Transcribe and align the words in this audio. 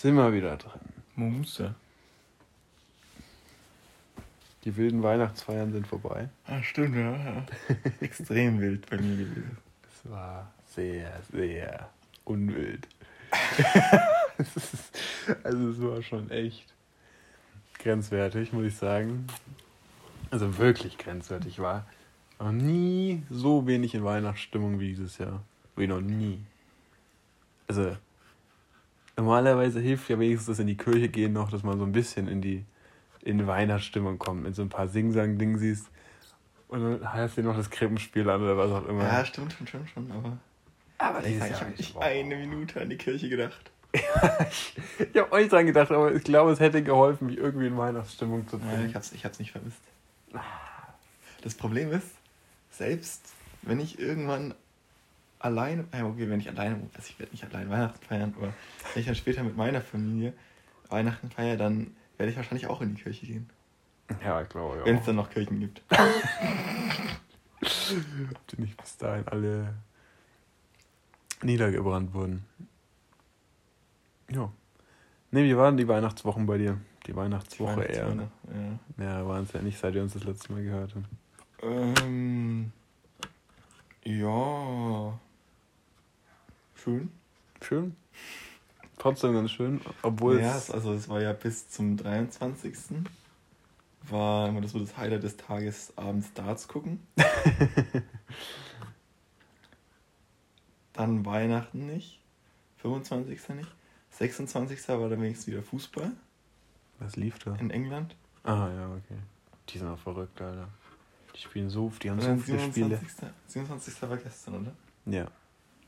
sind 0.00 0.14
wir 0.14 0.32
wieder 0.32 0.56
drin. 0.56 0.80
Mumse. 1.14 1.74
Die 4.64 4.76
wilden 4.76 5.02
Weihnachtsfeiern 5.02 5.72
sind 5.72 5.86
vorbei. 5.86 6.28
Ah, 6.46 6.62
stimmt, 6.62 6.96
ja. 6.96 7.16
ja. 7.16 7.46
Extrem 8.00 8.60
wild 8.60 8.88
bei 8.88 8.96
mir 8.96 9.16
gewesen. 9.16 9.58
Es 9.82 10.10
war 10.10 10.50
sehr, 10.66 11.12
sehr 11.30 11.90
unwild. 12.24 12.88
Also 15.42 15.68
es 15.68 15.82
war 15.82 16.02
schon 16.02 16.30
echt 16.30 16.72
grenzwertig, 17.78 18.54
muss 18.54 18.64
ich 18.64 18.74
sagen. 18.74 19.26
Also 20.30 20.56
wirklich 20.56 20.96
grenzwertig. 20.96 21.58
War 21.58 21.84
noch 22.38 22.50
nie 22.50 23.22
so 23.28 23.66
wenig 23.66 23.94
in 23.94 24.02
Weihnachtsstimmung 24.02 24.80
wie 24.80 24.88
dieses 24.88 25.18
Jahr. 25.18 25.42
Wie 25.76 25.86
noch 25.86 26.00
nie. 26.00 26.40
Also 27.68 27.98
normalerweise 29.20 29.80
hilft 29.80 30.08
ja 30.08 30.18
wenigstens 30.18 30.46
das 30.46 30.58
in 30.58 30.66
die 30.66 30.76
Kirche 30.76 31.08
gehen 31.08 31.32
noch, 31.32 31.50
dass 31.50 31.62
man 31.62 31.78
so 31.78 31.84
ein 31.84 31.92
bisschen 31.92 32.26
in 32.26 32.40
die 32.40 32.64
in 33.22 33.46
Weihnachtsstimmung 33.46 34.18
kommt, 34.18 34.44
mit 34.44 34.54
so 34.54 34.62
ein 34.62 34.70
paar 34.70 34.88
Sing-Sang-Ding 34.88 35.58
siehst. 35.58 35.90
Und 36.68 36.82
dann 36.82 37.12
hast 37.12 37.36
du 37.36 37.42
noch 37.42 37.54
das 37.54 37.68
Krippenspiel 37.68 38.28
an 38.30 38.42
oder 38.42 38.56
was 38.56 38.70
auch 38.70 38.88
immer. 38.88 39.04
Ja, 39.04 39.24
stimmt 39.26 39.52
schon, 39.52 39.66
stimmt 39.66 39.90
schon, 39.90 40.10
aber. 40.10 40.38
aber 40.96 41.26
Ich, 41.26 41.36
ich 41.36 41.60
habe 41.60 41.70
nicht 41.76 41.96
eine 41.98 42.36
Minute 42.36 42.80
an 42.80 42.88
die 42.88 42.96
Kirche 42.96 43.28
gedacht. 43.28 43.70
ich 43.92 45.20
habe 45.20 45.32
euch 45.32 45.48
dran 45.48 45.66
gedacht, 45.66 45.90
aber 45.90 46.14
ich 46.14 46.24
glaube, 46.24 46.52
es 46.52 46.60
hätte 46.60 46.82
geholfen, 46.82 47.26
mich 47.26 47.36
irgendwie 47.36 47.66
in 47.66 47.76
Weihnachtsstimmung 47.76 48.48
zu 48.48 48.58
bringen. 48.58 48.86
ich 48.88 48.94
hab's, 48.94 49.12
ich 49.12 49.24
hab's 49.26 49.38
nicht 49.38 49.52
vermisst. 49.52 49.82
Das 51.42 51.54
Problem 51.54 51.92
ist, 51.92 52.08
selbst 52.70 53.20
wenn 53.62 53.80
ich 53.80 53.98
irgendwann 53.98 54.54
alleine, 55.40 55.86
äh, 55.90 56.02
okay, 56.02 56.30
wenn 56.30 56.38
ich 56.38 56.48
alleine, 56.48 56.76
also 56.94 57.08
ich 57.08 57.18
werde 57.18 57.32
nicht 57.32 57.44
allein 57.44 57.68
Weihnachten 57.68 58.04
feiern, 58.04 58.32
aber 58.36 58.54
wenn 58.94 59.00
ich 59.00 59.06
dann 59.06 59.16
später 59.16 59.42
mit 59.42 59.56
meiner 59.56 59.80
Familie 59.80 60.34
Weihnachten 60.88 61.30
feiere, 61.30 61.56
dann 61.56 61.96
werde 62.16 62.30
ich 62.30 62.36
wahrscheinlich 62.36 62.68
auch 62.68 62.80
in 62.80 62.94
die 62.94 63.02
Kirche 63.02 63.26
gehen. 63.26 63.50
Ja, 64.24 64.42
ich 64.42 64.48
glaube, 64.48 64.78
ja. 64.78 64.84
Wenn 64.84 64.98
es 64.98 65.04
dann 65.04 65.16
noch 65.16 65.30
Kirchen 65.30 65.58
gibt. 65.60 65.82
Ob 65.90 65.98
die 68.48 68.60
nicht 68.60 68.76
bis 68.76 68.96
dahin 68.96 69.26
alle 69.28 69.74
niedergebrannt 71.42 72.12
wurden. 72.12 72.44
Ja. 74.30 74.52
Ne, 75.30 75.44
wie 75.44 75.56
waren 75.56 75.76
die 75.76 75.88
Weihnachtswochen 75.88 76.46
bei 76.46 76.58
dir? 76.58 76.78
Die 77.06 77.16
Weihnachtswoche 77.16 77.84
eher. 77.84 78.08
Weihnachtszone, 78.08 78.78
Ja, 78.98 79.26
waren 79.26 79.44
es 79.44 79.52
ja 79.52 79.62
nicht, 79.62 79.78
seit 79.78 79.94
wir 79.94 80.02
uns 80.02 80.12
das 80.12 80.24
letzte 80.24 80.52
Mal 80.52 80.62
gehört 80.62 80.94
haben. 80.94 81.06
Ja. 81.62 82.04
Ähm, 82.04 82.72
ja. 84.04 85.18
Schön. 86.82 87.10
Schön. 87.62 87.96
Trotzdem 88.98 89.32
ganz 89.32 89.50
schön, 89.50 89.80
obwohl 90.02 90.40
ja, 90.40 90.56
es 90.56 90.70
also 90.70 90.92
es 90.92 91.08
war 91.08 91.22
ja 91.22 91.32
bis 91.32 91.68
zum 91.70 91.96
23. 91.96 92.74
War 94.02 94.48
immer 94.48 94.60
das 94.60 94.72
so 94.72 94.78
das 94.78 94.96
Highlight 94.96 95.22
des 95.22 95.36
Tages, 95.36 95.92
abends 95.96 96.32
Darts 96.34 96.68
gucken. 96.68 97.00
Dann 100.92 101.24
Weihnachten 101.24 101.86
nicht. 101.86 102.20
25. 102.78 103.48
nicht. 103.50 103.70
26. 104.10 104.88
war 104.88 105.08
dann 105.08 105.22
wenigstens 105.22 105.46
wieder 105.46 105.62
Fußball 105.62 106.12
was 107.00 107.16
lief 107.16 107.38
da? 107.38 107.54
in 107.56 107.70
England. 107.70 108.14
Ah, 108.44 108.68
ja, 108.74 108.88
okay. 108.88 109.18
Die 109.68 109.78
sind 109.78 109.88
auch 109.88 109.98
verrückt, 109.98 110.40
Alter. 110.40 110.68
Die 111.34 111.40
spielen 111.40 111.70
so, 111.70 111.90
die 112.02 112.10
haben 112.10 112.20
so 112.20 112.36
viele 112.36 112.60
Spiele. 112.60 112.98
27. 112.98 113.28
27. 113.46 114.02
war 114.02 114.16
gestern, 114.18 114.54
oder? 114.60 114.72
Ja. 115.06 115.26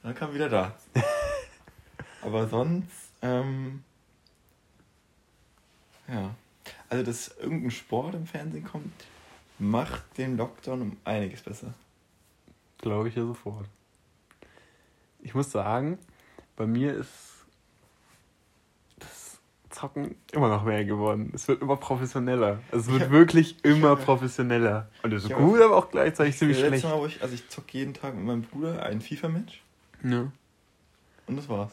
Dann 0.02 0.14
kam 0.14 0.34
wieder 0.34 0.48
Darts. 0.48 0.84
Aber 2.22 2.46
sonst, 2.48 2.88
ähm, 3.22 3.82
ja. 6.08 6.34
Also, 6.88 7.04
dass 7.04 7.28
irgendein 7.38 7.70
Sport 7.70 8.14
im 8.14 8.26
Fernsehen 8.26 8.64
kommt, 8.64 8.92
macht 9.58 10.02
den 10.18 10.36
Lockdown 10.36 10.82
um 10.82 10.96
einiges 11.04 11.42
besser. 11.42 11.74
Glaube 12.78 13.08
ich 13.08 13.14
ja 13.14 13.22
sofort. 13.24 13.66
Ich 15.20 15.34
muss 15.34 15.50
sagen, 15.52 15.98
bei 16.56 16.66
mir 16.66 16.94
ist 16.94 17.44
das 18.98 19.38
Zocken 19.70 20.16
immer 20.32 20.48
noch 20.48 20.64
mehr 20.64 20.84
geworden. 20.84 21.30
Es 21.34 21.46
wird 21.48 21.62
immer 21.62 21.76
professioneller. 21.76 22.58
Es 22.72 22.88
wird 22.88 23.02
Ja. 23.02 23.10
wirklich 23.10 23.64
immer 23.64 23.90
Ja. 23.90 23.94
professioneller. 23.94 24.88
Und 25.02 25.12
das 25.12 25.24
ist 25.24 25.30
Ja. 25.30 25.38
gut, 25.38 25.60
aber 25.60 25.76
auch 25.76 25.90
gleichzeitig 25.90 26.36
ziemlich 26.36 26.58
schlecht. 26.58 26.84
Mal, 26.84 27.06
ich, 27.06 27.22
also 27.22 27.34
ich 27.34 27.48
zocke 27.48 27.78
jeden 27.78 27.94
Tag 27.94 28.14
mit 28.16 28.24
meinem 28.24 28.42
Bruder 28.42 28.82
ein 28.84 29.00
FIFA-Match 29.00 29.62
Ja. 30.02 30.32
und 31.26 31.36
das 31.36 31.48
war's. 31.48 31.72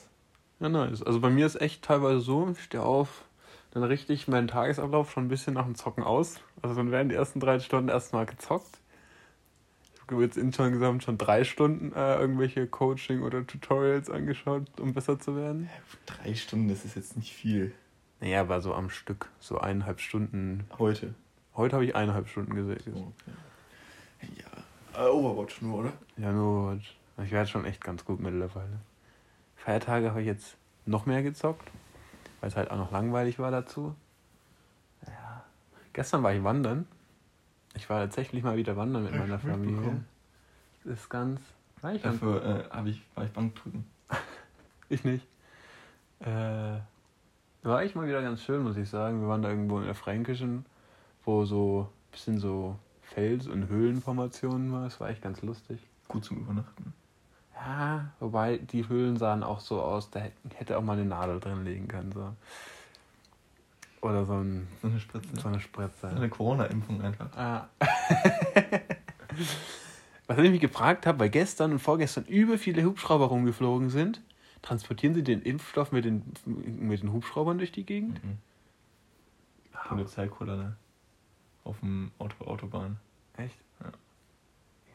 ja, 0.59 0.69
nice. 0.69 1.01
Also 1.03 1.19
bei 1.19 1.29
mir 1.29 1.45
ist 1.45 1.59
echt 1.61 1.83
teilweise 1.83 2.21
so, 2.21 2.49
ich 2.51 2.63
stehe 2.63 2.83
auf, 2.83 3.23
dann 3.71 3.83
richte 3.83 4.13
ich 4.13 4.27
meinen 4.27 4.47
Tagesablauf 4.47 5.11
schon 5.11 5.25
ein 5.25 5.29
bisschen 5.29 5.53
nach 5.53 5.65
dem 5.65 5.75
Zocken 5.75 6.03
aus. 6.03 6.39
Also 6.61 6.75
dann 6.75 6.91
werden 6.91 7.09
die 7.09 7.15
ersten 7.15 7.39
drei 7.39 7.59
Stunden 7.59 7.89
erstmal 7.89 8.25
gezockt. 8.25 8.79
Ich 9.93 10.11
habe 10.11 10.23
jetzt 10.23 10.37
insgesamt 10.37 11.03
schon 11.03 11.19
drei 11.19 11.43
Stunden 11.43 11.93
äh, 11.93 12.19
irgendwelche 12.19 12.65
Coaching- 12.65 13.21
oder 13.21 13.45
Tutorials 13.45 14.09
angeschaut, 14.09 14.63
um 14.79 14.93
besser 14.93 15.19
zu 15.19 15.35
werden. 15.35 15.69
Drei 16.07 16.33
Stunden, 16.33 16.67
das 16.67 16.83
ist 16.83 16.95
jetzt 16.95 17.15
nicht 17.15 17.31
viel. 17.31 17.73
Naja, 18.19 18.41
aber 18.41 18.59
so 18.61 18.73
am 18.73 18.89
Stück, 18.89 19.29
so 19.39 19.59
eineinhalb 19.59 19.99
Stunden. 20.01 20.65
Heute. 20.79 21.13
Heute 21.55 21.75
habe 21.75 21.85
ich 21.85 21.95
eineinhalb 21.95 22.27
Stunden 22.27 22.55
gesehen. 22.55 22.81
So, 22.85 22.91
okay. 22.91 24.37
Ja. 24.95 25.05
Äh, 25.05 25.09
Overwatch 25.09 25.61
nur, 25.61 25.79
oder? 25.79 25.93
Ja, 26.17 26.31
nur, 26.31 26.79
ich 27.23 27.31
werde 27.31 27.49
schon 27.49 27.65
echt 27.65 27.83
ganz 27.83 28.05
gut 28.05 28.19
mittlerweile. 28.19 28.79
Feiertage 29.55 30.09
habe 30.09 30.21
ich 30.21 30.27
jetzt 30.27 30.55
noch 30.85 31.05
mehr 31.05 31.23
gezockt, 31.23 31.69
weil 32.39 32.49
es 32.49 32.55
halt 32.55 32.71
auch 32.71 32.77
noch 32.77 32.91
langweilig 32.91 33.39
war 33.39 33.51
dazu. 33.51 33.95
Ja. 35.05 35.43
Gestern 35.93 36.23
war 36.23 36.33
ich 36.33 36.43
wandern. 36.43 36.87
Ich 37.75 37.89
war 37.89 38.01
tatsächlich 38.01 38.43
mal 38.43 38.57
wieder 38.57 38.75
wandern 38.77 39.03
mit 39.03 39.15
meiner 39.15 39.39
Familie. 39.39 40.03
Das 40.83 40.99
ist 40.99 41.09
ganz. 41.09 41.41
War 41.81 41.93
ich, 41.93 42.01
Dafür 42.01 42.69
äh, 42.73 42.89
ich, 42.89 43.01
war 43.15 43.23
ich 43.23 43.31
Bankdrücken. 43.31 43.85
ich 44.89 45.03
nicht. 45.03 45.25
Äh, 46.19 46.79
war 47.63 47.83
ich 47.83 47.95
mal 47.95 48.07
wieder 48.07 48.21
ganz 48.21 48.41
schön, 48.41 48.63
muss 48.63 48.77
ich 48.77 48.89
sagen. 48.89 49.21
Wir 49.21 49.27
waren 49.27 49.41
da 49.41 49.49
irgendwo 49.49 49.79
in 49.79 49.85
der 49.85 49.95
Fränkischen, 49.95 50.65
wo 51.25 51.45
so 51.45 51.89
ein 51.89 52.11
bisschen 52.11 52.39
so 52.39 52.77
Fels- 53.01 53.47
und 53.47 53.67
Höhlenformationen 53.67 54.71
war. 54.71 54.85
Das 54.85 54.99
war 54.99 55.09
echt 55.09 55.21
ganz 55.21 55.41
lustig. 55.41 55.79
Gut 56.07 56.25
zum 56.25 56.37
Übernachten. 56.37 56.93
Ja, 57.59 58.11
wobei 58.21 58.57
die 58.57 58.87
Höhlen 58.87 59.17
sahen 59.17 59.43
auch 59.43 59.59
so 59.59 59.81
aus, 59.81 60.09
da 60.11 60.21
hätte- 60.55 60.77
auch 60.77 60.81
mal 60.81 60.93
eine 60.93 61.03
Nadel 61.05 61.39
drin 61.41 61.65
liegen 61.65 61.87
können. 61.89 62.11
So. 62.13 62.33
Oder 64.01 64.25
so, 64.25 64.33
ein, 64.35 64.67
So 64.81 64.87
eine 64.87 64.99
Spritze. 64.99 65.35
so 65.41 65.47
eine 65.49 65.59
Spritze. 65.59 66.07
Eine 66.07 66.29
Corona-Impfung 66.29 67.01
einfach. 67.01 67.27
Ah. 67.35 67.67
Was 70.27 70.37
ich 70.37 70.51
mich 70.51 70.61
gefragt 70.61 71.05
habe, 71.05 71.19
weil 71.19 71.29
gestern 71.29 71.71
und 71.73 71.79
vorgestern 71.79 72.23
übel 72.25 72.57
viele 72.57 72.83
Hubschrauber 72.83 73.25
rumgeflogen 73.25 73.89
sind, 73.89 74.21
transportieren 74.61 75.15
sie 75.15 75.23
den 75.23 75.41
Impfstoff 75.41 75.91
mit 75.91 76.05
den, 76.05 76.21
mit 76.45 77.01
den 77.01 77.11
Hubschraubern 77.11 77.57
durch 77.57 77.71
die 77.71 77.83
Gegend? 77.85 78.23
Mhm. 78.23 78.37
Polizeikolonne. 79.87 80.75
Auf 81.63 81.79
dem 81.79 82.11
Auto 82.19 82.45
Autobahn. 82.45 82.97
Echt? 83.37 83.57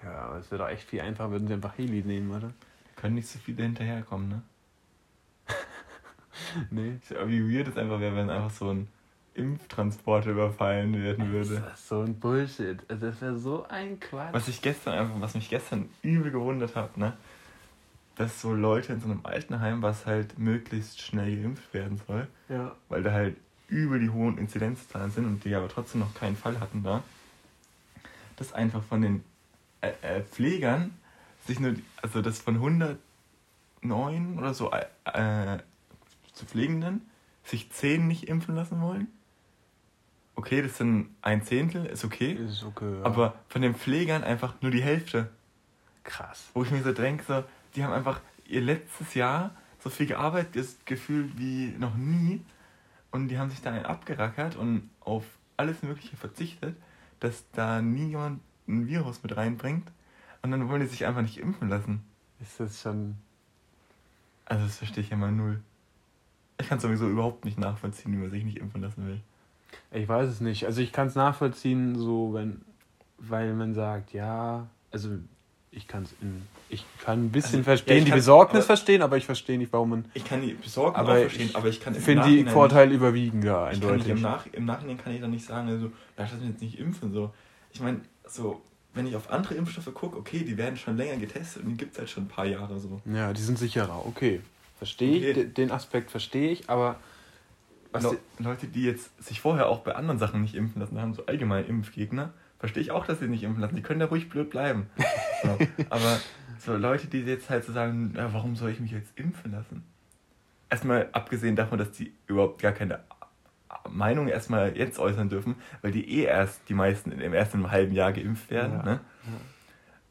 Ja. 0.04 0.12
Aber 0.26 0.37
es 0.38 0.50
wäre 0.50 0.62
doch 0.65 0.69
echt 0.70 0.88
viel 0.88 1.00
einfacher, 1.00 1.31
würden 1.31 1.48
sie 1.48 1.54
einfach 1.54 1.76
Heli 1.78 2.03
nehmen, 2.03 2.31
oder? 2.31 2.50
Können 2.97 3.15
nicht 3.16 3.28
so 3.28 3.38
viele 3.38 3.62
hinterherkommen, 3.62 4.28
ne? 4.28 4.42
Nee. 6.70 6.98
Ich 7.00 7.09
sag, 7.09 7.26
Wie 7.28 7.54
weird 7.56 7.69
es 7.69 7.76
einfach 7.76 8.00
wäre, 8.00 8.16
wenn 8.16 8.31
einfach 8.31 8.50
so 8.50 8.70
ein 8.70 8.88
Impftransporter 9.34 10.31
überfallen 10.31 11.00
werden 11.03 11.32
würde. 11.32 11.60
Das 11.60 11.81
ist 11.81 11.88
so 11.88 12.00
ein 12.03 12.15
Bullshit. 12.19 12.78
Also 12.88 13.06
das 13.06 13.20
wäre 13.20 13.37
so 13.38 13.66
ein 13.69 13.98
Quatsch. 13.98 14.32
Was 14.32 14.48
ich 14.48 14.62
gestern 14.62 14.94
einfach, 14.94 15.20
was 15.20 15.34
mich 15.34 15.48
gestern 15.50 15.88
übel 16.03 16.31
gewundert 16.31 16.76
hat, 16.76 16.97
ne? 16.97 17.15
Dass 18.16 18.41
so 18.41 18.54
Leute 18.54 18.92
in 18.92 19.00
so 19.00 19.06
einem 19.10 19.21
Altenheim, 19.25 19.82
was 19.82 20.06
halt 20.06 20.38
möglichst 20.38 21.00
schnell 21.00 21.34
geimpft 21.42 21.75
werden 21.75 22.00
soll, 22.06 22.28
Ja. 22.48 22.77
weil 22.89 23.03
da 23.03 23.10
halt 23.12 23.36
übel 23.68 23.98
die 23.98 24.10
hohen 24.10 24.39
Inzidenzzahlen 24.39 25.10
sind 25.10 25.24
und 25.24 25.45
die 25.45 25.54
aber 25.54 25.68
trotzdem 25.68 26.00
noch 26.00 26.15
keinen 26.15 26.36
Fall 26.36 26.60
hatten 26.60 26.84
da, 26.84 27.03
dass 28.36 28.53
einfach 28.53 28.84
von 28.84 29.03
den 29.03 29.24
äh, 29.84 30.19
äh, 30.19 30.22
Pflegern 30.22 30.95
sich 31.47 31.60
nur, 31.60 31.75
also 32.03 32.22
das 32.22 32.39
von 32.39 32.54
109 32.54 34.39
oder 34.39 34.54
so 34.54 34.71
äh, 34.71 34.86
äh, 35.04 35.59
zu 36.33 36.47
Pflegenden 36.47 37.03
sich 37.45 37.71
10 37.71 38.07
nicht 38.07 38.28
impfen 38.28 38.54
lassen 38.54 38.81
wollen. 38.81 39.09
Okay, 40.36 40.63
das 40.63 40.78
sind 40.78 41.15
ein 41.22 41.45
Zehntel, 41.45 41.86
ist 41.86 42.04
okay. 42.04 42.33
Ist 42.33 42.65
okay. 42.65 42.98
Ja. 42.98 43.04
Aber 43.04 43.34
von 43.48 43.63
den 43.63 43.75
Pflegern 43.75 44.25
einfach 44.25 44.54
nur 44.63 44.71
die 44.71 44.83
Hälfte. 44.83 45.31
krass. 46.03 46.51
Wo 46.54 46.65
ich 46.65 46.71
mir 46.71 46.83
so 46.83 46.92
denke, 46.92 47.25
so, 47.25 47.45
die 47.75 47.84
haben 47.84 47.92
einfach 47.92 48.21
ihr 48.47 48.60
letztes 48.60 49.15
Jahr 49.15 49.54
so 49.78 49.91
viel 49.91 50.07
gearbeitet 50.07 50.86
gefühlt 50.86 51.39
wie 51.39 51.75
noch 51.78 51.95
nie. 51.95 52.42
Und 53.10 53.28
die 53.28 53.39
haben 53.39 53.51
sich 53.51 53.63
da 53.63 53.71
einen 53.71 53.84
abgerackert 53.84 54.57
und 54.57 54.91
auf 55.01 55.25
alles 55.57 55.83
Mögliche 55.83 56.16
verzichtet, 56.16 56.77
dass 57.21 57.45
da 57.53 57.81
niemand 57.81 58.41
ein 58.69 58.87
Virus 58.87 59.22
mit 59.22 59.37
reinbringt. 59.37 59.91
Und 60.43 60.51
dann 60.51 60.69
wollen 60.69 60.81
die 60.81 60.87
sich 60.87 61.07
einfach 61.07 61.22
nicht 61.22 61.39
impfen 61.39 61.69
lassen. 61.69 62.03
Ist 62.41 62.61
das 62.61 62.81
schon. 62.83 63.16
Also 64.45 64.65
das 64.65 64.77
verstehe 64.78 65.03
ich 65.03 65.11
ja 65.11 65.16
mal 65.16 65.33
null. 65.33 65.61
Ich 66.61 66.69
kann 66.69 66.78
sowieso 66.81 67.09
überhaupt 67.09 67.45
nicht 67.45 67.59
nachvollziehen, 67.59 68.13
wie 68.13 68.16
man 68.19 68.31
sich 68.31 68.45
nicht 68.45 68.59
impfen 68.59 68.83
lassen 68.83 69.07
will. 69.07 69.21
Ich 69.91 70.07
weiß 70.09 70.28
es 70.28 70.41
nicht. 70.41 70.66
Also 70.66 70.83
ich 70.83 70.93
kann 70.93 71.07
es 71.09 71.15
nachvollziehen, 71.15 71.97
so 71.97 72.34
wenn, 72.34 72.61
weil 73.19 73.55
man 73.55 73.75
sagt, 73.75 74.13
ja, 74.13 74.67
also 74.93 75.09
ich 75.72 75.89
kann 75.89 76.05
es 76.05 76.15
in, 76.21 76.43
ich 76.69 76.84
kann 77.01 77.25
ein 77.25 77.31
bisschen 77.33 77.60
Also, 77.60 77.65
verstehen, 77.65 77.97
ja, 77.97 77.99
ich 78.01 78.05
die 78.05 78.10
Besorgnis 78.13 78.59
aber- 78.59 78.67
verstehen, 78.67 79.03
aber 79.03 79.17
ich 79.17 79.27
verstehe 79.27 79.59
nicht, 79.59 79.72
warum 79.72 79.91
man. 79.91 80.05
Ich 80.15 80.25
kann 80.25 80.41
die 80.43 80.53
Besorgnis 80.53 81.01
Aber 81.01 81.17
verstehen, 81.19 81.47
ich 81.49 81.57
aber 81.57 81.69
ich 81.69 81.81
kann 81.81 81.95
im 81.95 82.03
finde 82.03 82.28
die 82.28 82.45
Vorteile 82.45 82.95
überwiegen 82.95 83.41
da 83.41 83.72
Ich 83.72 83.81
kann 83.81 83.97
nicht 83.97 84.07
im, 84.07 84.17
eindeutig. 84.19 84.22
Nach, 84.22 84.47
Im 84.53 84.65
Nachhinein 84.67 84.99
kann 84.99 85.13
ich 85.15 85.21
dann 85.21 85.31
nicht 85.33 85.45
sagen, 85.47 85.69
also, 85.69 85.87
ja, 85.87 86.25
ich 86.25 86.31
lasse 86.31 86.37
mich 86.37 86.51
jetzt 86.51 86.60
nicht 86.63 86.78
impfen. 86.78 87.13
So. 87.13 87.33
Ich 87.72 87.81
meine, 87.81 88.01
so, 88.26 88.62
wenn 88.94 89.06
ich 89.06 89.16
auf 89.16 89.30
andere 89.30 89.54
Impfstoffe 89.54 89.92
gucke, 89.94 90.16
okay, 90.16 90.44
die 90.44 90.56
werden 90.56 90.76
schon 90.76 90.97
länger 90.97 91.16
getestet 91.16 91.62
und 91.65 91.71
die 91.71 91.76
gibt 91.76 91.92
es 91.92 91.98
halt 91.98 92.10
schon 92.10 92.24
ein 92.24 92.28
paar 92.28 92.47
Jahre 92.47 92.78
so. 92.78 93.00
Ja, 93.04 93.32
die 93.32 93.42
sind 93.42 93.59
sicherer. 93.59 94.06
Okay, 94.06 94.41
verstehe 94.78 95.16
ich. 95.16 95.22
Okay. 95.36 95.44
D- 95.44 95.48
Den 95.50 95.71
Aspekt 95.71 96.10
verstehe 96.10 96.50
ich, 96.50 96.68
aber 96.71 96.97
was 97.92 98.03
Le 98.04 98.18
Leute, 98.38 98.66
die 98.66 98.82
jetzt 98.84 99.10
sich 99.24 99.41
vorher 99.41 99.68
auch 99.68 99.80
bei 99.80 99.94
anderen 99.94 100.18
Sachen 100.18 100.42
nicht 100.42 100.54
impfen 100.54 100.80
lassen 100.80 101.00
haben, 101.00 101.15
so 101.15 101.26
allgemein 101.26 101.66
Impfgegner, 101.66 102.32
verstehe 102.59 102.82
ich 102.82 102.91
auch, 102.91 103.06
dass 103.06 103.21
sie 103.21 103.28
nicht 103.28 103.42
impfen 103.44 103.60
lassen. 103.60 103.76
Die 103.76 103.82
können 103.82 104.00
da 104.00 104.06
ruhig 104.06 104.28
blöd 104.28 104.50
bleiben. 104.50 104.86
So. 105.42 105.59
Aber 105.91 106.18
so 106.59 106.74
Leute, 106.74 107.06
die 107.06 107.18
jetzt 107.21 107.50
halt 107.50 107.65
so 107.66 107.72
sagen, 107.74 108.15
ja, 108.16 108.32
warum 108.32 108.56
soll 108.56 108.71
ich 108.71 108.80
mich 108.80 108.92
jetzt 108.92 109.10
impfen 109.16 109.53
lassen? 109.53 109.84
Erstmal 110.71 111.10
abgesehen 111.12 111.54
davon, 111.54 111.78
dass 111.78 111.92
die 111.92 112.15
überhaupt 112.26 112.62
gar 112.62 112.72
keine 112.72 113.00
Meinung 113.88 114.28
erstmal 114.28 114.76
jetzt 114.76 114.98
äußern 114.98 115.28
dürfen, 115.28 115.56
weil 115.82 115.92
die 115.92 116.18
eh 116.18 116.24
erst 116.24 116.68
die 116.68 116.74
meisten 116.74 117.12
im 117.12 117.32
ersten 117.32 117.71
halben 117.71 117.92
Jahr 117.92 118.12
geimpft 118.12 118.50
werden. 118.50 118.78
Ja. 118.78 118.84
Ne? 118.84 119.00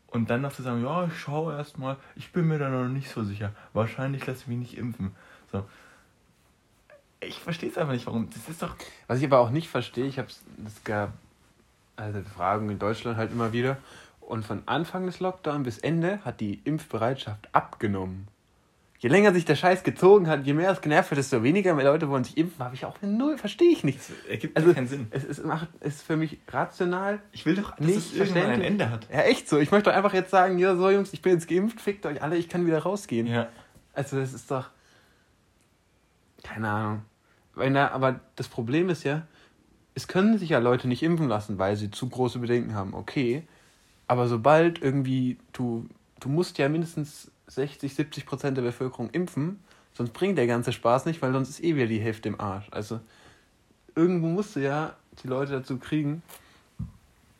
Und 0.07 0.29
dann 0.29 0.41
noch 0.41 0.53
zu 0.53 0.61
sagen, 0.61 0.83
ja, 0.83 1.05
ich 1.05 1.17
schaue 1.17 1.57
erstmal, 1.57 1.97
ich 2.15 2.31
bin 2.31 2.47
mir 2.47 2.59
da 2.59 2.69
noch 2.69 2.87
nicht 2.87 3.09
so 3.09 3.23
sicher. 3.23 3.51
Wahrscheinlich 3.73 4.25
lasse 4.27 4.41
ich 4.41 4.47
mich 4.47 4.59
nicht 4.59 4.77
impfen. 4.77 5.11
So. 5.51 5.65
Ich 7.19 7.39
verstehe 7.39 7.69
es 7.69 7.77
einfach 7.77 7.93
nicht, 7.93 8.05
warum. 8.05 8.29
Das 8.29 8.47
ist 8.47 8.61
doch. 8.61 8.75
Was 9.07 9.19
ich 9.19 9.25
aber 9.25 9.39
auch 9.39 9.49
nicht 9.49 9.69
verstehe, 9.69 10.05
ich 10.05 10.19
habe 10.19 10.27
es 10.27 10.83
gab 10.83 11.13
also 11.95 12.21
Fragen 12.21 12.69
in 12.69 12.79
Deutschland 12.79 13.17
halt 13.17 13.31
immer 13.31 13.53
wieder 13.53 13.77
und 14.19 14.45
von 14.45 14.63
Anfang 14.65 15.05
des 15.05 15.19
Lockdown 15.19 15.63
bis 15.63 15.77
Ende 15.77 16.23
hat 16.25 16.39
die 16.39 16.61
Impfbereitschaft 16.63 17.49
abgenommen. 17.53 18.27
Je 19.03 19.09
länger 19.09 19.33
sich 19.33 19.43
der 19.43 19.57
Scheiß 19.57 19.83
gezogen 19.83 20.29
hat, 20.29 20.45
je 20.45 20.53
mehr 20.53 20.71
es 20.71 20.79
genervt 20.79 21.11
hat, 21.11 21.17
desto 21.17 21.43
weniger 21.43 21.73
mehr 21.73 21.83
Leute 21.83 22.07
wollen 22.07 22.23
sich 22.23 22.37
impfen, 22.37 22.63
habe 22.63 22.73
ich 22.73 22.85
auch 22.85 22.95
null, 23.01 23.37
verstehe 23.37 23.69
ich 23.69 23.83
nicht. 23.83 23.99
Das 23.99 24.11
ergibt 24.29 24.55
Also 24.55 24.73
keinen 24.73 24.87
Sinn. 24.87 25.07
es 25.11 25.25
ist, 25.25 25.43
macht, 25.43 25.67
ist 25.81 26.03
für 26.03 26.15
mich 26.15 26.37
rational 26.47 27.19
Ich 27.33 27.45
will 27.45 27.55
doch, 27.55 27.75
dass 27.75 27.85
nicht 27.85 28.15
es 28.17 28.33
ein. 28.33 28.61
Ende 28.61 28.89
hat. 28.89 29.09
Ja, 29.11 29.23
echt 29.23 29.49
so. 29.49 29.57
Ich 29.57 29.71
möchte 29.71 29.89
doch 29.89 29.97
einfach 29.97 30.13
jetzt 30.13 30.31
sagen, 30.31 30.57
ja, 30.57 30.77
so 30.77 30.89
Jungs, 30.89 31.11
ich 31.11 31.21
bin 31.21 31.33
jetzt 31.33 31.49
geimpft, 31.49 31.81
fickt 31.81 32.05
euch 32.05 32.21
alle, 32.21 32.37
ich 32.37 32.47
kann 32.47 32.65
wieder 32.65 32.79
rausgehen. 32.79 33.27
Ja. 33.27 33.49
Also 33.93 34.17
das 34.17 34.31
ist 34.31 34.49
doch. 34.49 34.69
Keine 36.41 36.69
Ahnung. 36.69 37.01
Wenn 37.55 37.73
da, 37.73 37.89
aber 37.89 38.21
das 38.37 38.47
Problem 38.47 38.87
ist 38.87 39.03
ja, 39.03 39.27
es 39.95 40.07
können 40.07 40.37
sich 40.37 40.51
ja 40.51 40.59
Leute 40.59 40.87
nicht 40.87 41.03
impfen 41.03 41.27
lassen, 41.27 41.59
weil 41.59 41.75
sie 41.75 41.91
zu 41.91 42.07
große 42.07 42.39
Bedenken 42.39 42.73
haben. 42.73 42.93
Okay. 42.93 43.43
Aber 44.07 44.29
sobald 44.29 44.81
irgendwie 44.81 45.39
du, 45.51 45.89
du 46.21 46.29
musst 46.29 46.57
ja 46.57 46.69
mindestens 46.69 47.32
60, 47.47 47.93
70 47.93 48.25
Prozent 48.25 48.57
der 48.57 48.61
Bevölkerung 48.61 49.09
impfen, 49.11 49.59
sonst 49.93 50.13
bringt 50.13 50.37
der 50.37 50.47
ganze 50.47 50.71
Spaß 50.71 51.05
nicht, 51.05 51.21
weil 51.21 51.33
sonst 51.33 51.49
ist 51.49 51.63
eh 51.63 51.75
wieder 51.75 51.87
die 51.87 51.99
Hälfte 51.99 52.29
im 52.29 52.39
Arsch. 52.39 52.67
Also 52.71 52.99
irgendwo 53.95 54.27
musst 54.27 54.55
du 54.55 54.61
ja 54.61 54.95
die 55.21 55.27
Leute 55.27 55.53
dazu 55.53 55.77
kriegen, 55.77 56.23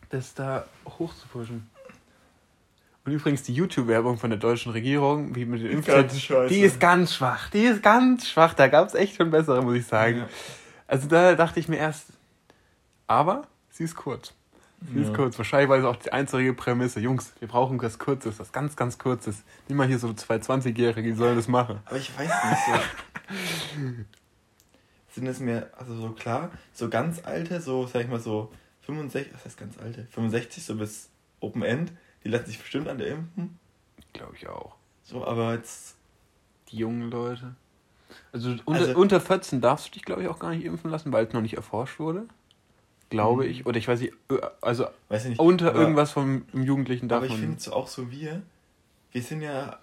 das 0.10 0.34
da 0.34 0.66
hochzupushen. 0.86 1.70
Und 3.06 3.12
übrigens 3.12 3.44
die 3.44 3.54
YouTube-Werbung 3.54 4.18
von 4.18 4.30
der 4.30 4.40
deutschen 4.40 4.72
Regierung, 4.72 5.36
wie 5.36 5.46
mit 5.46 5.62
den 5.62 5.72
Impfzentren, 5.72 6.48
die 6.48 6.62
ist 6.62 6.80
ganz 6.80 7.14
schwach. 7.14 7.50
Die 7.50 7.64
ist 7.64 7.84
ganz 7.84 8.30
schwach. 8.30 8.54
Da 8.54 8.70
gab 8.70 8.88
es 8.88 8.94
echt 8.94 9.18
schon 9.18 9.30
bessere, 9.30 9.62
muss 9.62 9.76
ich 9.76 9.86
sagen. 9.86 10.20
Ja. 10.20 10.30
Also 10.88 11.08
da 11.08 11.36
dachte 11.36 11.60
ich 11.60 11.68
mir 11.68 11.78
erst, 11.78 12.06
aber 13.08 13.46
sie 13.72 13.84
ist 13.84 13.96
kurz. 13.96 14.34
Ist 14.96 15.10
Ja. 15.10 15.16
kurz. 15.16 15.38
Wahrscheinlich 15.38 15.70
war 15.70 15.78
es 15.78 15.86
auch 15.86 15.96
die 15.96 16.12
einzige 16.12 16.54
Prämisse. 16.54 17.00
Jungs, 17.00 17.34
wir 17.40 17.48
brauchen 17.48 17.82
was 17.82 17.98
Kurzes, 18.00 18.40
was 18.40 18.52
ganz, 18.52 18.76
ganz 18.76 18.98
Kurzes. 18.98 19.44
Nimm 19.68 19.78
mal 19.78 19.88
hier 19.88 19.98
so 20.00 20.14
zwei 20.14 20.36
20-Jährige, 20.38 21.04
die 21.12 21.16
sollen 21.16 21.36
das 21.36 21.48
machen. 21.48 21.80
Aber 21.86 21.98
ich 21.98 22.12
weiß 22.18 22.30
nicht 22.30 22.60
so. 22.68 23.80
Sind 25.12 25.28
es 25.28 25.40
mir, 25.40 25.70
also 25.78 25.96
so 25.96 26.10
klar, 26.12 26.52
so 26.74 26.90
ganz 26.90 27.22
alte, 27.26 27.62
so, 27.62 27.86
sag 27.86 28.02
ich 28.02 28.08
mal 28.08 28.20
so 28.20 28.52
65, 28.82 29.34
was 29.34 29.46
heißt 29.46 29.58
ganz 29.58 29.78
alte? 29.78 30.08
65 30.12 30.64
so 30.66 30.76
bis 30.76 31.10
Open 31.40 31.62
End, 31.62 31.92
die 32.24 32.30
lassen 32.30 32.48
sich 32.48 32.60
bestimmt 32.60 32.88
an 32.88 32.98
der 32.98 33.08
impfen. 33.08 33.60
Glaube 34.14 34.36
ich 34.36 34.48
auch. 34.48 34.76
So, 35.04 35.26
aber 35.26 35.54
jetzt. 35.54 35.96
Die 36.70 36.78
jungen 36.78 37.12
Leute. 37.12 37.56
Also 38.32 38.56
unter, 38.66 38.82
Also- 38.82 38.96
unter 39.00 39.22
14 39.22 39.62
darfst 39.62 39.88
du 39.88 39.92
dich, 39.92 40.04
glaube 40.04 40.24
ich, 40.24 40.28
auch 40.28 40.40
gar 40.40 40.50
nicht 40.52 40.66
impfen 40.66 40.90
lassen, 40.90 41.12
weil 41.12 41.26
es 41.28 41.34
noch 41.34 41.42
nicht 41.42 41.54
erforscht 41.56 42.00
wurde. 42.00 42.26
Glaube 43.14 43.44
Mhm. 43.46 43.50
ich. 43.52 43.66
Oder 43.66 43.78
ich 43.78 43.88
weiß 43.88 44.00
nicht, 44.02 44.14
also 44.62 44.88
Weiß 45.10 45.24
ich 45.24 45.30
nicht. 45.32 45.40
unter 45.40 45.74
irgendwas 45.74 46.12
vom 46.12 46.46
Jugendlichen 46.54 47.08
darf 47.08 47.24
Aber 47.24 47.28
ich 47.28 47.36
finde 47.40 47.60
so 47.60 47.74
auch 47.74 47.88
so 47.88 48.12
wir, 48.12 48.42
wir 49.12 49.22
sind 49.22 49.42
ja, 49.42 49.80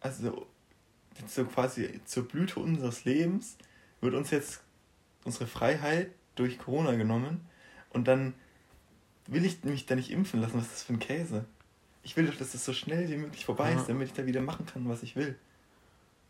also 0.00 0.46
so 1.26 1.44
quasi 1.44 2.00
zur 2.04 2.26
Blüte 2.28 2.60
unseres 2.60 3.04
Lebens 3.04 3.56
wird 4.00 4.14
uns 4.14 4.30
jetzt 4.30 4.62
unsere 5.24 5.46
Freiheit 5.46 6.10
durch 6.34 6.58
Corona 6.58 6.94
genommen 6.94 7.40
und 7.90 8.06
dann 8.08 8.34
will 9.26 9.44
ich 9.44 9.62
mich 9.64 9.86
da 9.86 9.94
nicht 9.96 10.10
impfen 10.10 10.40
lassen. 10.40 10.54
Was 10.58 10.64
ist 10.66 10.72
das 10.72 10.82
für 10.84 10.92
ein 10.94 10.98
Käse? 11.00 11.44
Ich 12.02 12.16
will 12.16 12.26
doch, 12.26 12.36
dass 12.36 12.52
das 12.52 12.64
so 12.64 12.72
schnell 12.72 13.08
wie 13.08 13.16
möglich 13.16 13.44
vorbei 13.44 13.72
Ja. 13.72 13.78
ist, 13.80 13.88
damit 13.88 14.08
ich 14.08 14.12
da 14.14 14.26
wieder 14.26 14.40
machen 14.40 14.64
kann, 14.66 14.88
was 14.88 15.02
ich 15.02 15.16
will. 15.16 15.36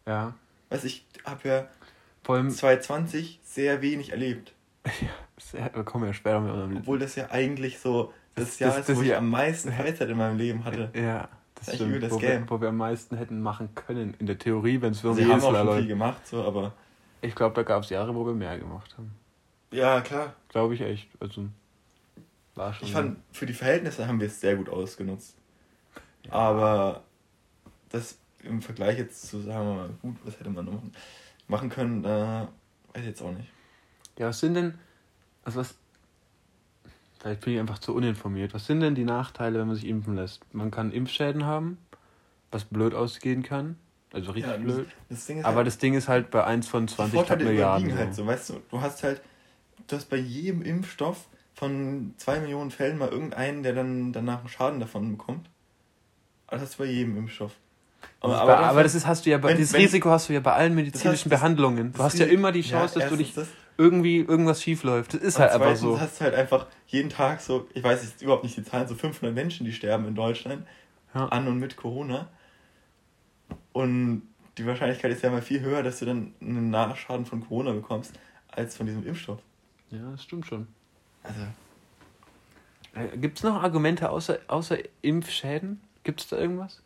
ja. 0.07 0.35
Weißt 0.69 0.83
du, 0.83 0.89
ich 0.89 1.05
habe 1.25 1.49
ja 1.49 1.69
Vor 2.25 2.37
allem, 2.37 2.51
2020 2.51 3.39
sehr 3.45 3.83
wenig 3.83 4.11
erlebt. 4.11 4.53
sehr, 5.39 5.71
wir 5.75 5.85
kommen 5.85 6.07
ja 6.07 6.13
später 6.13 6.41
mit 6.41 6.51
unserem 6.53 6.77
Obwohl 6.79 6.99
das 6.99 7.15
ja 7.17 7.31
eigentlich 7.31 7.79
so 7.79 8.13
das, 8.35 8.45
Das- 8.51 8.59
Jahr 8.59 8.71
das- 8.71 8.79
ist, 8.81 8.89
das 8.91 8.97
wo 8.99 9.03
ich 9.03 9.15
am 9.17 9.29
meisten 9.31 9.73
Freizeit 9.73 10.09
in 10.09 10.17
meinem 10.17 10.37
Leben 10.39 10.65
hatte. 10.65 10.91
Ja, 10.95 11.29
das 11.55 11.75
stimmt. 11.75 11.91
übel 11.91 12.01
das 12.01 12.13
wo, 12.13 12.21
wir, 12.21 12.29
Game. 12.31 12.51
wo 12.51 12.61
wir 12.61 12.69
am 12.69 12.77
meisten 12.77 13.17
hätten 13.17 13.41
machen 13.41 13.75
können. 13.75 14.15
In 14.19 14.27
der 14.27 14.39
Theorie, 14.39 14.81
wenn 14.83 14.93
es 14.93 15.01
so 15.01 15.13
Sie 15.15 15.25
wie 15.27 15.31
haben 15.31 15.39
ist, 15.39 15.45
auch 15.45 15.55
schon 15.55 15.77
viel 15.79 15.87
gemacht, 15.89 16.27
so, 16.27 16.43
aber 16.45 16.73
Ich 17.23 17.35
glaube, 17.35 17.55
da 17.55 17.63
gab 17.63 17.83
es 17.83 17.91
Jahre, 17.91 18.15
wo 18.15 18.27
wir 18.27 18.35
mehr 18.35 18.59
gemacht 18.59 18.95
haben. 18.99 19.13
ja, 19.71 20.01
klar. 20.01 20.35
Glaube 20.49 20.75
ich 20.75 20.81
echt. 20.83 21.09
Also, 21.21 21.47
war 22.55 22.73
schon. 22.75 22.87
Ich 22.87 22.93
fand, 22.93 23.19
für 23.33 23.47
die 23.47 23.53
Verhältnisse 23.53 24.07
haben 24.07 24.21
wir 24.21 24.27
es 24.29 24.41
sehr 24.41 24.57
gut 24.57 24.69
ausgenutzt. 24.69 25.37
Aber 26.31 27.03
das 27.91 28.19
im 28.43 28.63
Vergleich 28.63 28.99
jetzt 28.99 29.29
zu 29.29 29.41
sagen, 29.41 29.67
wir 29.69 29.75
mal, 29.75 29.91
gut, 30.03 30.17
was 30.25 30.39
hätte 30.39 30.51
man 30.51 30.65
noch 30.65 30.73
machen, 30.75 30.93
machen 31.49 31.69
können, 31.69 32.03
da 32.03 32.49
weiß 32.93 33.03
ich 33.03 33.09
jetzt 33.09 33.23
auch 33.23 33.33
nicht. 33.33 33.49
Ja, 34.19 34.29
was 34.29 34.41
sind 34.41 34.55
denn. 34.55 34.75
Also, 35.47 35.61
was. 35.61 35.75
Vielleicht 37.21 37.41
bin 37.41 37.55
ich 37.55 37.61
einfach 37.61 37.79
zu 37.79 37.95
uninformiert. 37.95 38.53
Was 38.55 38.67
sind 38.67 38.81
denn 38.81 38.95
die 38.95 39.05
Nachteile, 39.05 39.59
wenn 39.59 39.67
man 39.69 39.77
sich 39.77 39.87
impfen 39.87 40.15
lässt? 40.17 40.43
Man 40.55 40.71
kann 40.71 40.93
Impfschäden 40.93 41.45
haben, 41.45 41.79
was 42.51 42.65
blöd 42.65 42.95
ausgehen 42.95 43.43
kann. 43.43 43.77
Also 44.13 44.33
richtig 44.33 44.51
Ja, 44.53 44.57
das- 44.59 44.65
blöd. 44.77 44.87
Das 45.09 45.31
Aber 45.45 45.57
halt, 45.57 45.67
das 45.67 45.79
Ding 45.79 45.95
ist 45.95 46.09
halt 46.09 46.31
bei 46.31 46.45
1 46.45 46.69
von 46.69 46.87
die 46.87 46.95
20 46.95 47.15
Vorteile 47.15 47.45
Milliarden. 47.45 47.97
halt 47.97 48.15
so. 48.15 48.27
weißt 48.27 48.51
du, 48.51 48.63
du 48.71 48.81
hast 48.81 49.03
halt, 49.03 49.21
du 49.89 49.97
hast 49.97 50.09
bei 50.11 50.17
jedem 50.17 50.63
Impfstoff 50.63 51.27
von 51.55 52.15
zwei 52.19 52.39
Millionen 52.39 52.71
Fällen 52.71 52.99
mal 52.99 53.09
irgendeinen, 53.09 53.63
der 53.63 53.73
dann 53.75 54.13
danach 54.13 54.41
einen 54.41 54.49
Schaden 54.49 54.79
davon 54.81 55.17
bekommt. 55.17 55.49
Aber 56.47 56.59
das 56.59 56.69
hast 56.69 56.79
du 56.79 56.85
bei 56.85 56.91
jedem 56.91 57.17
Impfstoff. 57.17 57.53
Aber, 58.21 58.41
aber, 58.41 58.53
dafür- 58.57 58.83
das 58.85 58.95
ist, 58.95 59.07
hast 59.07 59.27
du 59.27 59.31
ja 59.31 59.39
bei, 59.39 59.49
wenn- 59.51 59.57
dieses 59.57 59.73
wenn- 59.73 59.81
Risiko 59.83 60.11
hast 60.11 60.29
du 60.29 60.33
ja 60.35 60.41
bei 60.41 60.53
allen 60.53 60.75
medizinischen 60.75 61.29
das- 61.31 61.41
Behandlungen. 61.41 61.93
Du 61.93 61.99
das 61.99 62.07
hast 62.13 62.19
ja 62.19 62.27
immer 62.27 62.53
die 62.53 62.63
Chance, 62.63 63.01
dass 63.01 63.09
du 63.11 63.17
dich 63.17 63.35
das, 63.35 63.49
irgendwie 63.79 64.19
irgendwas 64.19 64.63
schief 64.63 64.83
läuft. 64.83 65.15
Das 65.15 65.21
ist 65.23 65.37
Und 65.37 65.43
halt 65.43 65.53
einfach 65.53 65.77
so. 65.77 66.01
hast 66.01 66.21
du 66.21 66.25
halt 66.25 66.35
einfach 66.35 66.67
jeden 66.87 67.11
Tag 67.11 67.41
so, 67.41 67.69
ich 67.75 67.83
weiß 67.83 68.03
jetzt 68.03 68.23
überhaupt 68.23 68.45
nicht 68.45 68.57
die 68.57 68.65
Zahlen, 68.65 68.89
so 68.89 68.95
500 68.95 69.35
Menschen, 69.35 69.65
die 69.67 69.73
sterben 69.73 70.07
in 70.07 70.15
Deutschland 70.15 70.67
Ja. 71.15 71.27
an 71.27 71.47
und 71.49 71.59
mit 71.59 71.77
Corona. 71.77 72.29
Und 73.73 74.23
die 74.59 74.67
Wahrscheinlichkeit 74.67 75.13
ist 75.13 75.23
ja 75.23 75.31
mal 75.31 75.43
viel 75.43 75.61
höher, 75.61 75.83
dass 75.83 75.99
du 75.99 76.07
dann 76.07 76.35
einen 76.41 76.71
Nachschaden 76.71 77.27
von 77.27 77.47
Corona 77.47 77.73
bekommst, 77.73 78.19
als 78.49 78.77
von 78.77 78.87
diesem 78.87 79.07
Impfstoff. 79.07 79.41
Ja, 79.91 80.11
das 80.13 80.23
stimmt 80.25 80.47
schon. 80.47 80.67
Also, 81.23 81.41
Gibt 83.17 83.37
es 83.39 83.45
noch 83.45 83.63
Argumente 83.63 84.09
außer, 84.09 84.39
außer 84.49 84.79
Impfschäden? 85.03 85.81
Gibt 86.05 86.21
es 86.23 86.29
da 86.29 86.37
irgendwas? 86.39 86.83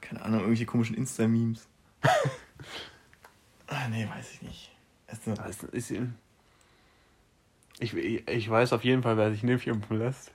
keine 0.00 0.20
Ahnung, 0.22 0.40
irgendwelche 0.40 0.66
komischen 0.66 0.96
Insta-Memes. 0.96 1.66
ah, 3.66 3.88
nee, 3.88 4.06
weiß 4.06 4.32
ich 4.34 4.42
nicht. 4.42 4.70
Also, 5.06 5.34
Das 5.34 5.62
ist, 5.64 5.90
ich, 7.80 7.94
ich, 7.96 8.50
weiß 8.50 8.72
auf 8.72 8.84
jeden 8.84 9.02
Fall, 9.02 9.16
wer 9.16 9.30
sich 9.30 9.42
nicht 9.42 9.66
impfen 9.66 9.98
lässt. 9.98 10.32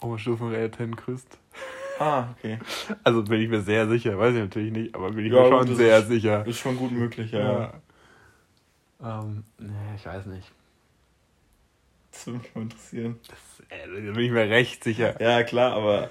Oberstufenrätin 0.00 0.96
Christ. 0.96 1.38
ah, 1.98 2.30
okay. 2.36 2.58
Also 3.04 3.22
bin 3.22 3.40
ich 3.40 3.48
mir 3.48 3.60
sehr 3.62 3.88
sicher. 3.88 4.18
Weiß 4.18 4.34
ich 4.34 4.40
natürlich 4.40 4.72
nicht, 4.72 4.94
aber 4.94 5.10
bin 5.12 5.24
ich 5.26 5.32
Ja, 5.32 5.42
mir 5.42 5.48
schon 5.48 5.76
sehr 5.76 5.98
ist- 5.98 6.08
sicher. 6.08 6.46
Ist 6.46 6.58
schon 6.58 6.76
gut 6.76 6.90
möglich, 6.92 7.30
ja. 7.32 7.72
Ja. 9.00 9.20
Ähm, 9.20 9.44
nee, 9.58 9.72
ich 9.96 10.04
weiß 10.06 10.26
nicht. 10.26 10.50
Das 12.10 12.26
würde 12.26 12.40
mich 12.40 12.54
mal 12.54 12.62
interessieren. 12.62 13.20
Das, 13.28 13.66
äh, 13.68 13.86
da 13.86 14.12
bin 14.12 14.18
ich 14.24 14.30
mir 14.32 14.48
recht 14.50 14.82
sicher. 14.84 15.20
Ja, 15.20 15.42
klar, 15.44 15.72
aber 15.72 16.10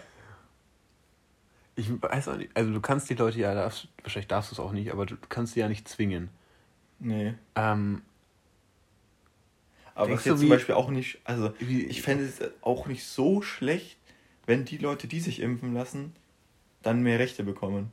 Ich 1.75 1.89
weiß 2.01 2.27
auch 2.29 2.37
nicht. 2.37 2.55
Also 2.55 2.71
du 2.71 2.81
kannst 2.81 3.09
die 3.09 3.13
Leute 3.15 3.39
ja, 3.39 3.53
darfst, 3.53 3.87
wahrscheinlich 4.03 4.27
darfst 4.27 4.51
du 4.51 4.55
es 4.55 4.59
auch 4.59 4.71
nicht, 4.71 4.91
aber 4.91 5.05
du 5.05 5.15
kannst 5.29 5.53
sie 5.53 5.59
ja 5.61 5.67
nicht 5.69 5.87
zwingen. 5.87 6.29
Nee. 7.01 7.33
Ähm, 7.55 8.01
Aber 9.95 10.11
was 10.13 10.23
du, 10.23 10.29
jetzt 10.29 10.39
zum 10.39 10.47
wie- 10.47 10.49
Beispiel 10.51 10.75
auch 10.75 10.89
nicht, 10.89 11.19
also 11.25 11.51
ich 11.59 12.01
fände 12.01 12.23
es 12.23 12.39
auch 12.61 12.87
nicht 12.87 13.03
so 13.05 13.41
schlecht, 13.41 13.97
wenn 14.45 14.65
die 14.65 14.77
Leute, 14.77 15.07
die 15.07 15.19
sich 15.19 15.41
impfen 15.41 15.73
lassen, 15.73 16.13
dann 16.83 17.01
mehr 17.03 17.19
Rechte 17.19 17.43
bekommen. 17.43 17.91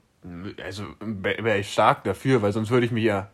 also 0.62 0.84
wäre 1.00 1.58
ich 1.58 1.72
stark 1.72 2.04
dafür, 2.04 2.42
weil 2.42 2.52
sonst 2.52 2.70
würde 2.70 2.86
ich 2.86 2.92
mich 2.92 3.04
ja. 3.04 3.30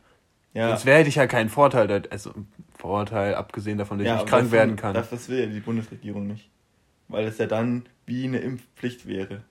Ja. 0.53 0.69
Sonst 0.69 0.85
wäre 0.87 1.03
ich 1.07 1.17
ja 1.17 1.27
keinen 1.27 1.49
Vorteil. 1.49 1.91
Also 2.11 2.33
Vorteil, 2.79 3.35
abgesehen 3.35 3.77
davon, 3.79 3.99
dass 3.99 4.07
ich 4.07 4.13
nicht 4.13 4.27
krank 4.29 4.43
davon- 4.45 4.53
werden 4.53 4.77
kann. 4.77 4.95
Das, 4.95 5.11
das 5.11 5.29
will 5.29 5.41
ja 5.41 5.47
die 5.47 5.61
Bundesregierung 5.61 6.27
nicht. 6.29 6.49
Weil 7.09 7.27
es 7.27 7.39
ja 7.39 7.47
dann 7.47 7.87
wie 8.07 8.25
eine 8.25 8.39
Impfpflicht 8.39 9.07
wäre. 9.07 9.43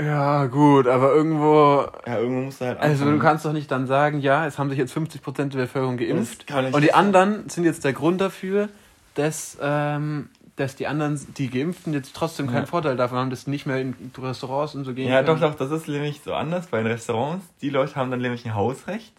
Ja, 0.00 0.44
gut, 0.46 0.86
aber 0.86 1.12
irgendwo. 1.14 1.86
Ja, 2.06 2.18
irgendwo 2.18 2.42
musst 2.42 2.60
du 2.60 2.66
halt 2.66 2.78
Also 2.80 3.04
du 3.04 3.10
anfangen. 3.10 3.20
kannst 3.22 3.44
doch 3.44 3.52
nicht 3.52 3.70
dann 3.70 3.86
sagen, 3.86 4.20
ja, 4.20 4.46
es 4.46 4.58
haben 4.58 4.68
sich 4.68 4.78
jetzt 4.78 4.94
50% 4.96 5.48
der 5.50 5.58
Bevölkerung 5.60 5.96
geimpft 5.96 6.40
Das 6.40 6.46
kann 6.46 6.66
ich 6.66 6.74
und 6.74 6.82
die 6.82 6.92
anderen 6.92 7.48
sind 7.48 7.64
jetzt 7.64 7.84
der 7.84 7.92
Grund 7.94 8.20
dafür, 8.20 8.68
dass, 9.14 9.56
ähm, 9.60 10.28
dass 10.56 10.76
die 10.76 10.86
anderen, 10.86 11.18
die 11.38 11.48
Geimpften, 11.48 11.94
jetzt 11.94 12.14
trotzdem 12.14 12.46
keinen 12.48 12.62
Ja. 12.64 12.66
Vorteil 12.66 12.96
davon 12.96 13.16
haben, 13.18 13.30
dass 13.30 13.46
nicht 13.46 13.64
mehr 13.66 13.80
in 13.80 13.94
Restaurants 14.18 14.74
und 14.74 14.84
so 14.84 14.92
gehen 14.92 15.08
Ja, 15.08 15.22
doch, 15.22 15.38
können. 15.38 15.52
doch, 15.52 15.54
das 15.54 15.70
ist 15.70 15.88
nämlich 15.88 16.20
so 16.22 16.34
anders. 16.34 16.66
Bei 16.66 16.78
den 16.78 16.86
Restaurants, 16.88 17.46
die 17.62 17.70
Leute 17.70 17.94
haben 17.96 18.10
dann 18.10 18.20
nämlich 18.20 18.44
ein 18.44 18.54
Hausrecht 18.54 19.14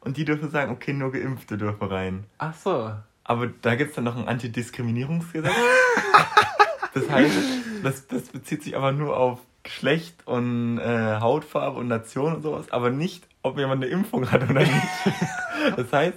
und 0.00 0.16
die 0.18 0.24
dürfen 0.26 0.50
sagen, 0.50 0.70
okay, 0.72 0.92
nur 0.92 1.10
Geimpfte 1.12 1.56
dürfen 1.56 1.88
rein. 1.88 2.24
Ach 2.38 2.54
so. 2.54 2.90
Aber 3.24 3.46
da 3.62 3.74
gibt 3.74 3.90
es 3.90 3.96
dann 3.96 4.04
noch 4.04 4.16
ein 4.16 4.26
Antidiskriminierungsgesetz. 4.28 5.52
das 6.94 7.10
heißt, 7.10 7.36
das, 7.82 8.06
das 8.08 8.22
bezieht 8.24 8.62
sich 8.62 8.76
aber 8.76 8.92
nur 8.92 9.16
auf 9.16 9.38
Geschlecht 9.68 10.26
und 10.26 10.78
äh, 10.78 11.20
Hautfarbe 11.20 11.78
und 11.78 11.88
Nation 11.88 12.36
und 12.36 12.42
sowas, 12.42 12.70
aber 12.70 12.88
nicht, 12.88 13.26
ob 13.42 13.58
jemand 13.58 13.84
eine 13.84 13.92
Impfung 13.92 14.30
hat 14.30 14.42
oder 14.42 14.60
nicht. 14.60 14.72
das 15.76 15.92
heißt, 15.92 16.16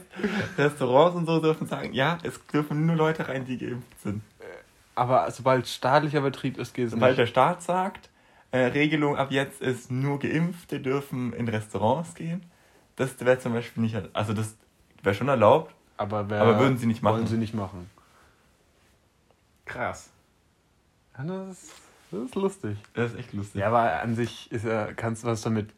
Restaurants 0.58 1.18
und 1.18 1.26
so 1.26 1.42
dürfen 1.42 1.68
sagen, 1.68 1.92
ja, 1.94 2.18
es 2.24 2.40
dürfen 2.48 2.86
nur 2.86 2.96
Leute 2.96 3.28
rein, 3.28 3.44
die 3.46 3.58
geimpft 3.58 4.00
sind. 4.02 4.22
Aber 4.96 5.30
sobald 5.32 5.68
staatlicher 5.68 6.22
Betrieb 6.22 6.58
ist, 6.58 6.74
geht 6.74 6.86
es 6.86 6.92
Sobald 6.92 7.12
nicht. 7.12 7.20
der 7.20 7.26
Staat 7.26 7.62
sagt, 7.62 8.10
äh, 8.52 8.60
Regelung 8.60 9.18
ab 9.18 9.32
jetzt 9.32 9.62
ist, 9.62 9.92
nur 9.92 10.20
Geimpfte 10.20 10.80
dürfen 10.80 11.34
in 11.34 11.48
Restaurants 11.48 12.16
gehen, 12.16 12.44
das 12.96 13.20
wäre 13.20 13.38
zum 13.40 13.54
Beispiel 13.54 13.84
nicht, 13.84 13.98
also 14.14 14.34
das 14.34 14.56
wäre 15.04 15.16
schon 15.16 15.28
erlaubt, 15.28 15.74
Aber, 15.98 16.30
wer, 16.30 16.42
aber 16.42 16.60
würden 16.60 16.78
sie 16.78 16.86
nicht 16.86 17.02
machen. 17.02 17.18
Wollen 17.18 17.28
sie 17.28 17.38
nicht 17.38 17.54
machen. 17.54 17.90
Krass. 19.66 20.10
Ja, 21.18 21.24
das, 21.26 21.64
ist, 21.64 21.74
das 22.12 22.22
ist 22.22 22.36
lustig. 22.36 22.78
Das 22.94 23.12
ist 23.12 23.20
echt 23.20 23.34
lustig. 23.34 23.62
Ja, 23.62 23.68
aber 23.68 24.02
an 24.02 24.16
sich 24.16 24.52
ist 24.52 24.66
ja, 24.66 24.88
kannst 24.94 25.24
du 25.24 25.28
was 25.28 25.42
damit, 25.42 25.70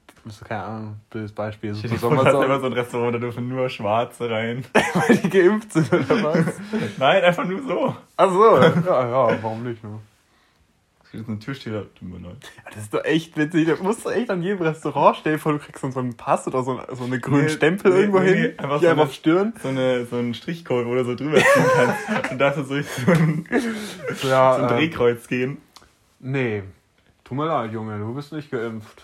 keine 0.47 0.63
Ahnung, 0.63 0.95
blödes 1.09 1.31
Beispiel. 1.31 1.73
So 1.73 1.87
dir 1.87 1.97
so 1.97 2.09
immer 2.09 2.59
so 2.59 2.65
ein 2.65 2.73
Restaurant, 2.73 3.13
da 3.15 3.19
dürfen 3.19 3.47
nur 3.49 3.69
Schwarze 3.69 4.29
rein. 4.29 4.63
weil 4.93 5.17
die 5.17 5.29
geimpft 5.29 5.73
sind 5.73 5.91
oder 5.93 6.23
was? 6.23 6.45
Nein, 6.97 7.23
einfach 7.23 7.45
nur 7.45 7.61
so. 7.61 7.95
Ach 8.17 8.31
so, 8.31 8.57
ja, 8.57 9.29
ja, 9.31 9.43
warum 9.43 9.63
nicht, 9.63 9.83
ne? 9.83 9.99
Da 11.01 11.07
steht 11.19 11.25
so 11.27 11.31
ein 11.33 11.39
Türsteher, 11.39 11.85
Das 12.73 12.83
ist 12.83 12.93
doch 12.93 13.03
echt 13.05 13.37
witzig. 13.37 13.67
Da 13.67 13.75
musst 13.83 14.03
du 14.05 14.09
echt 14.09 14.31
an 14.31 14.41
jedem 14.41 14.63
Restaurant 14.63 15.17
stellen, 15.17 15.37
vor 15.37 15.51
du 15.51 15.59
kriegst 15.59 15.81
so 15.81 15.99
einen 15.99 16.15
Pass 16.17 16.47
oder 16.47 16.63
so, 16.63 16.81
so 16.93 17.03
einen 17.03 17.21
grünen 17.21 17.43
Nee, 17.43 17.49
Stempel 17.49 17.91
nee, 17.91 17.99
irgendwo 17.99 18.19
nee, 18.19 18.33
hin, 18.33 18.53
einfach 18.59 18.81
so 18.81 18.87
eine- 18.87 19.01
auf 19.03 19.13
Stirn. 19.13 19.53
So, 19.61 19.67
eine, 19.67 20.05
so 20.07 20.15
ein 20.15 20.33
Strichcode, 20.33 20.85
wo 20.87 20.95
du 20.95 21.05
so 21.05 21.13
drüber 21.15 21.37
ziehen 21.37 21.65
kannst. 21.75 22.31
Und 22.31 22.37
darfst 22.39 22.59
du 22.59 22.63
so 22.63 22.81
so 22.81 23.11
ein, 23.11 23.45
so 24.15 24.27
Ja, 24.29 24.55
ein 24.55 24.61
ähm, 24.63 24.67
Drehkreuz 24.69 25.27
gehen. 25.27 25.57
Nee, 26.25 26.63
tut 27.25 27.37
mir 27.37 27.45
leid, 27.45 27.73
Junge, 27.73 27.97
du 27.97 28.13
bist 28.13 28.31
nicht 28.31 28.49
geimpft. 28.49 29.03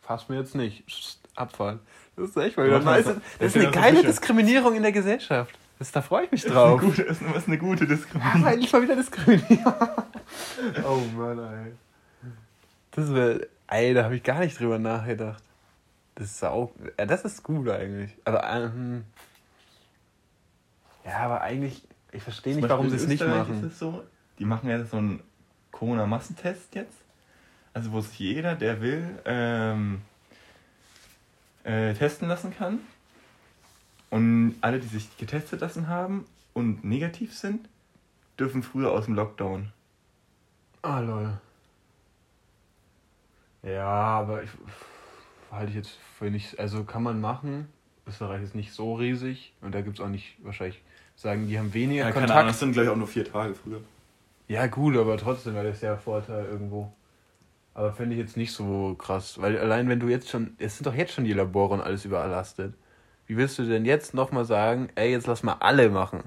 Fass 0.00 0.28
mir 0.30 0.38
jetzt 0.38 0.54
nicht. 0.54 0.86
Psst, 0.86 1.20
Abfall. 1.36 1.78
Das 2.16 2.30
ist 2.30 2.36
echt 2.38 2.56
mal 2.56 2.66
wieder 2.66 2.80
nice. 2.80 3.04
Das 3.04 3.16
das 3.38 3.48
ist 3.48 3.56
eine 3.56 3.64
ja 3.66 3.70
geile 3.70 3.96
Fische. 3.98 4.06
Diskriminierung 4.08 4.74
in 4.74 4.82
der 4.82 4.92
Gesellschaft. 4.92 5.56
Das, 5.78 5.92
da 5.92 6.00
freue 6.02 6.24
ich 6.24 6.32
mich 6.32 6.42
Das 6.42 6.50
ist 6.50 6.56
eine 6.56 6.66
drauf. 6.66 6.80
gute, 6.80 7.04
das 7.04 7.20
ist 7.20 7.46
eine 7.46 7.58
gute 7.58 7.86
Diskriminierung. 7.86 8.42
Aber 8.42 8.52
endlich 8.54 8.72
mal 8.72 8.82
wieder 8.82 8.96
diskriminieren. 8.96 9.74
oh 10.84 11.00
Mann, 11.16 11.38
ey. 11.38 11.72
Das 12.92 13.14
wäre, 13.14 13.46
ey, 13.68 13.92
da 13.94 14.04
habe 14.04 14.16
ich 14.16 14.22
gar 14.22 14.40
nicht 14.40 14.58
drüber 14.58 14.78
nachgedacht. 14.78 15.42
Das 16.14 16.30
ist 16.30 16.42
auch, 16.44 16.72
ja, 16.98 17.04
das 17.06 17.24
ist 17.26 17.42
gut 17.42 17.68
eigentlich. 17.68 18.16
Aber, 18.24 18.42
ähm, 18.50 19.04
ja, 21.04 21.18
aber 21.18 21.42
eigentlich, 21.42 21.86
ich 22.12 22.22
verstehe 22.22 22.56
nicht, 22.56 22.68
warum 22.68 22.88
sie 22.88 22.96
es 22.96 23.06
nicht 23.06 23.24
machen. 23.26 23.70
So, 23.78 24.02
die 24.38 24.44
machen 24.46 24.68
ja 24.70 24.82
so 24.84 24.96
einen 24.96 25.22
Corona-Massentest 25.72 26.74
jetzt. 26.74 26.96
Also 27.72 27.92
wo 27.92 28.00
sich 28.00 28.18
jeder, 28.18 28.54
der 28.54 28.80
will, 28.80 29.18
ähm, 29.24 30.02
äh, 31.64 31.94
testen 31.94 32.28
lassen 32.28 32.54
kann. 32.56 32.80
Und 34.10 34.56
alle, 34.60 34.80
die 34.80 34.88
sich 34.88 35.16
getestet 35.18 35.60
lassen 35.60 35.88
haben 35.88 36.26
und 36.52 36.84
negativ 36.84 37.36
sind, 37.36 37.68
dürfen 38.38 38.62
früher 38.62 38.90
aus 38.90 39.04
dem 39.04 39.14
Lockdown. 39.14 39.72
Ah, 40.82 41.00
lol. 41.00 41.38
Ja, 43.62 43.86
aber 43.86 44.42
ich 44.42 44.50
halte 45.50 45.70
ich 45.70 45.76
jetzt 45.76 45.98
für 46.18 46.30
nicht, 46.30 46.58
also 46.58 46.84
kann 46.84 47.02
man 47.02 47.20
machen. 47.20 47.68
Österreich 48.06 48.42
ist 48.42 48.54
nicht 48.54 48.72
so 48.72 48.94
riesig 48.94 49.52
und 49.60 49.74
da 49.74 49.82
gibt 49.82 49.98
es 49.98 50.04
auch 50.04 50.08
nicht, 50.08 50.36
wahrscheinlich 50.42 50.80
sagen, 51.16 51.46
die 51.48 51.58
haben 51.58 51.72
weniger 51.74 52.10
Kontakt. 52.12 52.54
sind 52.54 52.72
gleich 52.72 52.88
auch 52.88 52.96
nur 52.96 53.06
vier 53.06 53.30
Tage 53.30 53.54
früher. 53.54 53.80
Ja, 54.50 54.66
gut, 54.66 54.96
aber 54.96 55.16
trotzdem 55.16 55.54
wäre 55.54 55.68
das 55.68 55.80
ja 55.80 55.92
ein 55.92 55.98
Vorteil 56.00 56.44
irgendwo. 56.44 56.92
Aber 57.72 57.92
finde 57.92 58.16
ich 58.16 58.20
jetzt 58.20 58.36
nicht 58.36 58.52
so 58.52 58.96
krass, 58.96 59.40
weil 59.40 59.56
allein 59.56 59.88
wenn 59.88 60.00
du 60.00 60.08
jetzt 60.08 60.28
schon, 60.28 60.56
es 60.58 60.76
sind 60.76 60.86
doch 60.86 60.94
jetzt 60.94 61.12
schon 61.12 61.22
die 61.24 61.32
Labore 61.32 61.74
und 61.74 61.80
alles 61.80 62.04
überlastet. 62.04 62.74
Wie 63.28 63.36
willst 63.36 63.60
du 63.60 63.62
denn 63.62 63.84
jetzt 63.84 64.12
nochmal 64.12 64.44
sagen, 64.44 64.88
ey, 64.96 65.12
jetzt 65.12 65.28
lass 65.28 65.44
mal 65.44 65.56
alle 65.60 65.88
machen? 65.88 66.24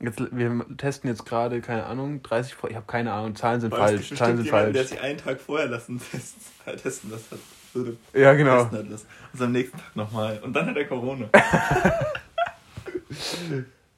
Jetzt, 0.00 0.20
wir 0.36 0.66
testen 0.76 1.08
jetzt 1.08 1.24
gerade, 1.24 1.60
keine 1.60 1.86
Ahnung, 1.86 2.20
30, 2.20 2.58
Pro- 2.58 2.66
ich 2.66 2.74
habe 2.74 2.86
keine 2.86 3.12
Ahnung, 3.12 3.36
Zahlen 3.36 3.60
sind 3.60 3.70
falsch, 3.72 4.12
Zahlen 4.12 4.38
sind 4.38 4.48
falsch. 4.48 4.72
der 4.74 4.84
sich 4.84 5.00
einen 5.00 5.18
Tag 5.18 5.40
vorher 5.40 5.68
lassen 5.68 6.00
testen, 6.10 6.42
testen 6.82 7.10
das 7.12 7.30
hat, 7.30 7.38
würde 7.74 7.96
Ja, 8.12 8.34
genau. 8.34 8.62
testen 8.64 8.78
hat 8.78 8.88
lassen. 8.90 9.06
Und 9.34 9.40
am 9.42 9.52
nächsten 9.52 9.78
Tag 9.78 9.94
nochmal. 9.94 10.40
Und 10.42 10.52
dann 10.52 10.66
hat 10.66 10.76
er 10.76 10.84
Corona. 10.86 11.28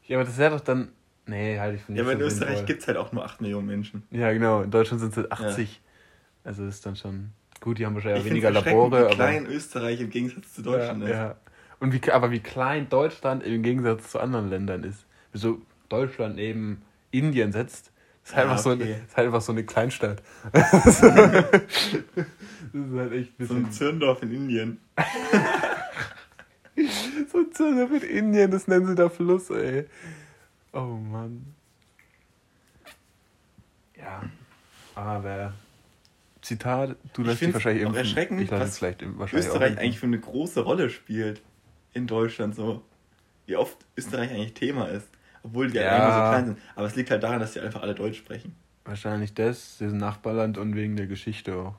Ja, 0.06 0.16
aber 0.18 0.24
das 0.24 0.38
wäre 0.38 0.56
doch 0.56 0.60
dann, 0.60 0.92
nee, 1.28 1.58
halte 1.58 1.76
ich 1.76 1.82
für 1.82 1.92
nicht 1.92 1.98
ja, 1.98 2.04
aber 2.04 2.12
in 2.12 2.18
so 2.18 2.26
Österreich 2.26 2.66
gibt 2.66 2.82
es 2.82 2.88
halt 2.88 2.96
auch 2.96 3.12
nur 3.12 3.24
8 3.24 3.40
Millionen 3.40 3.66
Menschen. 3.66 4.02
Ja, 4.10 4.32
genau, 4.32 4.62
in 4.62 4.70
Deutschland 4.70 5.00
sind 5.00 5.10
es 5.10 5.16
halt 5.16 5.32
80. 5.32 5.80
Also 6.44 6.64
das 6.64 6.76
ist 6.76 6.86
dann 6.86 6.96
schon, 6.96 7.30
gut, 7.60 7.78
die 7.78 7.86
haben 7.86 7.94
wahrscheinlich 7.94 8.24
ich 8.24 8.30
weniger 8.30 8.50
Labore, 8.50 8.90
wie 8.90 9.04
aber... 9.04 9.14
klein 9.14 9.46
Österreich 9.46 10.00
im 10.00 10.10
Gegensatz 10.10 10.54
zu 10.54 10.62
Deutschland 10.62 11.02
ja, 11.02 11.08
ist. 11.08 11.14
Ja. 11.14 11.36
Und 11.80 11.92
wie, 11.92 12.10
aber 12.10 12.30
wie 12.30 12.40
klein 12.40 12.88
Deutschland 12.88 13.44
im 13.44 13.62
Gegensatz 13.62 14.10
zu 14.10 14.18
anderen 14.18 14.50
Ländern 14.50 14.84
ist. 14.84 15.04
Wieso 15.32 15.60
Deutschland 15.88 16.36
neben 16.36 16.82
Indien 17.10 17.52
setzt, 17.52 17.92
ist 18.24 18.34
halt, 18.34 18.46
Ja, 18.46 18.50
einfach, 18.50 18.62
so, 18.62 18.70
okay. 18.70 18.96
ist 19.06 19.16
halt 19.16 19.26
einfach 19.26 19.40
so 19.40 19.52
eine 19.52 19.64
Kleinstadt. 19.64 20.22
das 20.52 20.86
ist 20.86 21.02
halt 21.02 21.52
echt 23.12 23.38
ein 23.38 23.46
So 23.46 23.54
ein. 23.54 23.70
Zirndorf 23.70 24.22
in 24.22 24.32
Indien. 24.32 24.78
So 27.32 27.38
ein 27.38 27.52
Zirner 27.52 27.88
mit 27.88 28.04
Indien, 28.04 28.50
das 28.50 28.68
nennen 28.68 28.86
sie 28.86 28.94
da 28.94 29.08
Fluss, 29.08 29.50
ey. 29.50 29.86
Oh 30.72 30.80
Mann. 30.96 31.54
Ja. 33.96 34.22
Aber. 34.94 35.52
Zitat, 36.40 36.96
du 37.14 37.22
lässt 37.22 37.40
dich 37.40 37.52
wahrscheinlich 37.52 37.82
impfen. 37.82 37.98
erschreckend, 37.98 38.40
ich 38.40 38.50
was 38.50 38.78
vielleicht 38.78 39.02
wahrscheinlich 39.18 39.46
Österreich 39.48 39.78
eigentlich 39.78 39.98
für 39.98 40.06
eine 40.06 40.20
große 40.20 40.60
Rolle 40.60 40.88
spielt 40.88 41.42
in 41.92 42.06
Deutschland 42.06 42.54
so. 42.54 42.82
Wie 43.46 43.56
oft 43.56 43.76
Österreich 43.96 44.30
eigentlich 44.30 44.54
Thema 44.54 44.86
ist. 44.86 45.08
Obwohl 45.42 45.70
die 45.70 45.78
Ja. 45.78 45.96
immer 45.96 46.12
so 46.12 46.20
klein 46.30 46.46
sind. 46.46 46.58
Aber 46.76 46.86
es 46.86 46.96
liegt 46.96 47.10
halt 47.10 47.22
daran, 47.22 47.40
dass 47.40 47.52
die 47.52 47.60
einfach 47.60 47.82
alle 47.82 47.94
Deutsch 47.94 48.18
sprechen. 48.18 48.54
Wahrscheinlich 48.84 49.34
das, 49.34 49.78
diesen 49.78 49.98
Nachbarland 49.98 50.58
und 50.58 50.74
wegen 50.76 50.96
der 50.96 51.06
Geschichte 51.06 51.54
auch. 51.56 51.74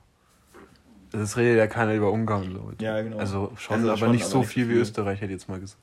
Das 1.11 1.37
redet 1.37 1.57
ja 1.57 1.67
keiner 1.67 1.95
über 1.95 2.11
Ungarn, 2.11 2.51
so. 2.53 2.71
Ja, 2.79 3.01
genau. 3.01 3.17
Also 3.17 3.51
schon, 3.55 3.77
Also 3.77 3.89
aber 3.89 3.97
schon, 3.97 4.11
nicht 4.11 4.23
aber 4.23 4.29
so 4.31 4.39
nicht 4.39 4.47
so 4.47 4.51
viel 4.51 4.67
wie 4.67 4.73
viel. 4.73 4.81
Österreich, 4.81 5.21
hätte 5.21 5.33
ich 5.33 5.39
jetzt 5.39 5.49
mal 5.49 5.59
gesagt. 5.59 5.81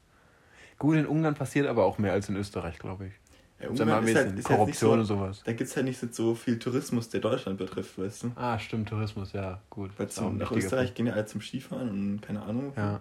Gut, 0.78 0.97
in 0.97 1.06
Ungarn 1.06 1.35
passiert 1.35 1.66
aber 1.66 1.85
auch 1.85 1.99
mehr 1.99 2.12
als 2.12 2.28
in 2.28 2.37
Österreich, 2.37 2.78
glaube 2.78 3.06
ich. 3.06 3.12
Ja, 3.59 3.71
mal, 3.71 3.80
Ungarn 3.80 4.06
ist 4.06 4.16
halt, 4.16 4.16
ist 4.16 4.16
halt 4.16 4.35
nicht 4.37 4.47
Korruption 4.47 4.99
und 5.00 5.04
so, 5.06 5.16
sowas. 5.16 5.42
Da 5.45 5.52
gibt 5.52 5.71
es 5.71 5.76
halt 5.76 5.87
nicht 5.87 5.99
so 6.14 6.35
viel 6.35 6.59
Tourismus, 6.59 7.09
der 7.09 7.21
Deutschland 7.21 7.56
betrifft, 7.56 7.99
weißt 7.99 8.25
du? 8.25 8.33
Ah, 8.37 8.59
stimmt, 8.59 8.88
Tourismus, 8.90 9.33
ja, 9.33 9.61
gut. 9.71 9.90
Weil 9.97 10.09
zum, 10.09 10.37
nach 10.37 10.52
Österreich 10.52 10.88
Punkt. 10.88 10.97
gehen 10.97 11.06
ja 11.06 11.14
alle 11.14 11.26
zum 11.26 11.40
Skifahren 11.40 11.88
und 11.88 12.21
keine 12.21 12.42
Ahnung. 12.42 12.73
Ja. 12.76 12.99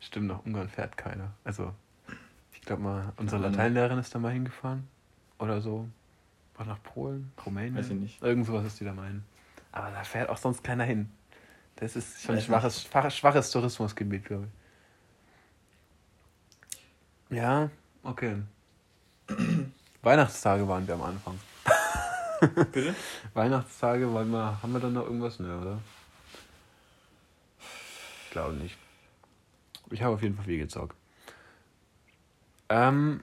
Stimmt, 0.00 0.28
nach 0.28 0.44
Ungarn 0.44 0.68
fährt 0.68 0.96
keiner. 0.96 1.32
Also, 1.42 1.72
ich 2.52 2.60
glaube 2.60 2.82
mal, 2.82 3.12
unsere. 3.16 3.42
Lateinlehrerin 3.42 3.98
ist 3.98 4.14
da 4.14 4.20
mal 4.20 4.32
hingefahren. 4.32 4.86
Oder 5.40 5.60
so. 5.60 5.88
War 6.56 6.66
nach 6.66 6.82
Polen, 6.82 7.32
Rumänien. 7.44 7.76
Weiß 7.76 7.90
ich 7.90 7.96
nicht. 7.96 8.22
Irgend 8.22 8.46
sowas 8.46 8.64
ist 8.64 8.78
die 8.80 8.84
da 8.84 8.92
meinen. 8.92 9.24
Aber 9.72 9.90
da 9.90 10.02
fährt 10.04 10.28
auch 10.28 10.36
sonst 10.36 10.62
keiner 10.62 10.84
hin. 10.84 11.08
Das 11.76 11.94
ist 11.94 12.22
schon 12.22 12.34
ein 12.34 12.40
schwaches, 12.40 12.88
schwaches 13.10 13.50
Tourismusgebiet, 13.50 14.24
glaube 14.24 14.46
ich. 14.46 14.57
Ja, 17.30 17.70
okay. 18.02 18.42
Weihnachtstage 20.02 20.66
waren 20.66 20.86
wir 20.86 20.94
am 20.94 21.02
Anfang. 21.02 21.38
Bitte? 22.72 22.94
Weihnachtstage 23.34 24.10
wollen 24.10 24.30
wir, 24.30 24.62
haben 24.62 24.72
wir 24.72 24.80
dann 24.80 24.94
noch 24.94 25.04
irgendwas? 25.04 25.38
Ne, 25.38 25.58
oder? 25.58 25.78
Ich 28.24 28.30
glaube 28.30 28.54
nicht. 28.54 28.76
Ich 29.90 30.02
habe 30.02 30.14
auf 30.14 30.22
jeden 30.22 30.36
Fall 30.36 30.44
viel 30.44 30.58
gezockt. 30.58 30.96
Ähm, 32.68 33.22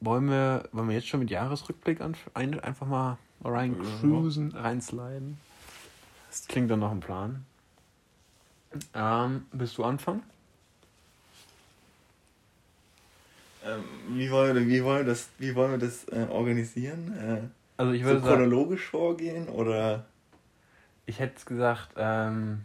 wollen 0.00 0.28
wir, 0.28 0.68
wollen 0.72 0.88
wir 0.88 0.96
jetzt 0.96 1.08
schon 1.08 1.20
mit 1.20 1.30
Jahresrückblick 1.30 2.00
an, 2.00 2.16
ein, 2.34 2.60
einfach 2.60 2.86
mal 2.86 3.18
rein 3.42 3.76
cruisen, 4.00 4.52
reinsliden? 4.52 5.38
Das 6.28 6.46
klingt 6.46 6.70
dann 6.70 6.80
noch 6.80 6.90
ein 6.90 7.00
Plan. 7.00 7.46
Ähm, 8.92 9.46
willst 9.52 9.78
du 9.78 9.84
anfangen? 9.84 10.22
Ähm, 13.64 13.84
wie, 14.08 14.30
wollen 14.30 14.54
wir, 14.54 14.66
wie, 14.66 14.84
wollen 14.84 15.06
wir 15.06 15.12
das, 15.12 15.30
wie 15.38 15.54
wollen 15.54 15.72
wir 15.72 15.78
das 15.78 16.06
äh, 16.08 16.26
organisieren? 16.30 17.14
Äh, 17.16 17.48
also 17.76 17.92
ich 17.92 18.04
würde 18.04 18.20
so 18.20 18.26
chronologisch 18.26 18.82
sagen, 18.82 18.90
vorgehen 18.90 19.48
oder? 19.48 20.04
Ich 21.06 21.18
hätte 21.18 21.44
gesagt, 21.44 21.90
ähm, 21.96 22.62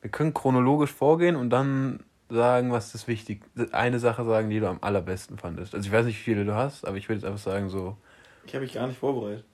wir 0.00 0.10
können 0.10 0.32
chronologisch 0.32 0.92
vorgehen 0.92 1.36
und 1.36 1.50
dann 1.50 2.04
sagen, 2.28 2.72
was 2.72 2.92
das 2.92 3.08
wichtig 3.08 3.42
eine 3.72 3.98
Sache 3.98 4.24
sagen, 4.24 4.50
die 4.50 4.60
du 4.60 4.68
am 4.68 4.78
allerbesten 4.80 5.38
fandest. 5.38 5.74
Also 5.74 5.86
ich 5.86 5.92
weiß 5.92 6.06
nicht, 6.06 6.18
wie 6.18 6.22
viele 6.22 6.44
du 6.44 6.54
hast, 6.54 6.86
aber 6.86 6.96
ich 6.96 7.08
würde 7.08 7.20
jetzt 7.20 7.26
einfach 7.26 7.42
sagen 7.42 7.68
so. 7.68 7.96
Ich 8.46 8.54
habe 8.54 8.64
mich 8.64 8.74
gar 8.74 8.86
nicht 8.86 8.98
vorbereitet. 8.98 9.44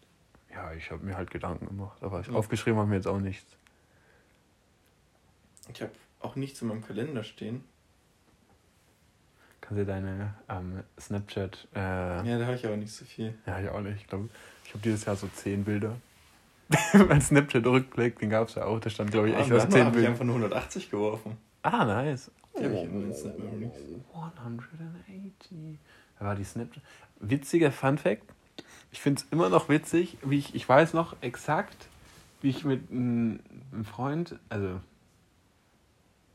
Ja, 0.53 0.73
ich 0.75 0.91
habe 0.91 1.05
mir 1.05 1.17
halt 1.17 1.31
Gedanken 1.31 1.67
gemacht, 1.67 2.03
aber 2.03 2.21
ja. 2.21 2.33
aufgeschrieben 2.33 2.79
habe 2.79 2.89
mir 2.89 2.97
jetzt 2.97 3.07
auch 3.07 3.19
nichts. 3.19 3.57
Ich 5.73 5.81
habe 5.81 5.93
auch 6.21 6.37
nichts 6.37 6.61
in 6.61 6.69
meinem 6.69 6.85
Kalender 6.85 7.25
stehen. 7.25 7.65
Kannst 9.75 9.89
deine 9.89 10.35
ähm, 10.49 10.83
Snapchat. 11.01 11.69
Äh, 11.75 11.79
ja, 11.79 12.39
da 12.39 12.47
habe 12.47 12.57
ich 12.57 12.67
aber 12.67 12.77
nicht 12.77 12.93
so 12.93 13.05
viel. 13.05 13.35
Ja, 13.47 13.59
ich 13.59 13.69
auch 13.69 13.81
nicht. 13.81 13.97
Ich 13.97 14.07
glaube, 14.07 14.29
ich 14.65 14.71
habe 14.71 14.83
dieses 14.83 15.05
Jahr 15.05 15.17
so 15.17 15.29
zehn 15.29 15.65
Bilder. 15.65 15.97
mein 17.09 17.21
Snapchat-Rückblick, 17.21 18.19
den 18.19 18.31
gab 18.31 18.49
es 18.49 18.55
ja 18.55 18.65
auch. 18.65 18.81
Da 18.81 18.91
stand, 18.91 19.11
glaube 19.11 19.31
ich, 19.31 19.37
echt 19.37 19.51
ah, 19.51 19.57
aus 19.57 19.69
zehn 19.69 19.91
Bilder. 19.93 20.01
Ich 20.01 20.09
einfach 20.09 20.25
nur 20.25 20.37
180 20.37 20.91
geworfen. 20.91 21.37
Ah, 21.63 21.85
nice. 21.85 22.31
Die 22.59 22.65
habe 22.65 22.75
ich 22.75 22.83
in 22.83 23.15
Snap 23.15 23.39
Memories. 23.39 23.73
180. 24.15 25.79
Da 26.19 26.25
war 26.25 26.35
die 26.35 26.45
Snapchat. 26.45 26.83
Witziger 27.21 27.73
Fun 27.73 27.99
Fact. 27.99 28.25
Ich 28.91 29.01
finde 29.01 29.23
es 29.23 29.29
immer 29.31 29.49
noch 29.49 29.71
witzig, 29.71 30.19
wie 30.23 30.39
ich, 30.39 30.55
ich 30.55 30.69
weiß 30.69 30.93
noch 30.93 31.17
exakt, 31.23 31.89
wie 32.43 32.51
ich 32.51 32.65
mit 32.65 32.91
einem 32.91 33.41
Freund, 33.85 34.39
also 34.51 34.81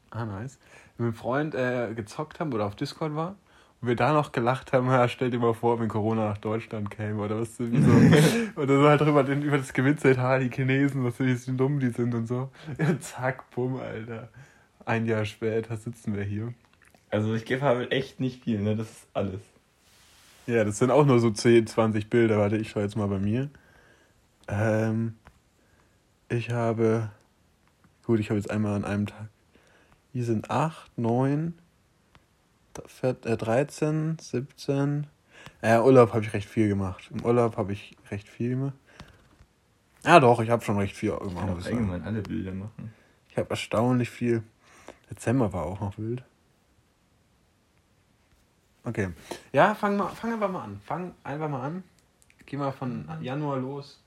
Ah, 0.09 0.25
nice. 0.25 0.57
Mit 0.97 1.05
einem 1.05 1.13
Freund 1.13 1.55
äh, 1.55 1.93
gezockt 1.93 2.39
haben 2.39 2.53
oder 2.53 2.65
auf 2.65 2.75
Discord 2.75 3.15
war 3.15 3.35
und 3.81 3.87
wir 3.87 3.95
da 3.95 4.13
noch 4.13 4.31
gelacht 4.31 4.73
haben, 4.73 4.87
ja, 4.91 5.07
stell 5.07 5.29
dir 5.29 5.39
mal 5.39 5.53
vor, 5.53 5.79
wenn 5.79 5.87
Corona 5.87 6.29
nach 6.29 6.37
Deutschland 6.37 6.89
käme 6.89 7.21
oder 7.21 7.39
was 7.39 7.57
so. 7.57 7.63
oder 8.55 8.75
so 8.75 8.87
halt 8.87 9.01
drüber 9.01 9.23
den, 9.23 9.41
über 9.41 9.57
das 9.57 9.73
Gewitze, 9.73 10.17
ha, 10.17 10.39
die 10.39 10.49
Chinesen, 10.49 11.03
was 11.03 11.19
wie 11.19 11.35
dumm 11.55 11.79
die 11.79 11.89
sind 11.89 12.13
und 12.13 12.27
so. 12.27 12.49
Ja, 12.77 12.99
zack, 12.99 13.49
bumm, 13.51 13.77
Alter. 13.79 14.29
Ein 14.85 15.05
Jahr 15.05 15.25
später 15.25 15.75
sitzen 15.75 16.15
wir 16.15 16.23
hier. 16.23 16.53
Also 17.09 17.33
ich 17.33 17.45
gebe 17.45 17.61
halt 17.61 17.91
echt 17.91 18.19
nicht 18.19 18.43
viel, 18.43 18.61
ne? 18.61 18.75
Das 18.75 18.89
ist 18.89 19.07
alles. 19.13 19.41
Ja, 20.45 20.63
das 20.63 20.77
sind 20.77 20.91
auch 20.91 21.05
nur 21.05 21.19
so 21.19 21.29
10, 21.29 21.67
20 21.67 22.09
Bilder. 22.09 22.37
Warte, 22.37 22.57
ich 22.57 22.69
schaue 22.69 22.83
jetzt 22.83 22.95
mal 22.95 23.07
bei 23.07 23.19
mir. 23.19 23.49
Ähm, 24.47 25.15
ich 26.29 26.51
habe. 26.51 27.09
Gut, 28.05 28.21
ich 28.21 28.29
habe 28.29 28.39
jetzt 28.39 28.49
einmal 28.49 28.75
an 28.75 28.85
einem 28.85 29.07
Tag 29.07 29.27
hier 30.17 30.25
sind 30.25 30.49
8, 30.49 30.97
9, 30.97 31.53
13, 32.97 34.17
17. 34.19 35.05
Ja, 35.61 35.83
Urlaub 35.83 36.11
habe 36.11 36.25
ich 36.25 36.33
recht 36.33 36.49
viel 36.49 36.69
gemacht. 36.69 37.11
Im 37.11 37.23
Urlaub 37.23 37.55
habe 37.55 37.73
ich 37.73 37.95
recht 38.09 38.27
viel 38.27 38.49
gemacht. 38.49 38.73
Ja, 40.03 40.19
doch, 40.19 40.39
ich 40.39 40.49
habe 40.49 40.65
schon 40.65 40.79
recht 40.79 40.95
viel 40.95 41.11
gemacht. 41.11 41.59
Ich 41.59 41.69
kann 41.69 42.01
auch 42.01 42.03
alle 42.03 42.23
Bilder 42.23 42.51
machen. 42.51 42.91
Ich 43.29 43.37
habe 43.37 43.47
erstaunlich 43.51 44.09
viel. 44.09 44.41
Dezember 45.11 45.53
war 45.53 45.67
auch 45.67 45.81
noch 45.81 45.99
wild. 45.99 46.23
Okay. 48.85 49.09
Ja, 49.51 49.75
fang, 49.75 49.97
mal, 49.97 50.07
fang 50.07 50.33
einfach 50.33 50.49
mal 50.49 50.63
an. 50.63 50.81
Fang 50.83 51.13
einfach 51.23 51.47
mal 51.47 51.61
an. 51.61 51.83
Geh 52.43 52.57
mal 52.57 52.71
von 52.71 53.07
Januar 53.21 53.57
los. 53.59 54.01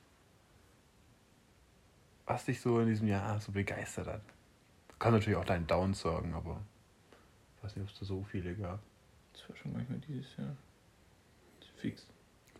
Was 2.26 2.46
dich 2.46 2.60
so 2.60 2.80
in 2.80 2.88
diesem 2.88 3.06
Jahr 3.06 3.38
so 3.38 3.52
begeistert 3.52 4.08
hat. 4.08 4.22
Kann 5.00 5.14
natürlich 5.14 5.38
auch 5.38 5.46
deinen 5.46 5.66
Down 5.66 5.94
sorgen, 5.94 6.34
aber 6.34 6.60
ich 7.56 7.64
weiß 7.64 7.74
nicht, 7.74 7.84
ob 7.84 7.92
es 7.92 7.98
da 7.98 8.04
so 8.04 8.22
viele 8.22 8.54
gab. 8.54 8.78
Das 9.32 9.48
war 9.48 9.56
schon 9.56 9.72
manchmal 9.72 9.98
dieses 9.98 10.36
Jahr. 10.36 10.54
Fix. 11.76 12.06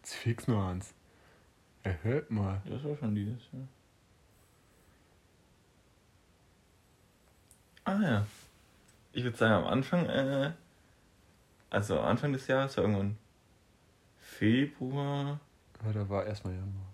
Fix 0.02 0.48
nur 0.48 0.64
eins. 0.64 0.94
Erhört 1.82 2.30
mal. 2.30 2.62
Das 2.64 2.82
war 2.82 2.96
schon 2.96 3.14
dieses 3.14 3.42
Jahr. 3.52 3.68
Ah 7.84 8.00
ja. 8.02 8.26
Ich 9.12 9.22
würde 9.22 9.36
sagen, 9.36 9.52
am 9.52 9.66
Anfang, 9.66 10.06
äh, 10.06 10.52
also 11.68 12.00
Anfang 12.00 12.32
des 12.32 12.46
Jahres 12.46 12.74
war 12.78 12.84
irgendwann 12.84 13.18
Februar. 14.18 15.40
Ja, 15.84 15.92
da 15.92 16.08
war 16.08 16.24
erstmal 16.24 16.54
Januar. 16.54 16.86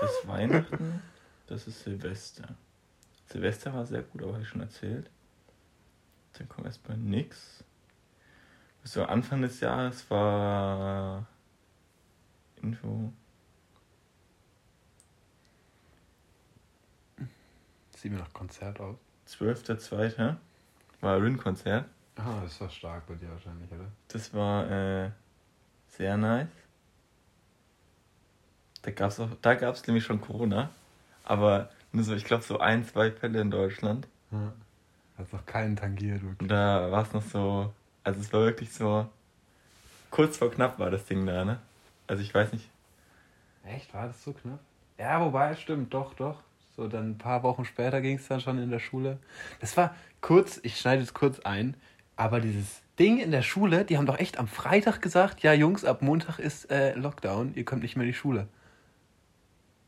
Das 0.00 0.26
Weihnachten, 0.26 1.02
das 1.46 1.68
ist 1.68 1.84
Silvester. 1.84 2.56
Silvester 3.32 3.72
war 3.72 3.86
sehr 3.86 4.02
gut, 4.02 4.22
aber 4.22 4.34
habe 4.34 4.42
ich 4.42 4.48
schon 4.48 4.60
erzählt. 4.60 5.08
Dann 6.34 6.48
kommt 6.48 6.66
erstmal 6.66 6.98
nix. 6.98 7.64
So 8.84 9.04
Anfang 9.04 9.40
des 9.40 9.60
Jahres 9.60 10.10
war 10.10 11.26
Info. 12.60 13.12
Sieht 17.96 18.12
mir 18.12 18.18
nach 18.18 18.32
Konzert 18.32 18.80
aus. 18.80 18.96
12.02. 19.28 20.36
war 21.00 21.22
Rin-Konzert. 21.22 21.86
Ah, 22.16 22.40
das 22.42 22.60
war 22.60 22.68
stark 22.68 23.06
bei 23.06 23.14
dir 23.14 23.30
wahrscheinlich, 23.30 23.70
oder? 23.72 23.86
Das 24.08 24.34
war 24.34 24.70
äh, 24.70 25.10
sehr 25.88 26.16
nice. 26.18 26.48
Da 28.82 28.90
gab 28.90 29.10
es 29.10 29.20
da 29.40 29.54
gab's 29.54 29.86
nämlich 29.86 30.04
schon 30.04 30.20
Corona. 30.20 30.70
Aber 31.24 31.70
nur 31.92 32.04
so, 32.04 32.14
ich 32.14 32.24
glaube, 32.24 32.42
so 32.42 32.58
ein, 32.58 32.84
zwei 32.84 33.10
Fälle 33.10 33.40
in 33.40 33.50
Deutschland. 33.50 34.08
Ja. 34.30 34.52
Hat 35.18 35.32
noch 35.32 35.46
keinen 35.46 35.76
tangiert, 35.76 36.22
wirklich. 36.22 36.40
Und 36.40 36.48
da 36.48 36.90
war 36.90 37.02
es 37.02 37.12
noch 37.12 37.22
so, 37.22 37.72
also 38.02 38.20
es 38.20 38.32
war 38.32 38.40
wirklich 38.40 38.72
so, 38.72 39.06
kurz 40.10 40.38
vor 40.38 40.50
knapp 40.50 40.78
war 40.78 40.90
das 40.90 41.04
Ding 41.04 41.26
da, 41.26 41.44
ne? 41.44 41.58
Also 42.06 42.22
ich 42.22 42.34
weiß 42.34 42.52
nicht. 42.52 42.68
Echt? 43.64 43.92
War 43.94 44.06
das 44.06 44.22
so 44.24 44.32
knapp? 44.32 44.58
Ja, 44.98 45.20
wobei, 45.20 45.54
stimmt, 45.54 45.92
doch, 45.92 46.14
doch. 46.14 46.42
So, 46.76 46.88
dann 46.88 47.10
ein 47.10 47.18
paar 47.18 47.42
Wochen 47.42 47.64
später 47.64 48.00
ging 48.00 48.16
es 48.16 48.28
dann 48.28 48.40
schon 48.40 48.58
in 48.58 48.70
der 48.70 48.78
Schule. 48.78 49.18
Das 49.60 49.76
war 49.76 49.94
kurz, 50.20 50.58
ich 50.62 50.78
schneide 50.78 51.02
es 51.02 51.12
kurz 51.12 51.40
ein, 51.40 51.76
aber 52.16 52.40
dieses 52.40 52.82
Ding 52.98 53.18
in 53.18 53.30
der 53.30 53.42
Schule, 53.42 53.84
die 53.84 53.98
haben 53.98 54.06
doch 54.06 54.18
echt 54.18 54.38
am 54.38 54.48
Freitag 54.48 55.02
gesagt, 55.02 55.42
ja 55.42 55.52
Jungs, 55.52 55.84
ab 55.84 56.00
Montag 56.02 56.38
ist 56.38 56.70
äh, 56.70 56.94
Lockdown, 56.94 57.54
ihr 57.54 57.64
kommt 57.64 57.82
nicht 57.82 57.96
mehr 57.96 58.06
in 58.06 58.12
die 58.12 58.18
Schule. 58.18 58.48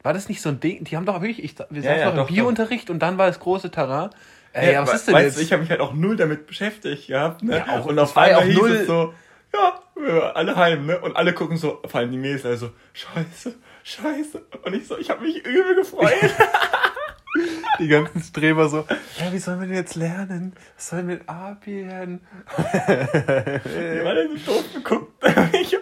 War 0.04 0.12
das 0.12 0.28
nicht 0.28 0.42
so 0.42 0.50
ein 0.50 0.60
Ding? 0.60 0.84
Die 0.84 0.98
haben 0.98 1.06
doch 1.06 1.22
wirklich, 1.22 1.42
ich, 1.42 1.56
wir 1.70 1.82
saßen 1.82 1.98
ja, 1.98 2.12
noch 2.12 2.28
im 2.28 2.34
Biounterricht 2.34 2.90
und 2.90 2.98
dann 2.98 3.16
war 3.16 3.26
das 3.26 3.40
große 3.40 3.70
Tara. 3.70 4.10
Ey, 4.52 4.74
ja, 4.74 4.82
was 4.82 4.96
ist 4.96 5.08
denn 5.08 5.14
weißt 5.14 5.24
jetzt? 5.24 5.38
Du, 5.38 5.40
ich 5.40 5.52
habe 5.52 5.62
mich 5.62 5.70
halt 5.70 5.80
auch 5.80 5.94
null 5.94 6.14
damit 6.14 6.46
beschäftigt 6.46 7.06
gehabt, 7.06 7.42
ne? 7.42 7.56
Ja, 7.56 7.80
auch, 7.80 7.86
und 7.86 7.98
auf 7.98 8.14
einmal 8.14 8.42
auch 8.42 8.44
hieß 8.44 8.54
null 8.54 8.70
es 8.72 8.86
so, 8.86 9.14
ja, 9.54 10.32
alle 10.34 10.56
heim, 10.56 10.84
ne? 10.84 11.00
Und 11.00 11.16
alle 11.16 11.32
gucken 11.32 11.56
so, 11.56 11.80
vor 11.86 12.00
allem 12.00 12.10
die 12.10 12.18
Mädels, 12.18 12.44
also, 12.44 12.70
scheiße, 12.92 13.54
scheiße. 13.82 14.42
Und 14.62 14.74
ich 14.74 14.86
so, 14.86 14.98
ich 14.98 15.08
habe 15.08 15.22
mich 15.22 15.38
übel 15.38 15.74
gefreut. 15.74 16.12
die 17.78 17.88
ganzen 17.88 18.20
Streber 18.20 18.68
so, 18.68 18.84
ja, 19.18 19.32
wie 19.32 19.38
sollen 19.38 19.60
wir 19.60 19.68
denn 19.68 19.76
jetzt 19.76 19.94
lernen? 19.94 20.54
Was 20.76 20.90
sollen 20.90 21.08
wir 21.08 21.14
mit 21.14 21.28
Apien? 21.30 22.20
die 22.58 24.04
waren 24.04 24.36
so 24.36 24.52
doof 24.52 24.64
geguckt. 24.74 25.24
ich 25.54 25.78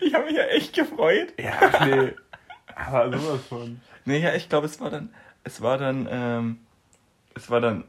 ich 0.00 0.14
habe 0.14 0.24
mich 0.24 0.34
ja 0.34 0.44
echt 0.44 0.74
gefreut. 0.74 1.34
Ja, 1.38 1.84
nee. 1.84 2.14
Aber 2.86 3.18
sowas 3.18 3.42
von. 3.46 3.80
Nee, 4.04 4.18
ja, 4.18 4.34
ich 4.34 4.48
glaube, 4.48 4.66
es 4.66 4.80
war 4.80 4.90
dann, 4.90 5.10
es 5.44 5.60
war 5.60 5.78
dann, 5.78 6.08
ähm, 6.10 6.58
es 7.34 7.50
war 7.50 7.60
dann 7.60 7.84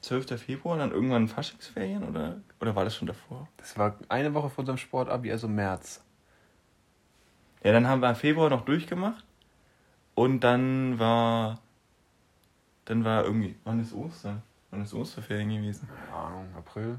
12. 0.00 0.40
Februar, 0.40 0.78
dann 0.78 0.92
irgendwann 0.92 1.28
Faschingsferien 1.28 2.02
oder, 2.04 2.40
oder 2.60 2.74
war 2.74 2.84
das 2.84 2.96
schon 2.96 3.06
davor? 3.06 3.48
Das 3.58 3.76
war 3.76 3.96
eine 4.08 4.32
Woche 4.32 4.48
vor 4.48 4.60
unserem 4.62 4.78
Sportabi, 4.78 5.30
also 5.30 5.46
März. 5.46 6.02
Ja, 7.62 7.72
dann 7.72 7.86
haben 7.86 8.00
wir 8.00 8.08
im 8.08 8.16
Februar 8.16 8.48
noch 8.48 8.64
durchgemacht 8.64 9.24
und 10.14 10.40
dann 10.40 10.98
war, 10.98 11.58
dann 12.86 13.04
war 13.04 13.24
irgendwie, 13.24 13.56
wann 13.64 13.80
ist 13.80 13.92
Ostern? 13.92 14.42
Wann 14.70 14.82
ist 14.82 14.94
Osterferien 14.94 15.50
gewesen? 15.50 15.88
Keine 15.88 16.16
Ahnung, 16.16 16.46
April. 16.56 16.98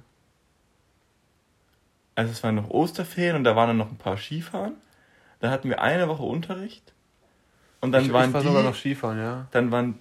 Also 2.13 2.31
es 2.31 2.43
waren 2.43 2.55
noch 2.55 2.69
Osterferien 2.69 3.37
und 3.37 3.43
da 3.45 3.55
waren 3.55 3.69
dann 3.69 3.77
noch 3.77 3.89
ein 3.89 3.97
paar 3.97 4.17
Skifahren. 4.17 4.75
Dann 5.41 5.51
hatten 5.51 5.69
wir 5.69 5.81
eine 5.81 6.07
Woche 6.07 6.23
Unterricht. 6.23 6.93
Und 7.81 7.91
dann 7.91 8.05
ich, 8.05 8.13
waren 8.13 8.29
ich 8.29 8.33
war 8.33 8.41
die, 8.41 8.47
sogar 8.47 8.63
noch 8.63 8.75
Skifahren, 8.75 9.17
ja. 9.17 9.47
Dann 9.51 9.71
waren 9.71 9.99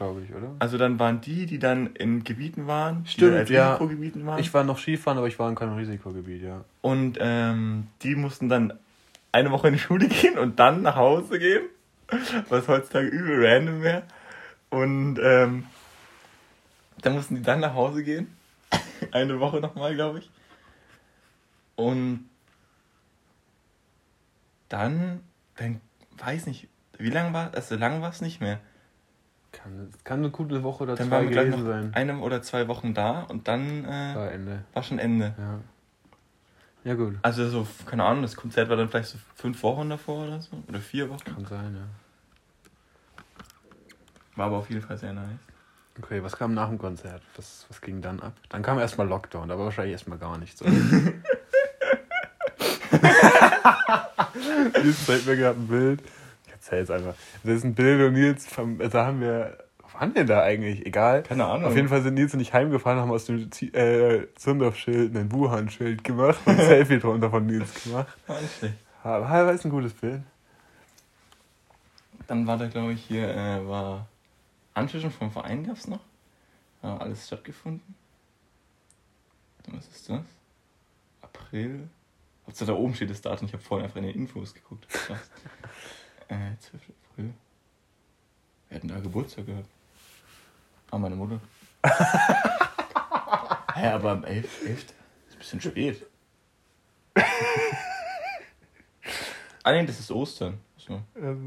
glaube 0.00 0.22
ich, 0.22 0.34
oder? 0.34 0.54
Also 0.60 0.78
dann 0.78 0.98
waren 0.98 1.20
die, 1.20 1.44
die 1.44 1.58
dann 1.58 1.88
in 1.88 2.24
Gebieten 2.24 2.66
waren, 2.66 3.04
Stimmt, 3.04 3.32
die 3.32 3.36
als 3.36 3.50
ja. 3.50 3.72
Risikogebieten 3.72 4.24
waren. 4.24 4.38
Ich 4.38 4.54
war 4.54 4.64
noch 4.64 4.78
Skifahren, 4.78 5.18
aber 5.18 5.28
ich 5.28 5.38
war 5.38 5.46
in 5.50 5.54
keinem 5.54 5.76
Risikogebiet, 5.76 6.42
ja. 6.42 6.64
Und 6.80 7.18
ähm, 7.20 7.88
die 8.00 8.14
mussten 8.14 8.48
dann 8.48 8.72
eine 9.30 9.50
Woche 9.50 9.68
in 9.68 9.74
die 9.74 9.78
Schule 9.78 10.08
gehen 10.08 10.38
und 10.38 10.58
dann 10.58 10.80
nach 10.80 10.96
Hause 10.96 11.38
gehen, 11.38 11.64
was 12.48 12.66
heutzutage 12.66 13.08
übel 13.08 13.44
random 13.46 13.82
wäre. 13.82 14.04
Und 14.70 15.18
ähm, 15.22 15.66
dann 17.02 17.12
mussten 17.12 17.34
die 17.34 17.42
dann 17.42 17.60
nach 17.60 17.74
Hause 17.74 18.02
gehen 18.02 18.34
eine 19.12 19.38
Woche 19.38 19.60
nochmal, 19.60 19.94
glaube 19.94 20.20
ich. 20.20 20.30
Und 21.76 22.29
dann, 24.70 25.20
dann 25.56 25.80
weiß 26.18 26.46
nicht, 26.46 26.68
wie 26.96 27.10
lange 27.10 27.34
war 27.34 27.52
Also 27.54 27.76
lang 27.76 28.00
war 28.00 28.08
es 28.10 28.22
nicht 28.22 28.40
mehr. 28.40 28.58
Kann, 29.52 29.90
kann 30.04 30.20
eine 30.20 30.30
gute 30.30 30.62
Woche 30.62 30.84
oder 30.84 30.94
Dann 30.94 31.08
zwei 31.08 31.16
waren 31.16 31.28
wir 31.28 31.44
gewesen 31.44 31.66
sein. 31.66 31.90
eine 31.92 32.18
oder 32.20 32.40
zwei 32.40 32.68
Wochen 32.68 32.94
da 32.94 33.22
und 33.22 33.48
dann 33.48 33.84
äh, 33.84 34.14
War 34.14 34.30
Ende. 34.32 34.64
war 34.72 34.82
schon 34.82 34.98
Ende. 34.98 35.34
Ja. 35.36 35.60
Ja, 36.82 36.94
gut. 36.94 37.18
Also 37.20 37.46
so, 37.48 37.66
keine 37.84 38.04
Ahnung, 38.04 38.22
das 38.22 38.36
Konzert 38.36 38.70
war 38.70 38.76
dann 38.76 38.88
vielleicht 38.88 39.10
so 39.10 39.18
fünf 39.34 39.62
Wochen 39.62 39.90
davor 39.90 40.24
oder 40.26 40.40
so. 40.40 40.62
Oder 40.68 40.78
vier 40.78 41.10
Wochen. 41.10 41.24
Kann 41.24 41.44
sein, 41.44 41.74
ja. 41.76 41.82
War 44.36 44.46
aber 44.46 44.56
auf 44.58 44.70
jeden 44.70 44.80
Fall 44.80 44.96
sehr 44.96 45.12
nice. 45.12 45.26
Okay, 45.98 46.22
was 46.22 46.36
kam 46.36 46.54
nach 46.54 46.68
dem 46.68 46.78
Konzert? 46.78 47.20
Was, 47.36 47.66
was 47.68 47.80
ging 47.82 48.00
dann 48.00 48.20
ab? 48.20 48.32
Dann 48.48 48.62
kam 48.62 48.78
erstmal 48.78 49.06
Lockdown, 49.08 49.50
aber 49.50 49.64
wahrscheinlich 49.64 49.92
erstmal 49.92 50.16
gar 50.18 50.38
nichts. 50.38 50.62
Jetzt 54.84 55.06
zeigt 55.06 55.26
mir 55.26 55.36
gerade 55.36 55.58
ein 55.58 55.68
Bild. 55.68 56.02
Ich 56.46 56.52
erzähl's 56.52 56.90
einfach. 56.90 57.14
Das 57.42 57.54
ist 57.54 57.64
ein 57.64 57.74
Bild 57.74 58.00
und 58.00 58.14
Nils, 58.14 58.46
da 58.90 59.06
haben 59.06 59.20
wir. 59.20 59.58
Waren 59.92 60.14
wir 60.14 60.24
da 60.24 60.42
eigentlich? 60.42 60.86
Egal. 60.86 61.24
Keine 61.24 61.44
Ahnung. 61.44 61.66
Auf 61.66 61.76
jeden 61.76 61.88
Fall 61.88 62.00
sind 62.00 62.14
Nils 62.14 62.32
und 62.32 62.40
ich 62.40 62.54
heimgefahren, 62.54 63.00
haben 63.00 63.10
aus 63.10 63.26
dem 63.26 63.50
äh, 63.74 64.26
Zündorf-Schild 64.34 65.14
ein 65.14 65.30
Wuhan-Schild 65.30 66.04
gemacht 66.04 66.38
und 66.46 66.58
ein 66.58 66.66
Selfie 66.66 66.98
drunter 66.98 67.28
von 67.28 67.44
Nils 67.44 67.84
gemacht. 67.84 68.06
War 68.26 68.40
nicht 68.40 68.56
schlecht. 68.58 68.76
Aber 69.02 69.28
war 69.28 69.52
ist 69.52 69.64
ein 69.64 69.70
gutes 69.70 69.92
Bild. 69.92 70.22
Dann 72.28 72.46
war 72.46 72.56
da, 72.56 72.68
glaube 72.68 72.92
ich, 72.92 73.04
hier, 73.04 73.28
äh, 73.28 73.66
war 73.66 74.06
Anschließung 74.74 75.10
vom 75.10 75.30
Verein 75.30 75.66
gab's 75.66 75.88
noch. 75.88 76.00
Ja, 76.82 76.96
alles 76.96 77.26
stattgefunden. 77.26 77.94
Was 79.66 79.86
ist 79.88 80.08
das? 80.08 80.22
April. 81.20 81.88
Also 82.50 82.66
da 82.66 82.72
oben 82.74 82.94
steht 82.94 83.10
das 83.10 83.20
Datum, 83.22 83.46
ich 83.46 83.52
habe 83.52 83.62
vorhin 83.62 83.84
einfach 83.84 83.98
in 83.98 84.04
den 84.04 84.14
Infos 84.14 84.52
geguckt. 84.54 84.88
Krass. 84.88 85.30
äh, 86.28 86.56
12. 86.58 86.82
April. 87.10 87.34
Wir 88.68 88.76
hatten 88.76 88.88
da 88.88 88.98
Geburtstag 88.98 89.46
gehabt. 89.46 89.68
Ah, 90.90 90.98
meine 90.98 91.14
Mutter. 91.16 91.40
Hä, 93.74 93.86
aber 93.86 94.10
am 94.10 94.24
11. 94.24 94.66
11. 94.66 94.78
Ist 94.78 94.94
ein 95.32 95.38
bisschen 95.38 95.60
spät. 95.60 96.06
ah, 99.62 99.72
nee, 99.72 99.86
das 99.86 100.00
ist 100.00 100.10
Ostern. 100.10 100.58
So. 100.76 101.00
Also, 101.14 101.38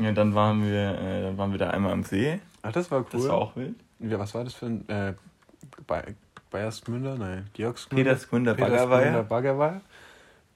Ja, 0.00 0.12
dann 0.12 0.34
waren 0.34 0.62
wir, 0.64 0.98
äh, 0.98 1.22
dann 1.22 1.38
waren 1.38 1.52
wir 1.52 1.58
da 1.58 1.70
einmal 1.70 1.92
am 1.92 2.02
See. 2.04 2.40
ach, 2.62 2.72
das 2.72 2.90
war 2.90 3.00
cool. 3.00 3.06
Das 3.12 3.28
war 3.28 3.34
auch 3.36 3.54
wild. 3.56 3.76
Ja, 4.00 4.18
was 4.18 4.34
war 4.34 4.44
das 4.44 4.54
für 4.54 4.66
ein. 4.66 4.88
Äh, 4.88 5.14
Bayersgmünder? 6.50 7.16
Nein, 7.16 7.48
Georgsgmünder. 7.52 8.10
Petersgmünder 8.10 8.54
Baggerweiher. 8.54 9.22
Baggerweiher. 9.22 9.80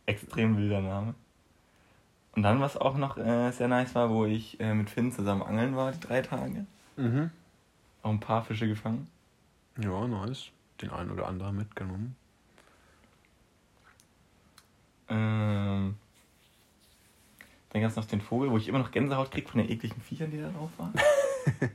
Extrem 0.07 0.57
wilder 0.57 0.81
Name. 0.81 1.15
Und 2.33 2.43
dann, 2.43 2.61
was 2.61 2.77
auch 2.77 2.97
noch 2.97 3.17
äh, 3.17 3.53
sehr 3.53 3.69
nice 3.69 3.95
war, 3.95 4.11
wo 4.11 4.25
ich 4.25 4.59
äh, 4.59 4.75
mit 4.75 4.91
Finn 4.91 5.13
zusammen 5.13 5.43
angeln 5.43 5.77
war, 5.77 5.93
die 5.93 6.01
drei 6.01 6.21
Tage. 6.21 6.67
Mhm. 6.97 7.31
Auch 8.03 8.11
ein 8.11 8.21
paar 8.21 8.45
Fische 8.45 8.67
gefangen. 8.67 9.09
Ja, 9.81 10.07
nice. 10.07 10.51
Den 10.81 10.91
einen 10.91 11.11
oder 11.11 11.29
anderen 11.29 11.57
mitgenommen. 11.57 12.17
Ähm, 15.09 15.97
dann 17.71 17.83
gab 17.83 17.91
es 17.91 17.97
noch 17.97 18.05
den 18.05 18.21
Vogel, 18.21 18.51
wo 18.51 18.57
ich 18.57 18.69
immer 18.69 18.79
noch 18.79 18.91
Gänsehaut 18.91 19.31
krieg 19.31 19.49
von 19.49 19.61
den 19.61 19.71
ekligen 19.71 20.01
Viechern, 20.01 20.31
die 20.31 20.41
da 20.41 20.51
drauf 20.51 20.71
waren. 20.77 20.95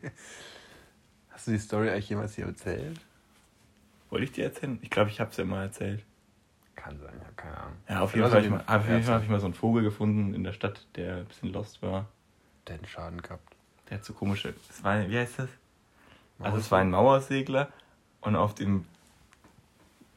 Hast 1.30 1.48
du 1.48 1.52
die 1.52 1.60
Story 1.60 1.90
eigentlich 1.90 2.10
jemals 2.10 2.36
hier 2.36 2.46
erzählt? 2.46 3.00
Wollte 4.10 4.26
ich 4.26 4.32
dir 4.32 4.46
erzählen? 4.46 4.80
Ich 4.82 4.90
glaube, 4.90 5.10
ich 5.10 5.20
habe 5.20 5.32
es 5.32 5.38
ja 5.38 5.46
mal 5.46 5.64
erzählt. 5.64 6.04
Kann 6.76 6.98
sein, 7.00 7.14
ich 7.18 7.24
habe 7.24 7.36
keine 7.36 7.58
Ahnung. 7.58 7.78
Ja, 7.88 8.02
auf 8.02 8.16
jeden 8.16 8.30
Fall 8.30 8.66
habe 8.68 9.00
ich, 9.00 9.08
hab 9.08 9.24
ich 9.24 9.30
mal 9.30 9.40
so 9.40 9.48
einen 9.48 9.54
Vogel 9.54 9.84
gefunden 9.84 10.34
in 10.34 10.44
der 10.44 10.54
Stadt, 10.54 10.88
der 10.96 11.18
ein 11.18 11.26
bisschen 11.26 11.52
lost 11.52 11.82
war. 11.82 12.08
Der 12.68 12.76
hat 12.76 12.82
einen 12.82 12.88
Schaden 12.88 13.22
gehabt. 13.22 13.56
Der 13.90 13.98
hat 13.98 14.06
so 14.06 14.14
komische. 14.14 14.54
Es 14.70 14.84
war, 14.84 15.08
wie 15.10 15.18
heißt 15.18 15.40
das? 15.40 15.50
Also 16.40 16.58
es 16.58 16.72
war 16.72 16.80
ein 16.80 16.90
Mauersegler 16.90 17.70
und 18.22 18.38
auf 18.38 18.56
dem 18.56 18.86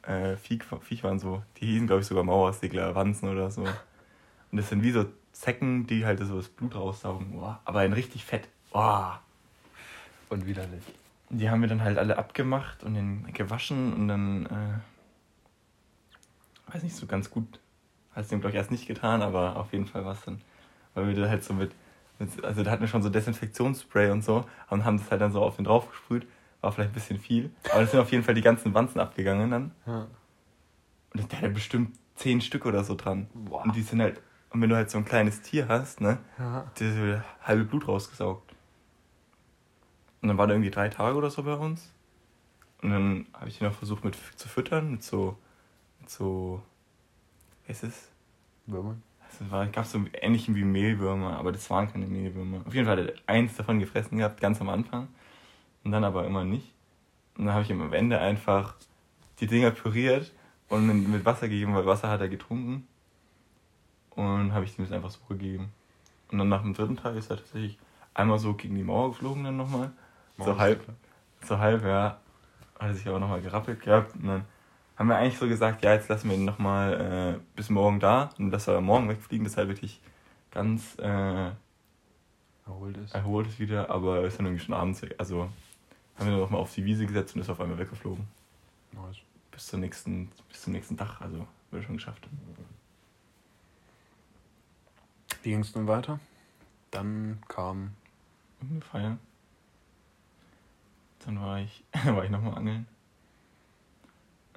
äh, 0.03 0.37
Viech, 0.37 0.63
Viech 0.83 1.03
waren 1.03 1.19
so, 1.19 1.43
die 1.57 1.67
hießen 1.67 1.89
glaube 1.89 2.03
ich 2.03 2.07
sogar 2.07 2.23
Mauersegler, 2.23 2.95
Wanzen 2.95 3.29
oder 3.29 3.51
so. 3.51 3.63
Und 3.63 4.59
das 4.59 4.69
sind 4.69 4.83
wie 4.83 4.93
so 4.93 5.07
Zecken, 5.33 5.87
die 5.87 6.05
halt 6.05 6.21
so 6.21 6.37
das 6.37 6.49
Blut 6.49 6.75
raussaugen. 6.75 7.33
Boah, 7.33 7.61
aber 7.65 7.85
in 7.85 7.93
richtig 7.93 8.25
fett. 8.25 8.49
Boah. 8.71 9.21
Und 10.29 10.47
widerlich. 10.47 10.85
Die 11.35 11.49
haben 11.49 11.63
wir 11.63 11.69
dann 11.69 11.83
halt 11.83 11.97
alle 11.99 12.19
abgemacht 12.19 12.85
und 12.85 12.93
den 12.95 13.33
gewaschen 13.33 13.93
und 13.95 14.09
dann, 14.09 14.47
äh, 14.47 14.75
weiß 16.75 16.83
nicht, 16.83 16.95
so 16.95 17.07
ganz 17.07 17.31
gut. 17.31 17.59
Hat 18.15 18.25
es 18.25 18.29
dem, 18.29 18.41
glaube 18.41 18.51
ich, 18.51 18.57
erst 18.57 18.71
nicht 18.71 18.87
getan, 18.87 19.23
aber 19.23 19.57
auf 19.57 19.73
jeden 19.73 19.87
Fall 19.87 20.05
war 20.05 20.13
es 20.13 20.23
dann, 20.25 20.43
weil 20.95 21.09
wir 21.09 21.15
da 21.15 21.29
halt 21.31 21.43
so 21.43 21.55
mit, 21.55 21.73
mit, 22.19 22.45
also 22.45 22.63
da 22.63 22.71
hatten 22.71 22.83
wir 22.83 22.89
schon 22.89 23.03
so 23.03 23.09
Desinfektionsspray 23.09 24.11
und 24.11 24.23
so 24.23 24.45
und 24.69 24.85
haben 24.85 24.99
das 24.99 25.11
halt 25.11 25.23
dann 25.23 25.33
so 25.33 25.43
auf 25.43 25.57
den 25.57 25.65
drauf 25.65 25.89
gesprüht. 25.91 26.27
War 26.61 26.71
vielleicht 26.71 26.91
ein 26.91 26.95
bisschen 26.95 27.19
viel, 27.19 27.51
aber 27.73 27.81
es 27.81 27.91
sind 27.91 28.01
auf 28.01 28.13
jeden 28.13 28.23
Fall 28.25 28.35
die 28.35 28.43
ganzen 28.43 28.75
Wanzen 28.75 29.01
abgegangen 29.01 29.51
dann. 29.51 29.71
Ja. 29.87 30.07
Und 31.15 31.33
der 31.33 31.39
hatte 31.39 31.49
bestimmt 31.51 31.97
zehn 32.15 32.41
Stück 32.43 32.67
oder 32.67 32.85
so 32.85 32.95
dran. 32.95 33.27
Boah. 33.35 33.63
Und 33.65 33.75
die 33.75 33.83
sind 33.83 34.01
halt, 34.01 34.21
und 34.51 34.61
wenn 34.61 34.69
du 34.69 34.77
halt 34.77 34.91
so 34.91 34.99
ein 34.99 35.05
kleines 35.07 35.41
Tier 35.41 35.67
hast, 35.69 36.03
ne, 36.03 36.19
Ja. 36.39 36.71
der 36.79 36.89
hat 36.89 37.23
so 37.23 37.47
halbe 37.47 37.65
Blut 37.65 37.89
rausgesaugt. 37.89 38.52
Und 40.23 40.29
dann 40.29 40.39
war 40.39 40.47
der 40.47 40.57
irgendwie 40.57 40.71
drei 40.71 40.89
Tage 40.89 41.17
oder 41.17 41.31
so 41.31 41.43
bei 41.43 41.55
uns. 41.55 41.93
Und 42.81 42.91
dann 42.91 43.27
habe 43.35 43.49
ich 43.49 43.61
ihn 43.61 43.67
noch 43.67 43.75
versucht 43.75 44.05
mit 44.05 44.17
zu 44.37 44.49
füttern, 44.49 44.93
mit 44.93 45.03
so, 45.03 45.37
mit 46.01 46.11
so, 46.11 46.63
wie 47.67 47.73
ist 47.73 47.85
es? 47.85 48.09
Würmer. 48.67 48.97
Es 49.29 49.73
gab 49.73 49.87
so 49.87 50.05
ähnlichen 50.21 50.55
wie 50.55 50.65
Mehlwürmer, 50.65 51.37
aber 51.39 51.53
das 51.53 51.69
waren 51.71 51.91
keine 51.91 52.07
Mehlwürmer. 52.07 52.61
Auf 52.67 52.75
jeden 52.75 52.87
Fall 52.87 52.99
hat 52.99 53.09
er 53.09 53.15
eins 53.27 53.57
davon 53.57 53.79
gefressen 53.81 54.19
gehabt, 54.19 54.41
ganz 54.41 54.61
am 54.61 54.69
Anfang. 54.69 55.09
Und 55.85 55.93
dann 55.93 56.05
aber 56.05 56.27
immer 56.27 56.45
nicht. 56.45 56.71
Und 57.37 57.47
dann 57.47 57.55
habe 57.55 57.65
ich 57.65 57.71
ihm 57.71 57.81
am 57.81 57.93
Ende 57.93 58.19
einfach 58.21 58.75
die 59.41 59.47
Dinger 59.47 59.71
püriert 59.71 60.33
und 60.69 60.87
mit- 60.87 61.09
mit 61.09 61.25
Wasser 61.25 61.49
gegeben, 61.49 61.75
weil 61.75 61.87
Wasser 61.87 62.09
hat 62.09 62.21
er 62.21 62.29
getrunken. 62.29 62.87
Und 64.11 64.53
habe 64.53 64.65
ich 64.65 64.79
ihm 64.79 64.85
das 64.85 64.93
einfach 64.93 65.11
so 65.11 65.21
gegeben. 65.29 65.73
Und 66.31 66.39
dann 66.39 66.49
nach 66.49 66.63
dem 66.63 66.75
dritten 66.75 66.97
Tag 66.97 67.17
ist 67.17 67.31
er 67.31 67.39
tatsächlich 67.39 67.79
einmal 68.15 68.39
so 68.39 68.55
gegen 68.55 68.75
die 68.75 68.85
Mauer 68.85 69.11
geflogen 69.11 69.45
dann 69.45 69.57
nochmal. 69.57 69.93
So 70.39 70.59
halb, 70.59 70.83
so 71.45 71.59
halb, 71.59 71.85
ja. 71.85 72.19
Hat 72.79 72.89
er 72.89 72.95
sich 72.95 73.07
aber 73.07 73.21
nochmal 73.21 73.43
gerappelt 73.43 73.81
gehabt. 73.81 74.15
Und 74.17 74.27
dann 74.27 74.45
haben 74.97 75.09
wir 75.09 75.17
eigentlich 75.17 75.39
so 75.39 75.49
gesagt, 75.49 75.83
ja, 75.85 75.95
jetzt 75.95 76.09
lassen 76.09 76.29
wir 76.29 76.37
ihn 76.37 76.45
nochmal 76.45 77.39
äh, 77.39 77.41
bis 77.57 77.71
morgen 77.71 78.01
da 78.01 78.31
und 78.39 78.51
dass 78.51 78.67
wir 78.67 78.81
morgen 78.81 79.09
wegfliegen, 79.09 79.45
dass 79.45 79.57
er 79.57 79.69
wirklich 79.69 80.01
ganz 80.51 80.99
äh, 80.99 81.51
Erholt 82.67 82.97
ist. 82.97 83.15
erholt 83.15 83.47
ist 83.49 83.59
wieder, 83.59 83.91
aber 83.91 84.21
er 84.21 84.25
ist 84.25 84.39
dann 84.39 84.47
irgendwie 84.47 84.65
schon 84.65 84.75
abends 84.75 85.03
weg. 85.03 85.15
Also 85.19 85.49
haben 86.17 86.27
wir 86.27 86.35
ihn 86.35 86.41
nochmal 86.41 86.61
auf 86.61 86.73
die 86.75 86.85
Wiese 86.85 87.07
gesetzt 87.07 87.35
und 87.35 87.41
ist 87.41 87.51
auf 87.51 87.61
einmal 87.61 87.79
weggeflogen. 87.79 88.27
Nice. 88.93 89.19
Bis, 89.51 89.67
zur 89.67 89.79
nächsten, 89.79 90.31
bis 90.49 90.63
zum 90.63 90.73
nächsten 90.73 90.97
Tag, 90.97 91.21
also 91.21 91.47
wurde 91.71 91.85
schon 91.85 91.97
geschafft. 91.97 92.29
Wie 95.43 95.51
ging 95.51 95.61
es 95.61 95.75
nun 95.75 95.89
weiter? 95.89 96.21
Dann 96.91 97.43
kam. 97.49 97.95
Und 98.61 98.71
eine 98.71 98.81
Feier. 98.81 99.19
Dann 101.25 101.41
war 101.41 101.61
ich, 101.61 101.85
war 102.05 102.25
ich 102.25 102.31
nochmal 102.31 102.57
angeln. 102.57 102.87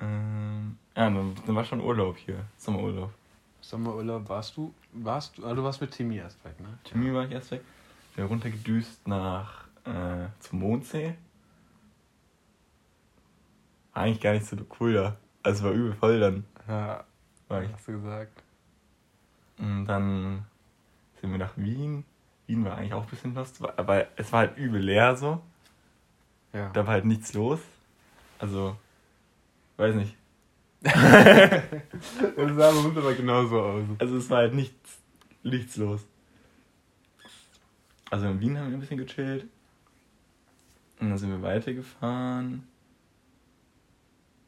Ähm, 0.01 0.77
ja, 0.95 1.09
dann, 1.09 1.33
dann 1.45 1.55
war 1.55 1.63
schon 1.63 1.79
Urlaub 1.81 2.17
hier, 2.17 2.45
Sommerurlaub. 2.57 3.11
Sommerurlaub 3.61 4.27
warst 4.29 4.57
du? 4.57 4.73
Warst 4.91 5.37
du? 5.37 5.45
Ah, 5.45 5.53
du 5.53 5.63
warst 5.63 5.81
mit 5.81 5.91
Timmy 5.91 6.17
erst 6.17 6.43
weg, 6.43 6.59
ne? 6.59 6.77
Timmy 6.83 7.13
war 7.13 7.25
ich 7.25 7.31
erst 7.31 7.51
weg. 7.51 7.61
Bin 8.15 8.25
runtergedüst 8.25 9.07
nach 9.07 9.65
äh, 9.85 10.27
zum 10.39 10.59
Mondsee. 10.59 11.15
War 13.93 14.03
eigentlich 14.03 14.21
gar 14.21 14.33
nicht 14.33 14.45
so 14.45 14.57
cool 14.79 14.93
da. 14.93 15.17
Also 15.43 15.63
war 15.65 15.71
übel 15.71 15.93
voll 15.93 16.19
dann. 16.19 16.43
Ja, 16.67 17.03
War 17.47 17.63
ich. 17.63 17.71
hast 17.71 17.87
du 17.87 17.93
gesagt. 17.93 18.43
Und 19.57 19.85
dann 19.85 20.45
sind 21.21 21.31
wir 21.31 21.37
nach 21.37 21.55
Wien. 21.55 22.03
Wien 22.47 22.65
war 22.65 22.77
eigentlich 22.77 22.93
auch 22.93 23.03
ein 23.03 23.09
bisschen 23.09 23.33
lost, 23.33 23.61
wa- 23.61 23.73
aber 23.77 24.07
es 24.17 24.31
war 24.31 24.39
halt 24.41 24.57
übel 24.57 24.81
leer 24.81 25.15
so. 25.15 25.41
Ja. 26.55 26.69
Da 26.69 26.87
war 26.87 26.93
halt 26.93 27.05
nichts 27.05 27.33
los. 27.33 27.59
Also, 28.39 28.77
weiß 29.77 29.95
nicht. 29.95 30.15
Das 30.85 32.55
sah 32.55 32.71
bei 32.71 32.77
uns 32.87 32.97
aber 32.97 33.13
genauso 33.13 33.59
aus. 33.61 33.83
Also 33.99 34.17
es 34.17 34.29
war 34.29 34.37
halt 34.39 34.53
nichts, 34.53 34.99
nichts 35.43 35.75
los. 35.77 36.01
Also 38.11 38.27
in 38.27 38.39
Wien 38.39 38.57
haben 38.57 38.69
wir 38.69 38.77
ein 38.77 38.79
bisschen 38.79 38.97
gechillt. 38.99 39.47
Und 40.99 41.09
dann 41.09 41.17
sind 41.17 41.29
wir 41.31 41.41
weitergefahren. 41.41 42.63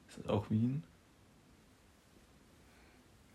Ist 0.07 0.19
das 0.19 0.27
auch 0.29 0.49
Wien? 0.49 0.83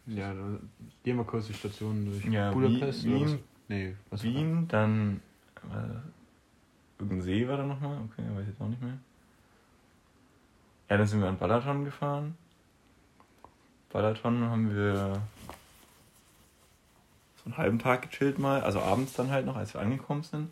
Ja, 0.07 0.33
da 0.33 0.59
gehen 1.05 1.17
wir 1.17 1.25
kurz 1.25 1.47
die 1.49 1.55
Stationen 1.55 2.07
durch. 2.07 2.25
Ja, 2.25 2.53
Budapest 2.53 3.05
Wien-? 3.05 3.27
Wien- 3.29 3.39
Nee, 3.69 3.97
was 4.11 4.23
Wien, 4.23 4.67
dann 4.69 5.21
äh, 5.71 5.99
irgendein 7.03 7.23
See 7.23 7.47
war 7.49 7.57
da 7.57 7.65
nochmal. 7.65 7.99
Okay, 8.05 8.23
weiß 8.35 8.43
ich 8.43 8.49
jetzt 8.49 8.61
auch 8.61 8.69
nicht 8.69 8.83
mehr. 8.83 8.99
Ja, 10.89 10.97
dann 10.97 11.07
sind 11.07 11.21
wir 11.21 11.29
an 11.29 11.39
Balaton 11.39 11.85
gefahren. 11.85 12.37
Balaton 13.91 14.43
haben 14.45 14.75
wir 14.75 15.23
so 17.37 17.45
einen 17.47 17.57
halben 17.57 17.79
Tag 17.79 18.03
gechillt 18.03 18.39
mal. 18.39 18.63
Also 18.63 18.81
abends 18.81 19.13
dann 19.15 19.31
halt 19.31 19.47
noch, 19.47 19.57
als 19.57 19.75
wir 19.75 19.81
angekommen 19.81 20.23
sind. 20.23 20.51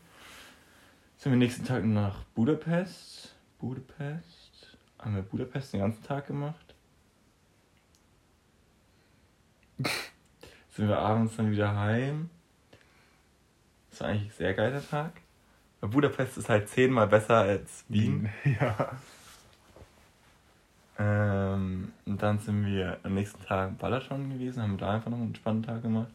Sind 1.19 1.33
wir 1.33 1.39
nächsten 1.39 1.65
Tag 1.65 1.85
nach 1.85 2.25
Budapest. 2.35 3.35
Budapest. 3.59 4.79
Haben 4.99 5.15
wir 5.15 5.23
Budapest 5.23 5.73
den 5.73 5.81
ganzen 5.81 6.03
Tag 6.03 6.27
gemacht. 6.27 6.75
sind 10.71 10.89
wir 10.89 10.99
abends 10.99 11.37
dann 11.37 11.51
wieder 11.51 11.77
heim. 11.77 12.31
Das 13.91 14.01
war 14.01 14.09
eigentlich 14.09 14.31
ein 14.31 14.37
sehr 14.37 14.55
geiler 14.55 14.87
Tag. 14.87 15.13
Budapest 15.89 16.39
ist 16.39 16.49
halt 16.49 16.69
zehnmal 16.69 17.07
besser 17.07 17.37
als 17.37 17.85
Wien. 17.89 18.29
Ja. 18.45 18.93
Ähm, 20.99 21.93
und 22.05 22.23
dann 22.23 22.39
sind 22.41 22.67
wir 22.67 22.99
am 23.03 23.15
nächsten 23.15 23.43
Tag 23.45 23.71
in 23.71 23.77
Balaton 23.79 24.31
gewesen, 24.31 24.63
haben 24.63 24.77
da 24.77 24.97
einfach 24.97 25.11
noch 25.11 25.17
einen 25.17 25.29
entspannten 25.29 25.63
Tag 25.63 25.83
gemacht. 25.83 26.13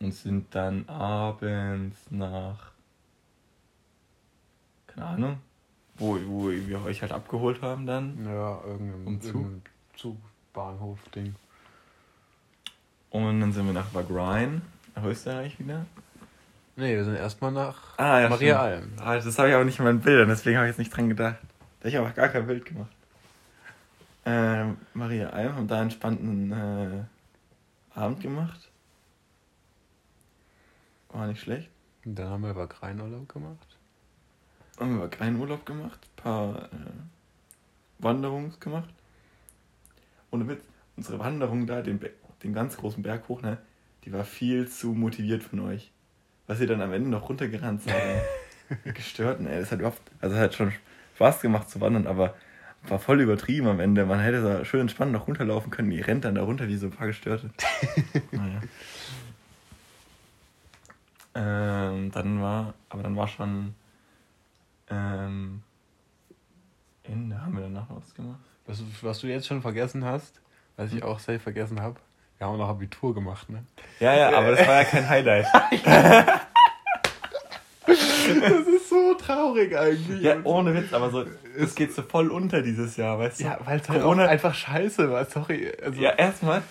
Und 0.00 0.12
sind 0.12 0.52
dann 0.54 0.88
abends 0.88 1.96
nach, 2.10 2.72
keine 4.88 5.06
Ahnung, 5.06 5.38
wo, 5.96 6.18
wo 6.26 6.50
wir 6.50 6.84
euch 6.84 7.02
halt 7.02 7.12
abgeholt 7.12 7.62
haben 7.62 7.86
dann. 7.86 8.24
Ja, 8.24 8.60
irgendein 8.64 9.06
Um 9.06 9.20
Zug? 9.20 9.46
Zugbahnhof-Ding. 9.96 11.34
Und 13.10 13.40
dann 13.40 13.52
sind 13.52 13.66
wir 13.66 13.72
nach 13.72 13.94
Wagrain, 13.94 14.62
nach 14.96 15.04
Österreich 15.04 15.58
wieder. 15.60 15.86
Nee, 16.78 16.94
wir 16.94 17.04
sind 17.04 17.16
erstmal 17.16 17.50
nach 17.50 17.98
Ah, 17.98 18.20
ja, 18.20 18.28
Maria. 18.28 18.60
Alm. 18.60 18.92
Ah, 19.00 19.16
das 19.16 19.36
habe 19.36 19.48
ich 19.48 19.54
aber 19.56 19.64
nicht 19.64 19.80
in 19.80 19.84
meinen 19.84 20.00
Bildern, 20.00 20.28
deswegen 20.28 20.58
habe 20.58 20.68
ich 20.68 20.70
jetzt 20.70 20.78
nicht 20.78 20.96
dran 20.96 21.08
gedacht. 21.08 21.38
Da 21.80 21.80
habe 21.80 21.88
ich 21.88 21.98
aber 21.98 22.10
gar 22.10 22.28
kein 22.28 22.46
Bild 22.46 22.64
gemacht. 22.64 22.92
Ähm, 24.24 24.76
Maria 24.94 25.30
Alm 25.30 25.56
haben 25.56 25.66
da 25.66 25.74
einen 25.74 25.84
entspannten 25.90 26.52
äh, 26.52 27.98
Abend 27.98 28.20
gemacht. 28.20 28.70
War 31.08 31.26
nicht 31.26 31.40
schlecht. 31.40 31.68
Und 32.04 32.14
dann 32.16 32.28
haben 32.28 32.42
wir 32.44 32.50
über 32.50 32.68
Kreinurlaub 32.68 33.28
gemacht. 33.28 33.76
Haben 34.78 34.90
wir 34.90 35.02
aber 35.02 35.10
keinen 35.10 35.40
Urlaub 35.40 35.66
gemacht, 35.66 35.98
ein 36.00 36.22
paar 36.22 36.62
äh, 36.66 37.98
Wanderungen 37.98 38.54
gemacht. 38.60 38.90
Ohne 40.30 40.46
Witz, 40.46 40.62
unsere 40.96 41.18
Wanderung 41.18 41.66
da, 41.66 41.82
den, 41.82 41.98
den 42.44 42.52
ganz 42.52 42.76
großen 42.76 43.02
Berg 43.02 43.26
hoch, 43.26 43.42
ne, 43.42 43.58
die 44.04 44.12
war 44.12 44.22
viel 44.24 44.68
zu 44.68 44.92
motiviert 44.92 45.42
von 45.42 45.58
euch. 45.58 45.90
Was 46.48 46.60
ihr 46.60 46.66
dann 46.66 46.82
am 46.82 46.92
Ende 46.92 47.10
noch 47.10 47.28
runtergerannt 47.28 47.82
ey. 47.86 48.20
Gestört, 48.92 49.40
ne, 49.40 49.60
das 49.60 49.70
hat 49.70 49.78
überhaupt, 49.78 50.00
also 50.20 50.36
hat 50.36 50.54
schon 50.54 50.72
Spaß 51.14 51.40
gemacht 51.40 51.70
zu 51.70 51.80
wandern, 51.80 52.06
aber 52.06 52.34
war 52.86 52.98
voll 52.98 53.20
übertrieben 53.20 53.66
am 53.66 53.80
Ende. 53.80 54.06
Man 54.06 54.20
hätte 54.20 54.42
da 54.42 54.64
schön 54.64 54.80
entspannt 54.80 55.12
noch 55.12 55.26
runterlaufen 55.26 55.70
können, 55.70 55.92
ihr 55.92 56.06
rennt 56.06 56.24
dann 56.24 56.34
da 56.34 56.42
runter 56.42 56.68
wie 56.68 56.76
so 56.76 56.86
ein 56.86 56.92
paar 56.92 57.06
Gestörte. 57.06 57.50
naja. 58.30 58.60
Ähm, 61.34 62.10
dann 62.10 62.40
war, 62.40 62.74
aber 62.88 63.02
dann 63.02 63.16
war 63.16 63.28
schon 63.28 63.74
ähm, 64.90 65.62
Ende. 67.02 67.40
Haben 67.40 67.54
wir 67.54 67.62
danach 67.62 67.86
was 67.90 68.14
gemacht? 68.14 68.40
Was, 68.66 68.82
was 69.02 69.18
du 69.20 69.26
jetzt 69.26 69.46
schon 69.46 69.62
vergessen 69.62 70.04
hast, 70.04 70.40
was 70.76 70.92
ich 70.92 71.02
auch 71.02 71.18
safe 71.18 71.38
vergessen 71.38 71.80
habe, 71.80 72.00
wir 72.38 72.46
haben 72.46 72.56
noch 72.58 72.68
Abitur 72.68 73.14
gemacht, 73.14 73.48
ne? 73.50 73.64
Ja, 74.00 74.14
ja, 74.14 74.36
aber 74.36 74.52
das 74.52 74.66
war 74.66 74.74
ja 74.76 74.84
kein 74.84 75.08
Highlight. 75.08 75.46
Das 77.86 78.66
ist 78.66 78.90
so 78.90 79.14
traurig 79.14 79.74
eigentlich. 79.76 80.20
ja, 80.20 80.36
ohne 80.44 80.74
Witz, 80.74 80.92
aber 80.92 81.08
so, 81.10 81.24
es 81.56 81.74
geht 81.74 81.94
so 81.94 82.02
voll 82.02 82.28
unter 82.28 82.60
dieses 82.60 82.96
Jahr, 82.98 83.18
weißt 83.18 83.40
du? 83.40 83.44
Ja, 83.44 83.58
weil 83.64 83.80
es 83.80 83.88
halt 83.88 84.02
Corona- 84.02 84.26
auch 84.26 84.28
einfach 84.28 84.52
scheiße 84.54 85.10
war, 85.10 85.24
sorry. 85.24 85.72
Also, 85.82 85.98
Ja, 86.00 86.10
erstmal, 86.10 86.62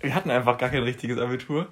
wir 0.00 0.12
hatten 0.12 0.30
einfach 0.30 0.58
gar 0.58 0.70
kein 0.70 0.82
richtiges 0.82 1.18
Abitur. 1.20 1.68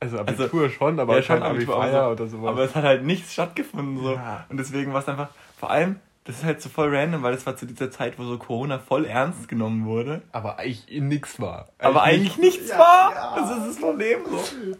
also 0.00 0.18
Abitur 0.18 0.70
schon, 0.70 0.98
aber 0.98 1.16
ja, 1.16 1.22
schon 1.22 1.40
kein 1.40 1.50
Abitur, 1.50 1.74
Abi-Feier 1.76 2.02
aber, 2.04 2.12
oder 2.12 2.26
sowas. 2.28 2.48
aber 2.48 2.62
es 2.64 2.74
hat 2.74 2.84
halt 2.84 3.04
nichts 3.04 3.34
stattgefunden. 3.34 3.98
So. 4.02 4.14
Ja. 4.14 4.46
Und 4.48 4.56
deswegen 4.56 4.94
war 4.94 5.00
es 5.02 5.08
einfach, 5.08 5.28
vor 5.58 5.70
allem, 5.70 5.96
das 6.24 6.36
ist 6.38 6.44
halt 6.44 6.60
so 6.60 6.68
voll 6.68 6.94
random, 6.94 7.22
weil 7.22 7.32
das 7.32 7.46
war 7.46 7.56
zu 7.56 7.66
dieser 7.66 7.90
Zeit, 7.90 8.18
wo 8.18 8.24
so 8.24 8.36
Corona 8.38 8.78
voll 8.78 9.04
ernst 9.06 9.48
genommen 9.48 9.86
wurde. 9.86 10.22
aber 10.32 10.58
eigentlich 10.58 11.00
nichts 11.00 11.40
war. 11.40 11.68
Aber 11.78 12.02
eigentlich 12.02 12.36
nichts 12.38 12.68
Ja, 12.70 12.78
war. 12.78 13.12
ja. 13.12 13.34
Das 13.36 13.58
ist 13.58 13.66
das 13.68 13.76
Problem. 13.80 14.20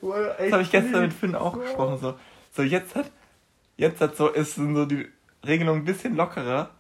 So. 0.01 0.13
Das 0.39 0.53
habe 0.53 0.63
ich 0.63 0.71
gestern 0.71 1.01
mit 1.03 1.13
Finn 1.13 1.35
auch 1.35 1.59
gesprochen. 1.59 1.99
So, 1.99 2.15
so 2.53 2.63
jetzt 2.63 2.95
hat, 2.95 3.11
jetzt 3.77 4.01
hat 4.01 4.17
so, 4.17 4.29
ist 4.29 4.55
so 4.57 4.85
die 4.85 5.09
Regelung 5.47 5.79
ein 5.79 5.85
bisschen 5.85 6.15
lockerer. 6.15 6.71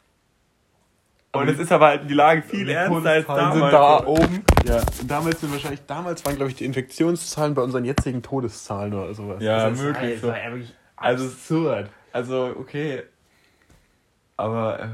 Und 1.32 1.42
Aber 1.42 1.50
es 1.52 1.58
ist 1.60 1.70
aber 1.70 1.86
halt 1.86 2.10
die 2.10 2.14
Lage 2.14 2.42
viel 2.42 2.66
Die 2.66 2.72
ernster 2.72 3.10
als 3.10 3.26
damals. 3.26 3.54
sind 3.54 3.72
da 3.72 4.04
oben. 4.04 4.44
Ja. 4.66 4.80
Und 5.00 5.08
damals 5.10 5.40
sind 5.40 5.52
wahrscheinlich, 5.52 5.80
damals 5.86 6.24
waren 6.26 6.34
glaube 6.36 6.50
ich 6.50 6.56
die 6.56 6.64
Infektionszahlen 6.64 7.54
bei 7.54 7.62
unseren 7.62 7.84
jetzigen 7.84 8.20
Todeszahlen 8.20 8.92
oder 8.92 9.14
sowas. 9.14 9.40
Ja, 9.40 9.68
Das 9.70 9.78
ist- 9.78 9.84
möglich 9.84 10.12
Das 10.14 10.20
so. 10.22 10.28
war 10.28 10.38
ja 10.42 10.50
wirklich 10.50 10.74
Also- 10.96 11.24
absurd. 11.26 11.90
Also, 12.12 12.54
okay. 12.58 13.04
Aber 14.40 14.80
äh, 14.80 14.88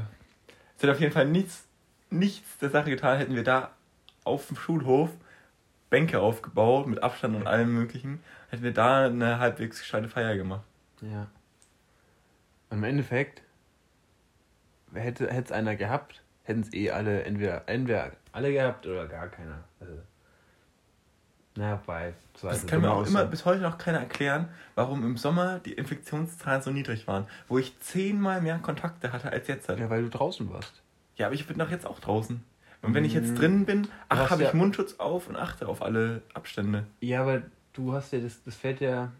es 0.75 0.83
hat 0.83 0.89
auf 0.89 0.99
jeden 0.99 1.13
Fall 1.13 1.25
nichts, 1.25 1.65
nichts 2.09 2.57
der 2.57 2.69
Sache 2.69 2.89
getan, 2.89 3.17
hätten 3.17 3.33
wir 3.33 3.45
da 3.45 3.71
auf 4.25 4.47
dem 4.47 4.57
Schulhof 4.57 5.09
Bänke 5.89 6.19
aufgebaut 6.19 6.85
mit 6.85 7.01
Abstand 7.01 7.33
und 7.33 7.47
allem 7.47 7.73
möglichen, 7.73 8.21
hätten 8.49 8.63
wir 8.63 8.73
da 8.73 9.05
eine 9.05 9.39
halbwegs 9.39 9.79
gescheite 9.79 10.09
Feier 10.09 10.35
gemacht. 10.35 10.65
Ja. 10.99 11.27
Im 12.71 12.83
Endeffekt, 12.83 13.41
hätte 14.93 15.29
es 15.29 15.53
einer 15.53 15.77
gehabt, 15.77 16.23
hätten 16.43 16.61
es 16.61 16.73
eh 16.73 16.91
alle 16.91 17.23
entweder, 17.23 17.69
entweder 17.69 18.11
alle 18.33 18.51
gehabt 18.51 18.85
oder 18.85 19.07
gar 19.07 19.29
keiner. 19.29 19.63
Also, 19.79 19.93
na, 21.57 21.81
bei 21.85 22.13
zwei. 22.35 22.49
Das 22.49 22.65
kann 22.67 22.81
mir 22.81 22.91
auch 22.91 23.05
immer 23.05 23.25
bis 23.25 23.45
heute 23.45 23.61
noch 23.61 23.77
keiner 23.77 23.99
erklären, 23.99 24.47
warum 24.75 25.03
im 25.03 25.17
Sommer 25.17 25.59
die 25.59 25.73
Infektionszahlen 25.73 26.61
so 26.61 26.71
niedrig 26.71 27.07
waren, 27.07 27.25
wo 27.47 27.57
ich 27.57 27.79
zehnmal 27.79 28.41
mehr 28.41 28.59
Kontakte 28.59 29.11
hatte 29.11 29.31
als 29.31 29.47
jetzt. 29.47 29.67
Ja, 29.69 29.89
weil 29.89 30.03
du 30.03 30.09
draußen 30.09 30.49
warst. 30.51 30.81
Ja, 31.15 31.25
aber 31.25 31.35
ich 31.35 31.47
bin 31.47 31.57
doch 31.57 31.69
jetzt 31.71 31.85
auch 31.85 31.99
draußen. 31.99 32.43
Und 32.83 32.93
wenn 32.93 33.03
ich 33.03 33.13
jetzt 33.13 33.31
Mhm. 33.31 33.35
drinnen 33.35 33.65
bin, 33.65 33.87
ach, 34.07 34.29
habe 34.29 34.43
ich 34.43 34.49
ja- 34.49 34.55
Mundschutz 34.55 34.95
auf 34.99 35.27
und 35.27 35.35
achte 35.35 35.67
auf 35.67 35.81
alle 35.81 36.21
Abstände. 36.33 36.85
Ja, 37.01 37.21
aber 37.23 37.41
du 37.73 37.93
hast 37.93 38.13
ja, 38.13 38.19
das, 38.19 38.43
das 38.43 38.55
fällt 38.55 38.79
ja. 38.81 39.11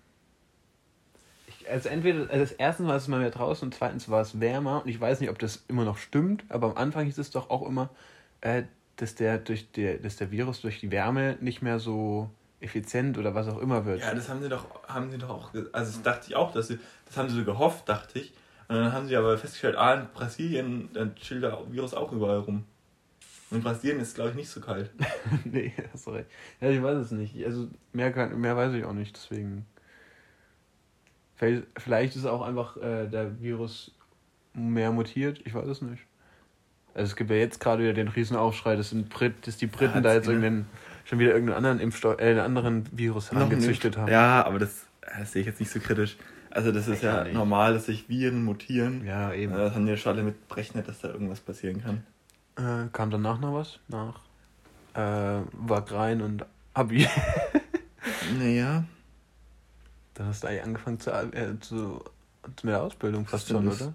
Ich, 1.47 1.69
also 1.69 1.89
entweder, 1.89 2.21
also 2.29 2.39
das 2.39 2.51
erste 2.51 2.85
war 2.87 2.95
es 2.95 3.07
mal 3.07 3.19
mehr 3.19 3.31
draußen 3.31 3.65
und 3.67 3.73
zweitens 3.73 4.09
war 4.09 4.21
es 4.21 4.39
wärmer 4.39 4.83
und 4.83 4.89
ich 4.89 4.99
weiß 5.01 5.19
nicht, 5.21 5.29
ob 5.29 5.39
das 5.39 5.63
immer 5.67 5.85
noch 5.85 5.97
stimmt, 5.97 6.43
aber 6.49 6.67
am 6.67 6.77
Anfang 6.77 7.05
hieß 7.05 7.17
es 7.17 7.31
doch 7.31 7.49
auch 7.49 7.67
immer, 7.67 7.89
äh, 8.41 8.63
dass 8.97 9.15
der 9.15 9.37
durch 9.37 9.71
der, 9.71 9.97
dass 9.97 10.17
der 10.17 10.31
Virus 10.31 10.61
durch 10.61 10.79
die 10.79 10.91
Wärme 10.91 11.37
nicht 11.39 11.61
mehr 11.61 11.79
so 11.79 12.29
effizient 12.59 13.17
oder 13.17 13.35
was 13.35 13.47
auch 13.47 13.59
immer 13.59 13.85
wird. 13.85 14.01
Ja, 14.01 14.13
das 14.13 14.29
haben 14.29 14.41
sie 14.41 14.49
doch, 14.49 14.65
haben 14.87 15.11
sie 15.11 15.17
doch 15.17 15.29
auch, 15.29 15.53
also 15.53 15.91
das 15.91 16.01
dachte 16.01 16.27
ich 16.27 16.35
auch, 16.35 16.51
dass 16.51 16.67
sie, 16.67 16.79
das 17.05 17.17
haben 17.17 17.29
sie 17.29 17.35
so 17.35 17.45
gehofft, 17.45 17.87
dachte 17.87 18.19
ich. 18.19 18.33
Und 18.67 18.75
dann 18.75 18.91
haben 18.91 19.07
sie 19.07 19.15
aber 19.15 19.37
festgestellt, 19.37 19.77
ah, 19.77 19.93
in 19.93 20.07
Brasilien, 20.13 20.89
dann 20.93 21.15
chillt 21.15 21.43
der 21.43 21.57
Virus 21.71 21.93
auch 21.93 22.11
überall 22.11 22.39
rum. 22.39 22.65
Und 23.49 23.57
in 23.57 23.63
Brasilien 23.63 23.99
ist, 24.01 24.15
glaube 24.15 24.31
ich, 24.31 24.35
nicht 24.35 24.49
so 24.49 24.59
kalt. 24.59 24.91
nee, 25.45 25.71
hast 25.93 26.07
recht. 26.09 26.29
Ja, 26.59 26.69
ich 26.69 26.83
weiß 26.83 26.97
es 26.97 27.11
nicht. 27.11 27.45
Also 27.45 27.69
mehr, 27.93 28.11
kann, 28.11 28.39
mehr 28.41 28.57
weiß 28.57 28.73
ich 28.73 28.83
auch 28.83 28.93
nicht, 28.93 29.15
deswegen. 29.15 29.65
Vielleicht, 31.35 31.63
vielleicht 31.77 32.15
ist 32.15 32.25
auch 32.25 32.41
einfach 32.41 32.75
äh, 32.77 33.07
der 33.07 33.39
Virus 33.39 33.91
mehr 34.53 34.91
mutiert, 34.91 35.39
ich 35.45 35.53
weiß 35.53 35.67
es 35.67 35.81
nicht. 35.81 36.06
Also 36.97 37.11
es 37.11 37.15
gibt 37.15 37.29
ja 37.29 37.35
jetzt 37.37 37.59
gerade 37.59 37.83
wieder 37.83 37.93
den 37.93 38.07
Riesenaufschrei, 38.07 38.75
dass, 38.75 38.89
sind 38.89 39.09
Brit, 39.09 39.45
dass 39.47 39.57
die 39.57 39.67
Briten 39.67 39.95
Ja, 39.95 40.01
da 40.01 40.13
jetzt 40.13 40.23
wieder. 40.23 40.33
irgendeinen, 40.33 40.67
schon 41.05 41.19
wieder 41.19 41.31
irgendeinen 41.31 41.57
anderen 41.57 41.79
Impfstoff, 41.79 42.19
äh, 42.19 42.31
einen 42.31 42.39
anderen 42.39 42.85
Virus 42.91 43.31
angezüchtet 43.31 43.97
haben. 43.97 44.11
Ja, 44.11 44.45
aber 44.45 44.59
das, 44.59 44.85
das 45.17 45.31
sehe 45.31 45.41
ich 45.41 45.47
jetzt 45.47 45.59
nicht 45.59 45.71
so 45.71 45.79
kritisch. 45.79 46.17
Also 46.49 46.71
das 46.71 46.87
ist 46.87 46.97
Ich 46.97 47.01
ja 47.03 47.23
normal, 47.25 47.73
dass 47.73 47.85
sich 47.85 48.09
Viren 48.09 48.43
mutieren. 48.43 49.05
Ja, 49.05 49.31
eben. 49.31 49.53
Äh, 49.53 49.57
Das 49.57 49.75
haben 49.75 49.85
die 49.85 49.91
ja 49.91 49.97
schon 49.97 50.13
alle 50.13 50.23
mit 50.23 50.47
berechnet, 50.47 50.87
dass 50.87 50.99
da 50.99 51.09
irgendwas 51.09 51.39
passieren 51.39 51.83
kann. 51.83 52.03
Äh, 52.57 52.87
kam 52.91 53.11
danach 53.11 53.39
noch 53.39 53.53
was? 53.53 53.79
Nach 53.87 54.19
äh, 54.95 55.41
Wagrein 55.53 56.21
und 56.21 56.45
Abi. 56.73 57.07
Naja. 58.39 58.83
Dann 60.15 60.27
hast 60.27 60.43
du 60.43 60.47
eigentlich 60.47 60.63
angefangen 60.63 60.99
zu, 60.99 61.11
äh, 61.11 61.59
zu, 61.59 62.03
zu 62.55 62.65
mit 62.65 62.73
der 62.73 62.81
Ausbildung 62.81 63.25
fast 63.25 63.49
schon, 63.49 63.65
das? 63.65 63.81
oder? 63.81 63.93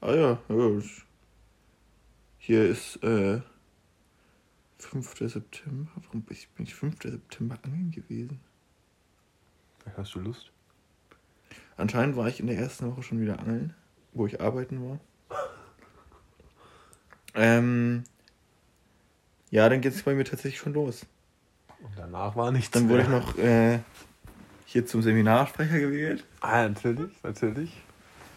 Ah 0.00 0.12
ja, 0.14 0.38
ja. 0.48 0.80
Hier 2.46 2.62
ist 2.62 3.02
äh, 3.02 3.40
5. 4.76 5.16
September. 5.16 5.90
Warum 5.94 6.20
bin 6.20 6.36
ich, 6.36 6.46
bin 6.50 6.66
ich 6.66 6.74
5. 6.74 6.96
September 7.02 7.56
angeln 7.62 7.90
gewesen? 7.90 8.38
Hast 9.96 10.14
du 10.14 10.20
Lust? 10.20 10.52
Anscheinend 11.78 12.16
war 12.16 12.28
ich 12.28 12.40
in 12.40 12.46
der 12.46 12.58
ersten 12.58 12.90
Woche 12.90 13.02
schon 13.02 13.18
wieder 13.18 13.38
angeln, 13.38 13.72
wo 14.12 14.26
ich 14.26 14.42
arbeiten 14.42 14.86
war. 14.86 15.00
Ähm, 17.36 18.04
ja, 19.50 19.68
dann 19.68 19.80
geht 19.80 19.92
es 19.92 20.04
bei 20.04 20.14
mir 20.14 20.22
tatsächlich 20.22 20.60
schon 20.60 20.74
los. 20.74 21.04
Und 21.82 21.90
danach 21.96 22.36
war 22.36 22.52
nichts 22.52 22.70
Dann 22.70 22.88
wurde 22.88 23.02
ich 23.02 23.08
noch 23.08 23.36
äh, 23.38 23.80
hier 24.66 24.86
zum 24.86 25.02
Seminarsprecher 25.02 25.80
gewählt. 25.80 26.24
Ah, 26.40 26.68
natürlich, 26.68 27.10
natürlich. 27.24 27.72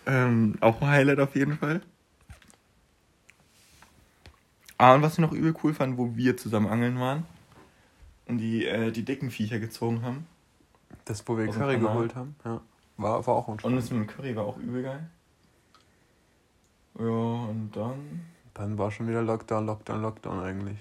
Ähm, 0.08 0.56
auch 0.62 0.82
ein 0.82 0.88
Highlight 0.88 1.20
auf 1.20 1.36
jeden 1.36 1.60
Fall. 1.60 1.82
Ah, 4.78 4.94
und 4.94 5.02
was 5.02 5.14
ich 5.14 5.20
noch 5.20 5.32
übel 5.32 5.54
cool 5.64 5.74
fand, 5.74 5.98
wo 5.98 6.16
wir 6.16 6.38
zusammen 6.38 6.68
angeln 6.68 7.00
waren 7.00 7.26
und 8.28 8.38
die, 8.38 8.66
äh, 8.66 8.92
die 8.92 9.04
dicken 9.04 9.32
Viecher 9.32 9.60
gezogen 9.60 10.04
haben. 10.04 10.28
Das, 11.06 11.28
wo 11.28 11.38
wir 11.38 11.48
Aus 11.48 11.56
dem 11.56 11.62
Curry 11.62 11.76
Kanal. 11.76 11.94
geholt 11.94 12.16
haben. 12.16 12.36
Ja. 12.46 12.62
War, 12.98 13.26
war 13.26 13.36
auch 13.36 13.48
ein 13.48 13.60
Und 13.62 13.76
das 13.76 13.90
mit 13.90 14.02
dem 14.02 14.08
Curry 14.08 14.36
war 14.36 14.46
auch 14.46 14.58
übel 14.58 14.84
geil. 14.84 15.10
Ja, 17.00 17.06
und 17.06 17.72
dann. 17.74 18.26
Dann 18.54 18.78
war 18.78 18.92
schon 18.92 19.08
wieder 19.08 19.22
Lockdown, 19.22 19.66
Lockdown, 19.66 20.02
Lockdown 20.02 20.40
eigentlich. 20.42 20.78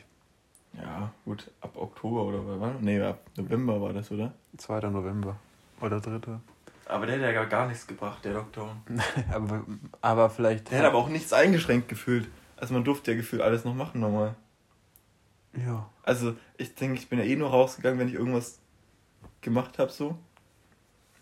Ja, 0.72 1.10
gut, 1.24 1.50
ab 1.60 1.72
Oktober 1.76 2.24
oder 2.24 2.60
wann? 2.60 2.76
Nee, 2.80 3.00
ab 3.00 3.20
November 3.36 3.80
war 3.80 3.92
das, 3.92 4.10
oder? 4.10 4.32
2. 4.56 4.80
November. 4.90 5.36
Oder 5.80 6.00
3. 6.00 6.20
Aber 6.86 7.06
der 7.06 7.16
hat 7.16 7.22
ja 7.22 7.32
gar, 7.32 7.46
gar 7.46 7.66
nichts 7.66 7.86
gebracht, 7.86 8.24
der 8.24 8.34
Lockdown. 8.34 8.82
aber, 9.32 9.64
aber 10.00 10.30
vielleicht. 10.30 10.70
Der 10.70 10.80
hat 10.80 10.86
aber 10.86 10.98
auch 10.98 11.08
nichts 11.08 11.32
eingeschränkt 11.32 11.88
gefühlt. 11.88 12.28
Also 12.56 12.74
man 12.74 12.84
durfte 12.84 13.10
ja 13.12 13.16
gefühlt 13.16 13.42
alles 13.42 13.64
noch 13.64 13.74
machen 13.74 14.00
normal. 14.00 14.34
Ja. 15.56 15.88
Also 16.02 16.34
ich 16.56 16.74
denke, 16.74 16.98
ich 16.98 17.08
bin 17.08 17.18
ja 17.18 17.24
eh 17.24 17.36
nur 17.36 17.50
rausgegangen, 17.50 17.98
wenn 17.98 18.08
ich 18.08 18.14
irgendwas 18.14 18.58
gemacht 19.40 19.78
habe 19.78 19.90
so. 19.90 20.16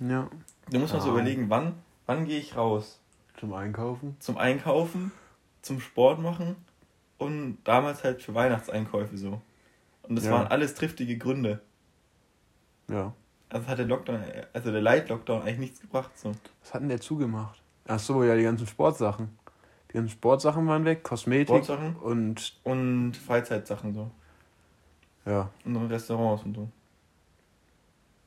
Ja. 0.00 0.28
Da 0.70 0.78
muss 0.78 0.92
man 0.92 1.00
so 1.02 1.08
Ah. 1.10 1.12
überlegen, 1.12 1.50
wann, 1.50 1.74
wann 2.06 2.24
gehe 2.24 2.38
ich 2.38 2.56
raus? 2.56 3.00
Zum 3.38 3.52
Einkaufen. 3.52 4.16
Zum 4.20 4.38
Einkaufen, 4.38 5.12
zum 5.62 5.80
Sport 5.80 6.20
machen 6.20 6.56
und 7.18 7.58
damals 7.64 8.02
halt 8.04 8.22
für 8.22 8.34
Weihnachtseinkäufe 8.34 9.16
so. 9.18 9.40
Und 10.02 10.16
das 10.16 10.24
Ja. 10.26 10.32
waren 10.32 10.46
alles 10.48 10.74
triftige 10.74 11.16
Gründe. 11.18 11.60
Ja. 12.88 13.12
Also 13.48 13.66
hat 13.68 13.78
der 13.78 13.86
Lockdown, 13.86 14.20
also 14.52 14.72
der 14.72 14.82
Light-Lockdown 14.82 15.42
eigentlich 15.42 15.58
nichts 15.58 15.80
gebracht 15.80 16.10
so. 16.18 16.32
Was 16.62 16.74
hat 16.74 16.82
denn 16.82 16.88
der 16.88 17.00
zugemacht? 17.00 17.60
Ach 17.86 17.98
so, 17.98 18.24
ja, 18.24 18.34
die 18.34 18.42
ganzen 18.42 18.66
Sportsachen. 18.66 19.38
Ganzen 19.94 20.10
Sportsachen 20.10 20.66
waren 20.66 20.84
weg, 20.84 21.02
Kosmetik 21.04 21.48
Sportsachen 21.48 21.96
und 21.96 22.58
und 22.64 23.16
Freizeitsachen 23.16 23.94
so. 23.94 24.10
ja. 25.24 25.48
Und 25.64 25.76
Restaurants 25.86 26.42
und 26.44 26.54
so. 26.54 26.68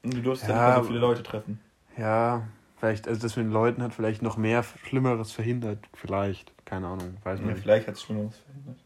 Und 0.04 0.14
du 0.16 0.22
durfst 0.22 0.44
ja, 0.48 0.50
Ja, 0.50 0.56
nicht 0.56 0.66
mehr 0.76 0.84
so 0.84 0.88
viele 0.88 1.00
Leute 1.00 1.24
treffen. 1.24 1.60
Ja, 1.98 2.48
vielleicht, 2.78 3.08
also 3.08 3.22
das 3.22 3.36
mit 3.36 3.46
den 3.48 3.52
Leuten 3.52 3.84
hat 3.84 3.94
vielleicht 3.94 4.22
noch 4.22 4.38
mehr 4.38 4.64
Schlimmeres 4.64 5.32
verhindert. 5.34 5.80
Vielleicht. 5.94 6.54
Keine 6.66 6.88
Ahnung, 6.88 7.18
weiß 7.24 7.40
man 7.40 7.50
Ja, 7.50 7.54
nicht. 7.56 7.64
vielleicht 7.64 7.88
hat 7.88 7.96
es 7.96 8.02
Schlimmeres 8.04 8.38
verhindert. 8.38 8.78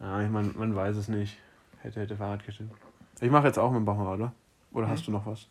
Ja, 0.00 0.22
ich 0.22 0.30
mein, 0.30 0.54
man 0.56 0.74
weiß 0.74 0.96
es 0.96 1.08
nicht. 1.08 1.38
Hätte, 1.78 2.00
hätte 2.00 2.16
Fahrrad 2.16 2.44
gestimmt. 2.44 2.72
Ich 3.20 3.30
mache 3.30 3.46
jetzt 3.46 3.58
auch 3.58 3.70
mit 3.70 3.78
dem 3.78 3.84
Bachmann, 3.86 4.06
oder? 4.08 4.32
Oder 4.72 4.86
Mhm. 4.86 4.90
hast 4.90 5.06
du 5.06 5.10
noch 5.12 5.24
was? 5.26 5.46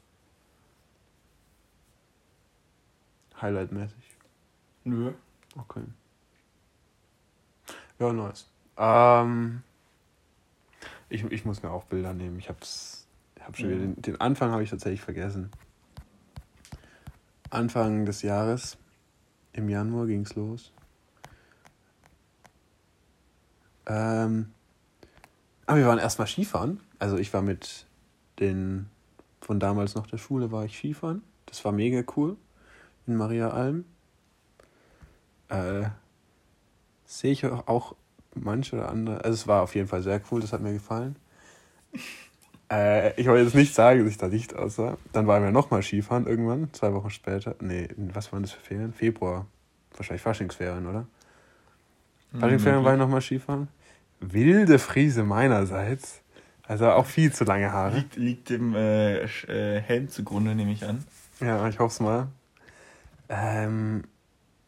Highlight-mäßig. 3.41 4.03
Nö. 4.83 5.11
Okay. 5.57 5.81
Ja, 7.99 8.13
nice. 8.13 8.47
Ähm, 8.77 9.61
ich, 11.09 11.23
ich 11.25 11.45
muss 11.45 11.61
mir 11.61 11.71
auch 11.71 11.83
Bilder 11.85 12.13
nehmen. 12.13 12.39
Ich 12.39 12.49
hab's. 12.49 13.07
Hab 13.41 13.57
schon 13.57 13.69
wieder 13.69 13.79
Mhm. 13.79 13.95
den, 13.95 14.01
den 14.01 14.21
Anfang 14.21 14.51
habe 14.51 14.63
ich 14.63 14.69
tatsächlich 14.69 15.01
vergessen. 15.01 15.49
Anfang 17.49 18.05
des 18.05 18.21
Jahres, 18.21 18.77
im 19.53 19.69
Januar 19.69 20.05
ging's 20.05 20.35
los. 20.35 20.71
Ähm, 23.87 24.51
aber 25.65 25.77
wir 25.79 25.87
waren 25.87 25.99
erstmal 25.99 26.27
Skifahren. 26.27 26.79
Also 26.99 27.17
ich 27.17 27.33
war 27.33 27.41
mit 27.41 27.85
den 28.39 28.87
von 29.41 29.59
damals 29.59 29.95
noch 29.95 30.05
der 30.05 30.17
Schule 30.19 30.51
war 30.51 30.63
ich 30.65 30.77
Skifahren. 30.77 31.23
Das 31.47 31.65
war 31.65 31.71
mega 31.71 32.03
cool 32.15 32.37
in 33.07 33.15
Maria 33.15 33.49
Alm. 33.49 33.85
Äh, 35.47 35.85
sehe 37.09 37.31
ich 37.31 37.45
auch- 37.45 37.95
manche 38.35 38.75
oder 38.75 38.89
andere. 38.89 39.23
Also 39.23 39.31
es 39.31 39.47
war 39.47 39.63
auf 39.63 39.73
jeden 39.75 39.87
Fall 39.87 40.01
sehr 40.03 40.21
cool, 40.31 40.39
das 40.41 40.53
hat 40.53 40.61
mir 40.61 40.73
gefallen. 40.73 41.15
Äh, 42.71 43.19
ich 43.19 43.25
wollte 43.25 43.45
jetzt 43.45 43.55
nicht 43.55 43.73
sagen, 43.73 44.01
dass 44.03 44.11
ich 44.11 44.19
da 44.19 44.27
nicht 44.27 44.55
aussah. 44.55 44.95
Dann 45.11 45.25
waren 45.25 45.41
wir 45.41 45.49
nochmal 45.49 45.81
Skifahren 45.81 46.27
irgendwann, 46.27 46.71
zwei 46.71 46.93
Wochen 46.93 47.09
später. 47.09 47.55
Nee, 47.61 47.87
was 47.97 48.31
waren 48.31 48.43
das 48.43 48.51
für 48.51 48.59
Ferien? 48.61 48.93
Februar. 48.93 49.47
Wahrscheinlich 49.95 50.21
Faschingsferien, 50.21 50.85
oder? 50.85 51.07
Faschingsferien 52.39 52.83
war 52.83 52.93
ich 52.93 52.99
nochmal 52.99 53.21
Skifahren. 53.21 53.69
Wilde 54.19 54.77
Friese 54.77 55.23
meinerseits. 55.23 56.21
Also 56.67 56.91
auch 56.91 57.07
viel 57.07 57.33
zu 57.33 57.43
lange 57.43 57.71
Haare. 57.71 57.95
Liegt, 57.95 58.15
liegt 58.17 58.49
dem 58.51 58.75
äh, 58.75 59.23
äh, 59.23 59.81
Helm 59.81 60.07
zugrunde, 60.09 60.53
nehme 60.53 60.71
ich 60.71 60.85
an. 60.85 61.03
Ja, 61.39 61.67
ich 61.67 61.79
hoffe 61.79 61.91
es 61.93 61.99
mal. 62.01 62.27
Ähm, 63.29 64.03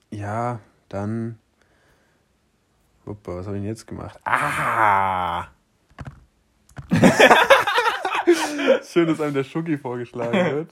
ja, 0.09 0.59
dann. 0.89 1.37
Hoppa, 3.11 3.35
was 3.35 3.45
habe 3.45 3.57
ich 3.57 3.61
denn 3.63 3.69
jetzt 3.69 3.85
gemacht? 3.85 4.17
Ah! 4.23 5.47
Schön, 8.89 9.07
dass 9.07 9.19
einem 9.19 9.33
der 9.33 9.43
Schucki 9.43 9.77
vorgeschlagen 9.77 10.55
wird. 10.55 10.71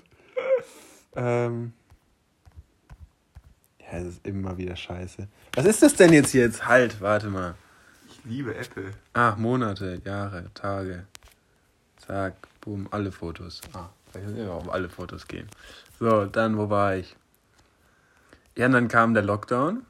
ähm, 1.18 1.74
ja, 3.82 3.98
es 3.98 4.06
ist 4.06 4.26
immer 4.26 4.58
wieder 4.58 4.78
scheiße. 4.78 5.28
Was 5.54 5.66
ist 5.66 5.84
das 5.84 5.96
denn 5.96 6.14
jetzt 6.14 6.32
jetzt? 6.34 6.66
Halt, 6.66 7.02
warte 7.02 7.28
mal. 7.28 7.56
Ich 8.08 8.24
liebe 8.24 8.56
Apple. 8.56 8.92
Ah, 9.12 9.36
Monate, 9.38 10.02
Jahre, 10.06 10.46
Tage. 10.54 11.08
Zack, 11.98 12.36
boom, 12.62 12.88
alle 12.92 13.12
Fotos. 13.12 13.60
Ah, 13.74 13.90
vielleicht 14.12 14.30
müssen 14.30 14.46
wir 14.46 14.54
auf 14.54 14.72
alle 14.72 14.88
Fotos 14.88 15.28
gehen. 15.28 15.50
So, 16.00 16.26
dann, 16.26 16.58
wo 16.58 16.70
war 16.70 16.96
ich? 16.96 17.18
Ja, 18.56 18.68
und 18.68 18.72
dann 18.72 18.88
kam 18.88 19.14
der 19.14 19.24
Lockdown. 19.24 19.86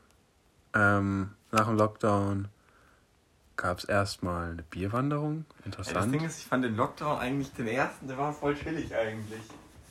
Ähm, 0.74 1.30
nach 1.52 1.68
dem 1.68 1.78
Lockdown 1.78 2.48
gab 3.56 3.80
es 3.80 3.84
erstmal 3.84 4.52
eine 4.52 4.64
Bierwanderung. 4.64 5.46
Ja, 5.50 5.56
das 5.56 5.66
Interessant. 5.66 6.14
Ding 6.14 6.26
ist, 6.26 6.40
ich 6.40 6.46
fand 6.46 6.64
den 6.64 6.76
Lockdown 6.76 7.20
eigentlich 7.20 7.52
den 7.54 7.68
ersten, 7.68 8.08
der 8.08 8.18
war 8.18 8.32
voll 8.32 8.56
chillig 8.56 8.96
eigentlich. 8.96 9.42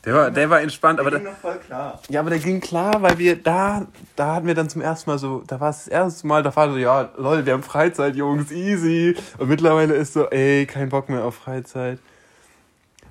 der, 0.04 0.14
war, 0.14 0.30
der 0.30 0.48
war 0.48 0.60
entspannt, 0.62 1.00
aber 1.00 1.10
der 1.10 1.20
der, 1.20 1.28
ging 1.28 1.34
noch 1.34 1.40
voll 1.40 1.58
klar. 1.58 2.00
ja, 2.08 2.20
aber 2.20 2.30
der 2.30 2.38
ging 2.38 2.60
klar, 2.60 3.02
weil 3.02 3.18
wir 3.18 3.36
da, 3.36 3.86
da 4.16 4.36
hatten 4.36 4.46
wir 4.46 4.54
dann 4.54 4.70
zum 4.70 4.80
ersten 4.80 5.10
Mal 5.10 5.18
so, 5.18 5.42
da 5.46 5.60
war 5.60 5.70
es 5.70 5.84
das 5.84 5.88
erste 5.88 6.26
Mal, 6.26 6.42
da 6.42 6.54
war 6.56 6.70
so, 6.70 6.78
ja, 6.78 7.10
Leute, 7.18 7.44
wir 7.44 7.52
haben 7.52 7.62
Freizeit, 7.62 8.16
Jungs, 8.16 8.50
easy. 8.50 9.14
Und 9.36 9.48
mittlerweile 9.48 9.94
ist 9.94 10.14
so, 10.14 10.28
ey, 10.30 10.64
kein 10.64 10.88
Bock 10.88 11.10
mehr 11.10 11.24
auf 11.24 11.34
Freizeit. 11.34 11.98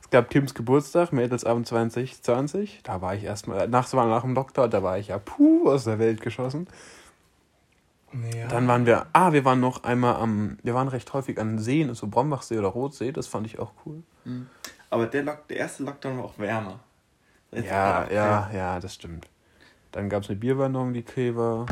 Es 0.01 0.09
gab 0.09 0.29
Kims 0.29 0.53
Geburtstag, 0.53 1.11
Mädelsabend 1.11 1.67
2020. 1.67 2.79
Da 2.81 3.01
war 3.01 3.13
ich 3.13 3.25
erstmal, 3.25 3.67
nach, 3.67 3.91
nach 3.93 4.21
dem 4.21 4.33
Lockdown, 4.33 4.71
da 4.71 4.81
war 4.81 4.97
ich 4.97 5.09
ja 5.09 5.19
puh 5.19 5.69
aus 5.69 5.83
der 5.83 5.99
Welt 5.99 6.21
geschossen. 6.21 6.67
Ja. 8.35 8.47
Dann 8.47 8.67
waren 8.67 8.85
wir, 8.85 9.05
ah, 9.13 9.33
wir 9.33 9.43
waren 9.45 9.59
noch 9.59 9.83
einmal 9.83 10.15
am, 10.15 10.57
wir 10.63 10.73
waren 10.73 10.87
recht 10.87 11.11
häufig 11.13 11.39
an 11.39 11.59
Seen, 11.59 11.93
so 11.93 12.07
Brombachsee 12.07 12.57
oder 12.57 12.69
Rotsee, 12.69 13.11
das 13.11 13.27
fand 13.27 13.45
ich 13.47 13.59
auch 13.59 13.71
cool. 13.85 14.01
Aber 14.89 15.07
der, 15.07 15.23
Lock, 15.23 15.47
der 15.49 15.57
erste 15.57 15.83
Lockdown 15.83 16.17
war 16.17 16.25
auch 16.25 16.39
wärmer. 16.39 16.79
Jetzt 17.51 17.69
Ja, 17.69 17.73
war- 18.01 18.11
ja, 18.11 18.49
ja, 18.53 18.79
das 18.79 18.93
stimmt. 18.93 19.27
Dann 19.91 20.09
gab 20.09 20.23
es 20.23 20.29
eine 20.29 20.37
Bierwanderung, 20.37 20.93
die 20.93 21.35
war. 21.35 21.65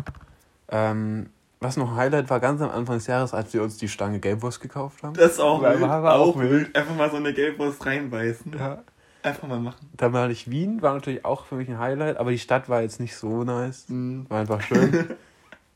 Ähm, 0.69 1.30
was 1.62 1.78
noch 1.78 1.91
ein 1.91 1.95
Highlight 1.95 2.30
war, 2.30 2.39
ganz 2.39 2.62
am 2.62 2.69
Anfang 2.69 2.98
des 2.98 3.08
Jahres, 3.08 3.34
als 3.34 3.54
wir 3.54 3.63
uns 3.63 3.78
die 3.78 3.88
Stange 3.88 4.19
Gelbwurst 4.19 4.60
gekauft 4.62 5.04
haben. 5.04 5.13
Das 5.15 5.34
ist 5.34 5.39
auch 5.39 5.62
wild. 5.62 5.82
auch 5.84 6.04
auch 6.04 6.38
wild. 6.39 6.76
Einfach 6.76 6.95
mal 6.95 7.10
so 7.10 7.17
eine 7.17 7.34
Gelbwurst 7.34 7.86
reinbeißen. 7.86 8.54
Ja. 8.58 8.84
Einfach 9.24 9.48
mal 9.48 9.60
machen. 9.60 9.89
Dann 9.98 10.13
war 10.13 10.30
ich 10.30 10.52
Wien, 10.52 10.82
war 10.82 10.93
natürlich 10.93 11.26
auch 11.26 11.45
für 11.45 11.56
mich 11.56 11.67
ein 11.69 11.80
Highlight, 11.80 12.17
aber 12.17 12.32
die 12.32 12.38
Stadt 12.39 12.69
war 12.69 12.82
jetzt 12.82 13.00
nicht 13.00 13.15
so 13.15 13.43
nice. 13.43 13.86
Mhm. 13.89 14.26
War 14.30 14.41
einfach 14.41 14.62
schön. 14.62 15.15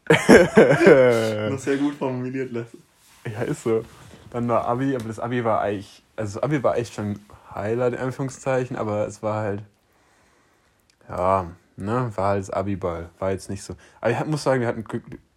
Noch 1.49 1.59
sehr 1.59 1.77
gut 1.77 1.95
formuliert 1.95 2.51
lassen. 2.51 2.81
ja, 3.25 3.41
ist 3.43 3.63
so. 3.63 3.83
Dann 4.31 4.47
war 4.47 4.65
Abi, 4.65 4.95
aber 4.95 5.05
das 5.07 5.19
Abi 5.19 5.43
war 5.43 5.61
eigentlich, 5.61 6.03
also 6.15 6.35
das 6.39 6.43
Abi 6.43 6.61
war 6.63 6.77
echt 6.77 6.93
schon 6.93 7.11
ein 7.11 7.19
Highlight, 7.53 7.93
in 7.93 7.99
Anführungszeichen, 7.99 8.75
aber 8.77 9.07
es 9.07 9.23
war 9.23 9.41
halt, 9.41 9.63
ja, 11.09 11.47
ne, 11.77 12.11
war 12.15 12.27
halt 12.29 12.41
das 12.41 12.49
Abi-Ball. 12.51 13.09
War 13.17 13.31
jetzt 13.31 13.49
nicht 13.49 13.63
so. 13.63 13.75
Aber 14.01 14.11
ich 14.11 14.25
muss 14.25 14.43
sagen, 14.43 14.61
wir 14.61 14.67
hatten 14.67 14.83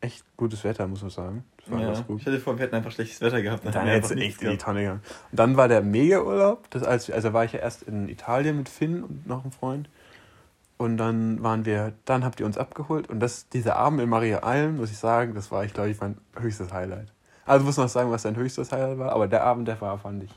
echt 0.01 0.25
gutes 0.37 0.65
Wetter, 0.65 0.87
muss 0.87 1.01
man 1.01 1.11
sagen. 1.11 1.45
Das 1.59 1.71
war 1.71 1.81
Ja. 1.81 1.87
ganz 1.93 2.07
gut. 2.07 2.21
Ich 2.21 2.27
hatte 2.27 2.39
vor, 2.41 2.59
wir 2.59 2.65
hätten 2.65 2.75
einfach 2.75 2.91
schlechtes 2.91 3.21
Wetter 3.23 3.41
gehabt. 3.41 3.65
Dann 3.65 3.73
hätten 3.73 3.87
wir 3.87 3.93
hätte 3.95 4.07
es 4.07 4.11
einfach 4.13 4.23
echt 4.25 4.35
in 4.35 4.39
die 4.41 4.45
gehabt. 4.57 4.63
Tonne 4.63 4.81
gegangen. 4.81 5.03
Und 5.31 5.39
dann 5.39 5.57
war 5.57 5.69
der 5.69 5.81
Mega-Urlaub. 5.81 6.69
Das 6.71 6.83
als, 6.83 7.11
also 7.11 7.33
war 7.33 7.45
ich 7.45 7.53
ja 7.53 7.61
erst 7.61 7.85
in 7.85 8.09
Italien 8.09 8.59
mit 8.59 8.69
Finn 8.69 9.03
und 9.05 9.27
noch 9.27 9.43
einem 9.43 9.53
Freund. 9.53 9.89
Und 10.83 10.97
dann 10.97 11.43
waren 11.43 11.65
wir, 11.65 11.93
dann 12.05 12.25
habt 12.25 12.41
ihr 12.41 12.47
uns 12.47 12.59
abgeholt. 12.59 13.09
Und 13.09 13.21
das, 13.21 13.49
dieser 13.49 13.77
Abend 13.77 14.01
in 14.01 14.09
Maria 14.09 14.41
Alm, 14.41 14.79
muss 14.79 14.91
ich 14.91 14.99
sagen, 14.99 15.35
das 15.35 15.53
war 15.53 15.65
ich, 15.65 15.73
glaube 15.73 15.91
ich, 15.91 16.01
mein 16.01 16.17
höchstes 16.39 16.73
Highlight. 16.73 17.07
Also 17.47 17.65
muss 17.65 17.77
noch 17.77 17.89
sagen, 17.89 18.11
was 18.11 18.23
dein 18.23 18.35
höchstes 18.35 18.73
Highlight 18.73 18.99
war, 18.99 19.13
aber 19.13 19.29
der 19.29 19.45
Abend, 19.45 19.69
der 19.69 19.81
war, 19.81 19.97
fand 19.99 20.25
ich, 20.25 20.31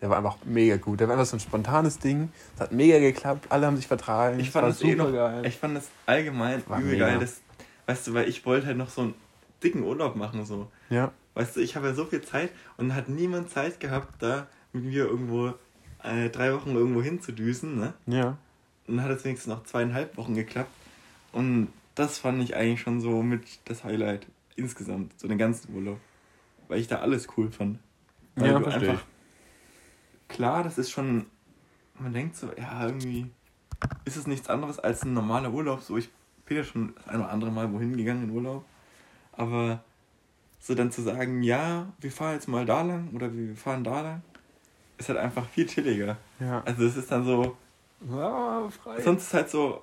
der 0.00 0.10
war 0.10 0.18
einfach 0.18 0.36
mega 0.44 0.76
gut. 0.76 1.00
Der 1.00 1.08
war 1.08 1.14
einfach 1.14 1.26
so 1.26 1.36
ein 1.36 1.40
spontanes 1.40 1.98
Ding. 1.98 2.30
Es 2.54 2.60
hat 2.60 2.72
mega 2.72 2.98
geklappt, 2.98 3.46
alle 3.48 3.66
haben 3.66 3.76
sich 3.76 3.86
vertragen. 3.86 4.38
Ich 4.38 4.50
fand 4.50 4.64
war 4.64 4.70
das 4.70 4.82
eh 4.82 4.94
noch, 4.94 5.10
geil. 5.10 5.46
ich 5.46 5.56
fand 5.56 5.76
das 5.76 5.88
allgemein 6.04 6.62
War 6.68 6.78
übel 6.78 6.92
mega. 6.92 7.06
geil. 7.06 7.18
Das, 7.20 7.40
weißt 7.86 8.08
du, 8.08 8.14
weil 8.14 8.28
ich 8.28 8.44
wollte 8.44 8.66
halt 8.66 8.76
noch 8.76 8.90
so 8.90 9.00
einen 9.00 9.14
dicken 9.62 9.82
Urlaub 9.82 10.16
machen, 10.16 10.44
so. 10.44 10.70
Ja, 10.90 11.10
Weißt 11.36 11.56
du, 11.56 11.60
ich 11.60 11.76
habe 11.76 11.88
ja 11.88 11.94
so 11.94 12.06
viel 12.06 12.22
Zeit 12.22 12.50
und 12.78 12.94
hat 12.94 13.10
niemand 13.10 13.50
Zeit 13.50 13.78
gehabt, 13.78 14.22
da 14.22 14.46
mit 14.72 14.84
mir 14.84 15.04
irgendwo 15.04 15.52
äh, 16.02 16.30
drei 16.30 16.54
Wochen 16.54 16.74
irgendwo 16.74 17.02
hinzudüsen, 17.02 17.78
ne? 17.78 17.92
ja. 18.06 18.38
Und 18.86 18.96
dann 18.96 19.04
hat 19.04 19.12
es 19.12 19.24
wenigstens 19.24 19.52
noch 19.52 19.64
zweieinhalb 19.64 20.16
Wochen 20.16 20.34
geklappt. 20.34 20.70
Und 21.32 21.68
das 21.94 22.18
fand 22.18 22.42
ich 22.42 22.56
eigentlich 22.56 22.80
schon 22.80 23.00
so 23.00 23.22
mit 23.22 23.42
das 23.64 23.84
Highlight 23.84 24.26
insgesamt, 24.54 25.18
so 25.18 25.28
den 25.28 25.38
ganzen 25.38 25.74
Urlaub. 25.74 25.98
Weil 26.68 26.80
ich 26.80 26.88
da 26.88 26.96
alles 26.96 27.28
cool 27.36 27.50
fand. 27.50 27.78
Weil 28.34 28.50
Ja, 28.50 28.58
du 28.58 28.64
verstehe 28.64 28.90
einfach. 28.90 29.04
Klar, 30.28 30.64
das 30.64 30.78
ist 30.78 30.90
schon. 30.90 31.26
Man 31.98 32.12
denkt 32.12 32.36
so, 32.36 32.50
ja, 32.58 32.86
irgendwie 32.86 33.30
ist 34.04 34.16
es 34.16 34.26
nichts 34.26 34.48
anderes 34.48 34.78
als 34.78 35.02
ein 35.02 35.14
normaler 35.14 35.52
Urlaub. 35.52 35.80
So, 35.80 35.96
ich 35.96 36.10
bin 36.44 36.58
ja 36.58 36.64
schon 36.64 36.94
das 36.94 37.08
ein 37.08 37.20
oder 37.20 37.30
andere 37.30 37.50
Mal 37.50 37.72
wohin 37.72 37.96
gegangen 37.96 38.24
in 38.24 38.30
Urlaub. 38.30 38.64
Aber 39.32 39.82
so 40.58 40.74
dann 40.74 40.90
zu 40.90 41.02
sagen, 41.02 41.42
ja, 41.42 41.92
wir 42.00 42.10
fahren 42.10 42.34
jetzt 42.34 42.48
mal 42.48 42.66
da 42.66 42.82
lang 42.82 43.10
oder 43.14 43.32
wir 43.32 43.54
fahren 43.56 43.84
da 43.84 44.00
lang, 44.00 44.22
ist 44.98 45.08
halt 45.08 45.18
einfach 45.18 45.46
viel 45.48 45.66
chilliger. 45.66 46.16
Ja. 46.40 46.62
Also 46.64 46.84
es 46.84 46.96
ist 46.96 47.10
dann 47.10 47.24
so, 47.24 47.56
Ja, 48.10 48.68
frei. 48.70 49.00
sonst 49.00 49.24
ist 49.24 49.34
halt 49.34 49.50
so, 49.50 49.82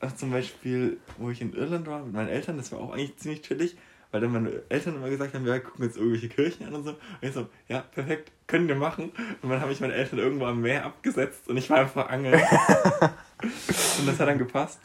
also 0.00 0.16
zum 0.16 0.30
Beispiel, 0.30 0.98
wo 1.18 1.30
ich 1.30 1.40
in 1.40 1.52
Irland 1.54 1.86
war 1.86 2.04
mit 2.04 2.12
meinen 2.12 2.28
Eltern, 2.28 2.56
das 2.56 2.72
war 2.72 2.80
auch 2.80 2.92
eigentlich 2.92 3.16
ziemlich 3.16 3.42
chillig, 3.42 3.76
weil 4.10 4.20
dann 4.20 4.32
meine 4.32 4.62
Eltern 4.68 4.96
immer 4.96 5.10
gesagt 5.10 5.34
haben, 5.34 5.44
ja, 5.46 5.54
wir 5.54 5.60
gucken 5.60 5.84
jetzt 5.84 5.96
irgendwelche 5.96 6.28
Kirchen 6.28 6.66
an 6.66 6.74
und 6.74 6.84
so. 6.84 6.90
Und 6.90 6.98
ich 7.20 7.32
so, 7.32 7.48
ja, 7.68 7.80
perfekt, 7.80 8.30
können 8.46 8.68
wir 8.68 8.76
machen. 8.76 9.10
Und 9.42 9.50
dann 9.50 9.60
habe 9.60 9.72
ich 9.72 9.80
meine 9.80 9.94
Eltern 9.94 10.20
irgendwo 10.20 10.46
am 10.46 10.60
Meer 10.60 10.84
abgesetzt 10.84 11.48
und 11.48 11.56
ich 11.56 11.68
war 11.68 11.78
einfach 11.78 12.08
angeln. 12.08 12.34
und 13.42 14.06
das 14.06 14.20
hat 14.20 14.28
dann 14.28 14.38
gepasst. 14.38 14.78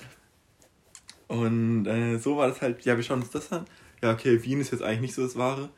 Und 1.28 1.86
äh, 1.86 2.18
so 2.18 2.38
war 2.38 2.48
das 2.48 2.62
halt, 2.62 2.84
ja, 2.86 2.96
wir 2.96 3.04
schauen 3.04 3.22
uns 3.22 3.30
das 3.30 3.52
an. 3.52 3.66
Ja, 4.02 4.14
okay, 4.14 4.44
Wien 4.44 4.62
ist 4.62 4.72
jetzt 4.72 4.82
eigentlich 4.82 5.02
nicht 5.02 5.14
so 5.14 5.22
das 5.22 5.38
Wahre. 5.38 5.70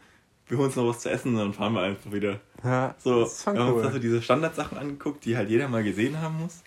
Wir 0.51 0.57
holen 0.57 0.67
uns 0.67 0.75
noch 0.75 0.85
was 0.89 0.99
zu 0.99 1.09
essen 1.09 1.29
und 1.29 1.37
dann 1.37 1.53
fahren 1.53 1.71
wir 1.71 1.81
einfach 1.81 2.11
wieder. 2.11 2.41
Ja, 2.61 2.93
So, 2.97 3.21
das 3.21 3.35
ist 3.35 3.43
schon 3.45 3.53
wir 3.53 3.61
haben 3.61 3.69
uns 3.69 3.77
cool. 3.79 3.85
also 3.87 3.99
diese 3.99 4.21
Standardsachen 4.21 4.77
angeguckt, 4.77 5.23
die 5.23 5.37
halt 5.37 5.49
jeder 5.49 5.69
mal 5.69 5.81
gesehen 5.81 6.19
haben 6.19 6.39
muss. 6.41 6.61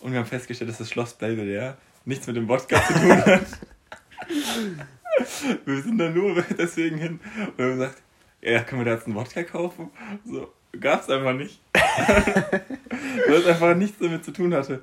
Und 0.00 0.10
wir 0.10 0.18
haben 0.18 0.26
festgestellt, 0.26 0.68
dass 0.70 0.78
das 0.78 0.90
Schloss 0.90 1.14
Belvedere 1.14 1.76
nichts 2.04 2.26
mit 2.26 2.34
dem 2.34 2.48
Wodka 2.48 2.84
zu 2.84 2.94
tun 2.94 3.24
hat. 3.24 3.46
wir 5.64 5.82
sind 5.82 5.98
da 5.98 6.10
nur 6.10 6.42
deswegen 6.58 6.98
hin 6.98 7.20
und 7.56 7.64
haben 7.64 7.78
gesagt, 7.78 8.02
ja, 8.40 8.64
können 8.64 8.80
wir 8.80 8.86
da 8.86 8.94
jetzt 8.94 9.06
einen 9.06 9.14
Wodka 9.14 9.44
kaufen? 9.44 9.90
So, 10.24 10.52
gab's 10.80 11.08
einfach 11.08 11.34
nicht. 11.34 11.60
Weil 11.74 13.36
es 13.36 13.46
einfach 13.46 13.76
nichts 13.76 13.98
damit 14.00 14.24
zu 14.24 14.32
tun 14.32 14.52
hatte. 14.52 14.82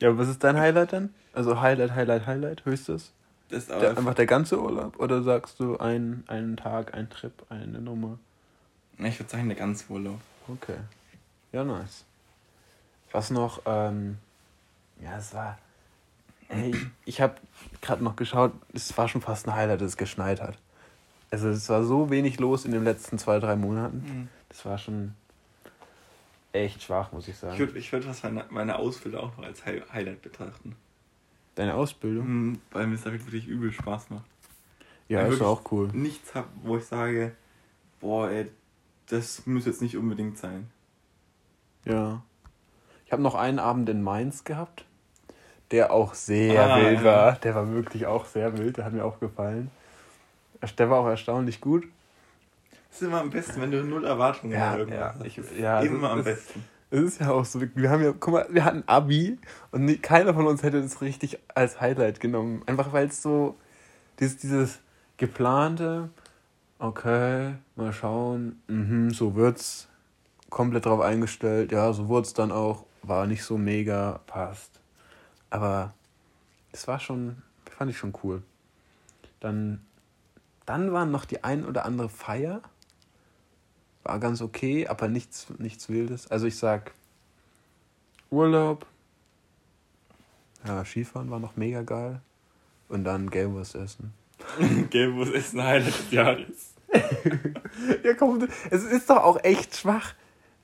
Ja, 0.00 0.18
was 0.18 0.28
ist 0.28 0.44
dein 0.44 0.58
Highlight 0.58 0.92
dann? 0.92 1.14
Also 1.32 1.62
Highlight, 1.62 1.94
Highlight, 1.94 2.26
Highlight, 2.26 2.66
höchstes? 2.66 3.14
Das 3.48 3.58
ist 3.64 3.70
Der, 3.70 3.76
aber 3.90 3.98
einfach 3.98 4.14
der 4.14 4.26
ganze 4.26 4.60
Urlaub? 4.60 4.98
Oder 5.00 5.22
sagst 5.22 5.58
du 5.60 5.78
ein, 5.78 6.24
einen 6.26 6.56
Tag, 6.56 6.94
ein 6.94 7.08
Trip, 7.08 7.32
eine 7.48 7.80
Nummer? 7.80 8.18
ich 8.98 9.18
würde 9.18 9.30
sagen, 9.30 9.48
der 9.48 9.56
ganze 9.56 9.90
Urlaub. 9.90 10.20
Okay. 10.48 10.76
Ja, 11.52 11.64
nice. 11.64 12.04
Was 13.12 13.30
noch, 13.30 13.62
ähm, 13.64 14.18
ja, 15.00 15.16
es 15.16 15.32
war, 15.32 15.58
ey, 16.48 16.70
ich, 16.70 16.86
ich 17.06 17.20
habe 17.20 17.36
gerade 17.80 18.04
noch 18.04 18.16
geschaut, 18.16 18.52
es 18.74 18.96
war 18.98 19.08
schon 19.08 19.22
fast 19.22 19.46
ein 19.48 19.54
Highlight, 19.54 19.80
dass 19.80 19.88
es 19.92 19.96
geschneit 19.96 20.42
hat. 20.42 20.58
Also 21.30 21.48
es 21.48 21.68
war 21.68 21.84
so 21.84 22.10
wenig 22.10 22.38
los 22.40 22.64
in 22.64 22.72
den 22.72 22.84
letzten 22.84 23.18
zwei, 23.18 23.38
drei 23.38 23.56
Monaten. 23.56 24.28
Das 24.48 24.64
war 24.64 24.76
schon 24.78 25.14
echt 26.52 26.82
schwach, 26.82 27.12
muss 27.12 27.24
ich 27.28 27.34
Ich 27.34 27.40
sagen. 27.40 27.58
würde 27.58 27.78
ich 27.78 27.92
würd 27.92 28.06
meine, 28.22 28.44
meine 28.50 28.76
Ausbildung 28.78 29.20
auch 29.22 29.36
noch 29.36 29.44
als 29.44 29.64
Hi- 29.64 29.82
Highlight 29.92 30.22
betrachten. 30.22 30.74
Deine 31.58 31.74
Ausbildung? 31.74 32.26
Mhm, 32.28 32.58
Weil 32.70 32.86
mir 32.86 32.94
es 32.94 33.02
da 33.02 33.10
wirklich 33.10 33.48
übel 33.48 33.72
Spaß 33.72 34.10
macht. 34.10 34.24
Ja, 35.08 35.22
Ja, 35.22 35.26
ist 35.26 35.42
auch 35.42 35.62
cool. 35.72 35.88
nichts 35.92 36.32
habe, 36.36 36.46
wo 36.62 36.76
ich 36.76 36.84
sage, 36.84 37.34
boah, 37.98 38.30
ey, 38.30 38.48
das 39.08 39.44
muss 39.44 39.66
jetzt 39.66 39.82
nicht 39.82 39.96
unbedingt 39.96 40.38
sein. 40.38 40.70
Ja. 41.84 42.22
Ich 43.06 43.10
habe 43.12 43.22
noch 43.22 43.34
einen 43.34 43.58
Abend 43.58 43.88
in 43.88 44.02
Mainz 44.04 44.44
gehabt, 44.44 44.84
der 45.72 45.92
auch 45.92 46.14
sehr 46.14 46.62
Ah, 46.74 46.76
wild 46.78 46.98
ja. 47.00 47.04
war. 47.04 47.32
Der 47.40 47.56
war 47.56 47.68
wirklich 47.72 48.06
auch 48.06 48.26
sehr 48.26 48.56
wild, 48.56 48.76
der 48.76 48.84
hat 48.84 48.92
mir 48.92 49.04
auch 49.04 49.18
gefallen. 49.18 49.72
Der 50.78 50.90
war 50.90 51.00
auch 51.00 51.08
erstaunlich 51.08 51.60
gut. 51.60 51.88
Das 52.90 53.02
ist 53.02 53.08
immer 53.08 53.20
am 53.20 53.30
besten, 53.30 53.60
wenn 53.60 53.72
du 53.72 53.82
null 53.82 54.04
Erwartungen 54.04 54.52
Ja, 54.52 54.76
irgendwas 54.76 55.00
ja, 55.00 55.14
hast. 55.18 55.26
ich- 55.26 55.58
ja, 55.58 55.80
immer 55.80 56.10
am 56.10 56.22
besten. 56.22 56.64
Es 56.90 57.00
ist 57.00 57.20
ja 57.20 57.30
auch 57.30 57.44
so, 57.44 57.60
wir 57.60 57.90
haben 57.90 58.02
ja, 58.02 58.14
guck 58.18 58.32
mal, 58.32 58.46
wir 58.50 58.64
hatten 58.64 58.82
Abi 58.86 59.38
und 59.72 59.84
nie, 59.84 59.98
keiner 59.98 60.32
von 60.32 60.46
uns 60.46 60.62
hätte 60.62 60.80
das 60.80 61.02
richtig 61.02 61.38
als 61.54 61.80
Highlight 61.80 62.18
genommen. 62.20 62.62
Einfach 62.66 62.92
weil 62.92 63.08
es 63.08 63.20
so, 63.20 63.56
dieses, 64.20 64.38
dieses 64.38 64.78
geplante, 65.18 66.08
okay, 66.78 67.54
mal 67.76 67.92
schauen, 67.92 68.62
mhm, 68.68 69.10
so 69.10 69.34
wird's, 69.34 69.88
komplett 70.48 70.86
drauf 70.86 71.00
eingestellt, 71.00 71.72
ja, 71.72 71.92
so 71.92 72.08
wurde 72.08 72.26
es 72.26 72.32
dann 72.32 72.52
auch, 72.52 72.86
war 73.02 73.26
nicht 73.26 73.44
so 73.44 73.58
mega, 73.58 74.20
passt. 74.26 74.80
Aber 75.50 75.92
es 76.72 76.88
war 76.88 77.00
schon, 77.00 77.42
fand 77.70 77.90
ich 77.90 77.98
schon 77.98 78.14
cool. 78.22 78.42
Dann, 79.40 79.84
dann 80.64 80.92
waren 80.92 81.10
noch 81.10 81.26
die 81.26 81.44
ein 81.44 81.66
oder 81.66 81.84
andere 81.84 82.08
Feier 82.08 82.62
war 84.08 84.18
ganz 84.18 84.40
okay, 84.42 84.86
aber 84.88 85.08
nichts, 85.08 85.46
nichts 85.58 85.88
Wildes. 85.88 86.30
Also 86.30 86.46
ich 86.46 86.56
sag 86.56 86.92
Urlaub. 88.30 88.86
Ja, 90.66 90.84
Skifahren 90.84 91.30
war 91.30 91.38
noch 91.38 91.56
mega 91.56 91.82
geil. 91.82 92.20
Und 92.88 93.04
dann 93.04 93.30
Gamewurst 93.30 93.74
essen. 93.74 94.12
Gelbwurst 94.90 95.32
ist 95.32 95.54
ein 95.54 95.62
Highlight 95.62 95.88
des 95.98 96.10
Jahres. 96.10 96.74
Ja, 98.02 98.14
komm, 98.14 98.48
es 98.70 98.82
ist 98.82 99.08
doch 99.10 99.18
auch 99.18 99.42
echt 99.44 99.76
schwach. 99.76 100.14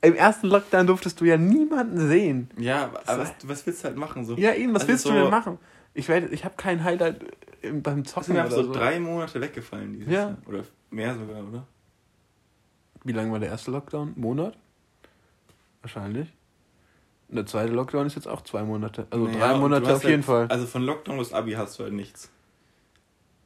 Im 0.01 0.15
ersten 0.15 0.47
Lockdown 0.47 0.87
durftest 0.87 1.21
du 1.21 1.25
ja 1.25 1.37
niemanden 1.37 2.07
sehen. 2.09 2.49
Ja, 2.57 2.85
aber 3.05 3.19
was, 3.23 3.31
was 3.43 3.65
willst 3.65 3.83
du 3.83 3.87
halt 3.87 3.97
machen? 3.97 4.25
So? 4.25 4.35
Ja, 4.35 4.53
eben, 4.53 4.73
was 4.73 4.81
Also 4.81 4.87
willst 4.91 5.05
du 5.05 5.09
so- 5.09 5.15
denn 5.15 5.29
machen? 5.29 5.57
Ich, 5.93 6.09
werd- 6.09 6.31
ich 6.31 6.43
habe 6.43 6.55
kein 6.57 6.83
Highlight 6.83 7.23
im- 7.61 7.81
beim 7.81 8.03
Zocken 8.05 8.35
sind 8.35 8.37
oder 8.37 8.49
so 8.51 8.63
so. 8.63 8.73
drei 8.73 8.99
Monate 8.99 9.39
weggefallen 9.39 9.93
dieses 9.93 10.11
Ja. 10.11 10.19
Jahr. 10.29 10.37
Oder 10.47 10.63
mehr 10.89 11.15
sogar, 11.15 11.43
oder? 11.47 11.65
Wie 13.05 13.13
lange 13.13 13.31
war 13.31 13.39
der 13.39 13.49
erste 13.49 13.71
Lockdown? 13.71 14.13
Monat? 14.17 14.57
Wahrscheinlich. 15.81 16.33
Und 17.29 17.37
der 17.37 17.45
zweite 17.45 17.71
Lockdown 17.71 18.07
ist 18.07 18.15
jetzt 18.15 18.27
auch 18.27 18.41
zwei 18.41 18.63
Monate. 18.63 19.07
Also 19.09 19.25
Naja, 19.25 19.37
drei 19.53 19.57
Monate 19.57 19.93
auf 19.93 20.03
jeden 20.03 20.15
halt, 20.15 20.25
Fall. 20.25 20.47
Also 20.49 20.65
von 20.67 20.81
Lockdown 20.83 21.17
bis 21.17 21.31
Abi 21.31 21.53
hast 21.53 21.79
du 21.79 21.83
halt 21.83 21.93
nichts. 21.93 22.29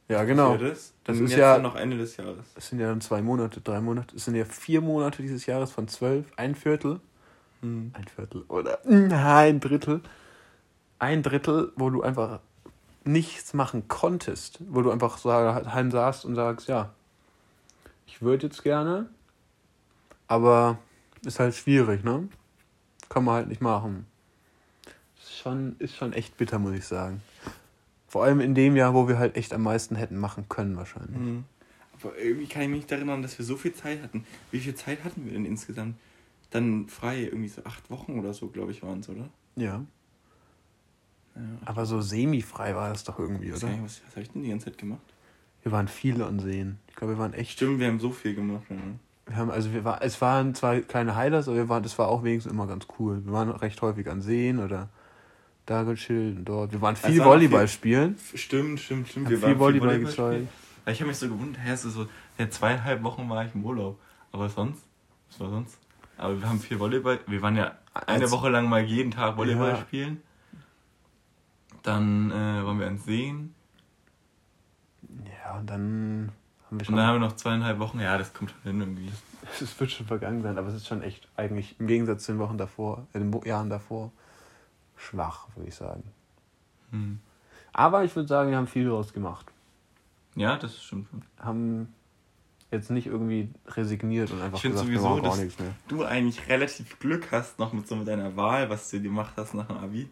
Ja, 0.08 0.24
genau. 0.24 0.58
Das 0.58 0.94
Das 1.04 1.18
ist 1.20 1.30
jetzt 1.32 1.40
ja- 1.40 1.60
noch 1.60 1.76
Ende 1.76 1.98
des 1.98 2.18
Jahres. 2.18 2.46
Es 2.56 2.70
sind 2.70 2.80
ja 2.80 2.88
dann 2.88 3.00
zwei 3.02 3.22
Monate, 3.22 3.62
drei 3.62 3.80
Monate. 3.80 4.16
Es 4.16 4.26
sind 4.26 4.36
ja 4.36 4.46
vier 4.46 4.82
Monate 4.82 5.22
dieses 5.22 5.46
Jahres 5.46 5.72
von 5.72 5.88
zwölf. 5.88 6.26
Ein 6.36 6.56
Viertel. 6.56 7.00
Hm. 7.62 7.92
Ein 7.94 8.06
Viertel 8.08 8.44
oder 8.48 8.80
ein 8.86 9.60
Drittel. 9.60 10.02
Ein 10.98 11.22
Drittel, 11.22 11.72
wo 11.76 11.90
du 11.90 12.02
einfach 12.02 12.40
nichts 13.04 13.54
machen 13.54 13.88
konntest. 13.88 14.60
Wo 14.70 14.82
du 14.82 14.90
einfach 14.92 15.18
so 15.18 15.32
heim 15.32 15.92
saßt 15.92 16.26
und 16.26 16.36
sagst, 16.36 16.68
ja, 16.70 16.92
ich 18.08 18.22
würde 18.22 18.48
jetzt 18.48 18.64
gerne, 18.64 19.10
aber 20.30 20.78
ist 21.26 21.40
halt 21.40 21.56
schwierig, 21.56 22.06
ne? 22.06 22.30
Kann 23.10 23.26
man 23.26 23.36
halt 23.36 23.48
nicht 23.50 23.62
machen. 23.62 24.06
Ist 25.18 25.38
schon, 25.40 25.76
ist 25.80 25.96
schon 25.96 26.14
echt 26.14 26.38
bitter, 26.38 26.60
muss 26.60 26.74
ich 26.74 26.86
sagen. 26.86 27.22
Vor 28.08 28.24
allem 28.24 28.40
in 28.40 28.56
dem 28.56 28.76
Jahr, 28.76 28.94
wo 28.94 29.08
wir 29.08 29.20
halt 29.20 29.36
echt 29.36 29.54
am 29.54 29.64
meisten 29.64 29.96
hätten 29.96 30.18
machen 30.18 30.48
können, 30.48 30.78
wahrscheinlich. 30.78 31.18
Mhm. 31.18 31.44
Aber 31.94 32.18
irgendwie 32.18 32.48
kann 32.48 32.62
ich 32.62 32.70
mich 32.70 32.78
nicht 32.78 32.92
erinnern, 32.92 33.22
dass 33.22 33.38
wir 33.38 33.46
so 33.46 33.58
viel 33.58 33.74
Zeit 33.74 34.02
hatten. 34.02 34.24
Wie 34.52 34.60
viel 34.60 34.76
Zeit 34.76 35.04
hatten 35.04 35.26
wir 35.26 35.34
denn 35.34 35.46
insgesamt? 35.46 35.96
Dann 36.52 36.88
frei, 36.88 37.24
irgendwie 37.24 37.50
so 37.50 37.64
acht 37.66 37.90
Wochen 37.90 38.18
oder 38.18 38.34
so, 38.34 38.48
glaube 38.48 38.72
ich, 38.72 38.82
waren 38.82 39.02
es, 39.02 39.10
oder? 39.10 39.30
Ja. 39.56 39.84
Ja. 41.36 41.42
Aber 41.66 41.86
so 41.86 42.02
semi-frei 42.02 42.76
war 42.76 42.90
das 42.90 43.04
doch 43.04 43.20
irgendwie, 43.20 43.52
oder? 43.52 43.68
nicht, 43.68 43.84
was, 43.84 44.02
was 44.06 44.12
habe 44.12 44.22
ich 44.22 44.30
denn 44.32 44.44
die 44.44 44.50
ganze 44.50 44.66
Zeit 44.66 44.78
gemacht? 44.78 45.02
Wir 45.64 45.72
waren 45.72 45.88
viele 45.88 46.26
an 46.26 46.40
Seen. 46.40 46.78
Ich 46.88 46.96
glaube, 46.96 47.14
wir 47.14 47.20
waren 47.20 47.34
echt. 47.34 47.52
Stimmt, 47.52 47.80
wir 47.80 47.88
haben 47.88 48.00
so 48.00 48.12
viel 48.12 48.34
gemacht. 48.34 48.64
Ja. 48.70 48.78
Wir 49.30 49.38
haben, 49.38 49.52
also 49.52 49.72
wir 49.74 49.84
war, 49.86 50.02
es 50.02 50.20
waren 50.22 50.56
zwar 50.56 50.80
keine 50.82 51.16
Highlights, 51.16 51.48
aber 51.48 51.58
wir 51.58 51.70
waren, 51.70 51.84
das 51.84 51.98
war 52.00 52.08
auch 52.10 52.24
wenigstens 52.24 52.52
immer 52.52 52.66
ganz 52.68 52.88
cool. 53.00 53.24
Wir 53.24 53.32
waren 53.32 53.50
recht 53.52 53.82
häufig 53.82 54.10
an 54.10 54.22
Seen 54.22 54.60
oder 54.60 54.90
da 55.68 55.84
gechillt 55.84 56.38
und 56.40 56.46
dort. 56.46 56.72
Wir 56.72 56.82
waren 56.82 56.96
viel 56.96 57.18
noch 57.18 57.26
Volleyball 57.26 57.68
viel- 57.68 57.76
spielen. 57.76 58.18
Stimmt, 58.34 58.80
stimmt, 58.80 59.08
stimmt. 59.08 59.28
Haben 59.28 59.32
Wir 59.32 59.38
viel 59.38 59.48
waren 59.50 59.60
Volleyball 59.60 60.00
gezeigt. 60.00 60.48
Weil 60.84 60.94
Ich 60.94 61.00
habe 61.00 61.10
mich 61.10 61.18
so 61.18 61.28
gewundert, 61.30 61.62
hä, 61.64 61.76
so, 61.76 61.90
so, 61.92 62.08
ja, 62.40 62.50
zweieinhalb 62.50 63.04
Wochen 63.04 63.30
war 63.30 63.46
ich 63.46 63.54
im 63.54 63.64
Urlaub. 63.64 64.00
Aber 64.32 64.50
sonst? 64.50 64.84
Was 65.30 65.40
war 65.42 65.50
sonst? 65.52 65.78
Aber 66.18 66.40
wir 66.42 66.50
haben 66.50 66.60
viel 66.60 66.80
Volleyball. 66.80 67.20
Wir 67.28 67.42
waren 67.44 67.56
ja 67.56 67.74
eine 67.94 68.24
Als- 68.24 68.32
Woche 68.32 68.50
lang 68.50 68.68
mal 68.68 68.82
jeden 68.82 69.12
Tag 69.12 69.38
Volleyball 69.38 69.70
Ja. 69.70 69.78
spielen. 69.78 70.22
Dann 71.84 72.32
äh, 72.32 72.34
waren 72.66 72.80
wir 72.80 72.88
ans 72.88 73.06
Seen. 73.06 73.54
Ja, 75.44 75.60
und 75.60 75.70
dann 75.70 76.32
haben 76.70 76.78
wir 76.78 76.82
Und 76.82 76.86
schon. 76.86 76.96
dann 76.96 77.08
haben 77.08 77.16
wir 77.22 77.28
noch 77.28 77.36
zweieinhalb 77.36 77.80
Wochen. 77.80 78.00
Ja, 78.00 78.18
das 78.18 78.34
kommt 78.34 78.52
schon 78.52 78.62
hin 78.64 78.80
irgendwie. 78.82 79.12
Es 79.62 79.80
wird 79.80 79.92
schon 79.92 80.06
vergangen 80.06 80.42
sein, 80.44 80.58
aber 80.58 80.68
es 80.68 80.76
ist 80.76 80.88
schon 80.88 81.02
echt 81.02 81.28
eigentlich 81.36 81.76
im 81.80 81.88
Gegensatz 81.88 82.24
zu 82.26 82.34
den 82.34 82.40
Wochen 82.40 82.58
davor, 82.58 83.08
äh, 83.14 83.20
den 83.20 83.34
Jahren 83.46 83.70
davor, 83.70 84.12
schwach, 84.96 85.48
würde 85.56 85.70
ich 85.70 85.76
sagen. 85.76 86.04
Hm. 86.92 87.20
Aber 87.74 88.04
ich 88.04 88.16
würde 88.16 88.28
sagen, 88.28 88.50
wir 88.52 88.58
haben 88.58 88.68
viel 88.68 88.86
daraus 88.86 89.14
gemacht. 89.14 89.48
Ja, 90.36 90.58
das 90.58 90.82
stimmt 90.82 91.08
schon. 91.10 91.24
Haben 91.40 91.94
jetzt 92.72 92.92
nicht 92.92 93.08
irgendwie 93.08 93.50
resigniert 93.68 94.30
und 94.32 94.42
einfach 94.42 94.58
Ich 94.58 94.62
finde 94.62 94.76
gesagt, 94.76 94.90
wir 94.92 95.00
sowieso, 95.00 95.10
machen 95.16 95.24
gar 95.24 95.32
dass 95.32 95.40
nichts 95.40 95.60
mehr. 95.60 95.72
du 95.88 96.04
eigentlich 96.04 96.48
relativ 96.48 97.00
Glück 97.00 97.32
hast 97.32 97.58
noch 97.58 97.74
mit 97.74 97.88
so 97.88 97.96
mit 97.96 98.08
deiner 98.08 98.36
Wahl, 98.36 98.70
was 98.70 98.90
du 98.92 99.02
gemacht 99.02 99.34
hast 99.38 99.54
nach 99.56 99.68
dem 99.68 99.78
Abi. 99.78 100.10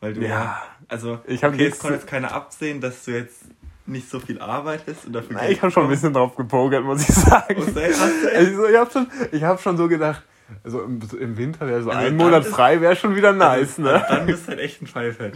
Weil 0.00 0.14
du 0.14 0.22
Ja. 0.22 0.28
ja, 0.28 0.62
also, 0.88 1.20
Ich 1.26 1.44
hab 1.44 1.52
okay, 1.52 1.66
es 1.66 1.78
konnte 1.78 1.96
jetzt 1.96 2.06
keiner 2.06 2.32
absehen, 2.32 2.80
dass 2.80 3.04
du 3.04 3.12
jetzt 3.12 3.44
nicht 3.86 4.08
so 4.08 4.20
viel 4.20 4.40
arbeitest 4.40 5.06
und 5.06 5.12
dafür 5.12 5.36
Geld 5.38 5.52
ich 5.52 5.62
habe 5.62 5.72
schon 5.72 5.84
ein 5.84 5.88
bisschen 5.90 6.12
drauf 6.12 6.36
gepokert, 6.36 6.84
muss 6.84 7.02
ich 7.08 7.14
sagen. 7.14 7.56
Oh, 7.58 7.70
du 7.70 7.82
echt? 7.82 8.00
Also, 8.00 8.66
ich 8.66 8.76
habe 8.76 8.90
schon, 8.90 9.06
ich 9.32 9.42
hab 9.42 9.60
schon 9.60 9.76
so 9.76 9.88
gedacht, 9.88 10.22
also 10.64 10.82
im, 10.82 11.00
im 11.20 11.36
Winter 11.36 11.66
wäre 11.66 11.82
so 11.82 11.90
Also 11.90 12.06
ein 12.06 12.16
Monat 12.16 12.44
ist- 12.44 12.50
frei, 12.52 12.80
wäre 12.80 12.96
schon 12.96 13.14
wieder 13.16 13.32
nice, 13.32 13.78
also, 13.78 13.82
ne? 13.82 14.04
Dann 14.08 14.26
bist 14.26 14.44
du 14.44 14.48
halt 14.48 14.60
echt 14.60 14.82
ein 14.82 14.86
Pfeifett. 14.86 15.34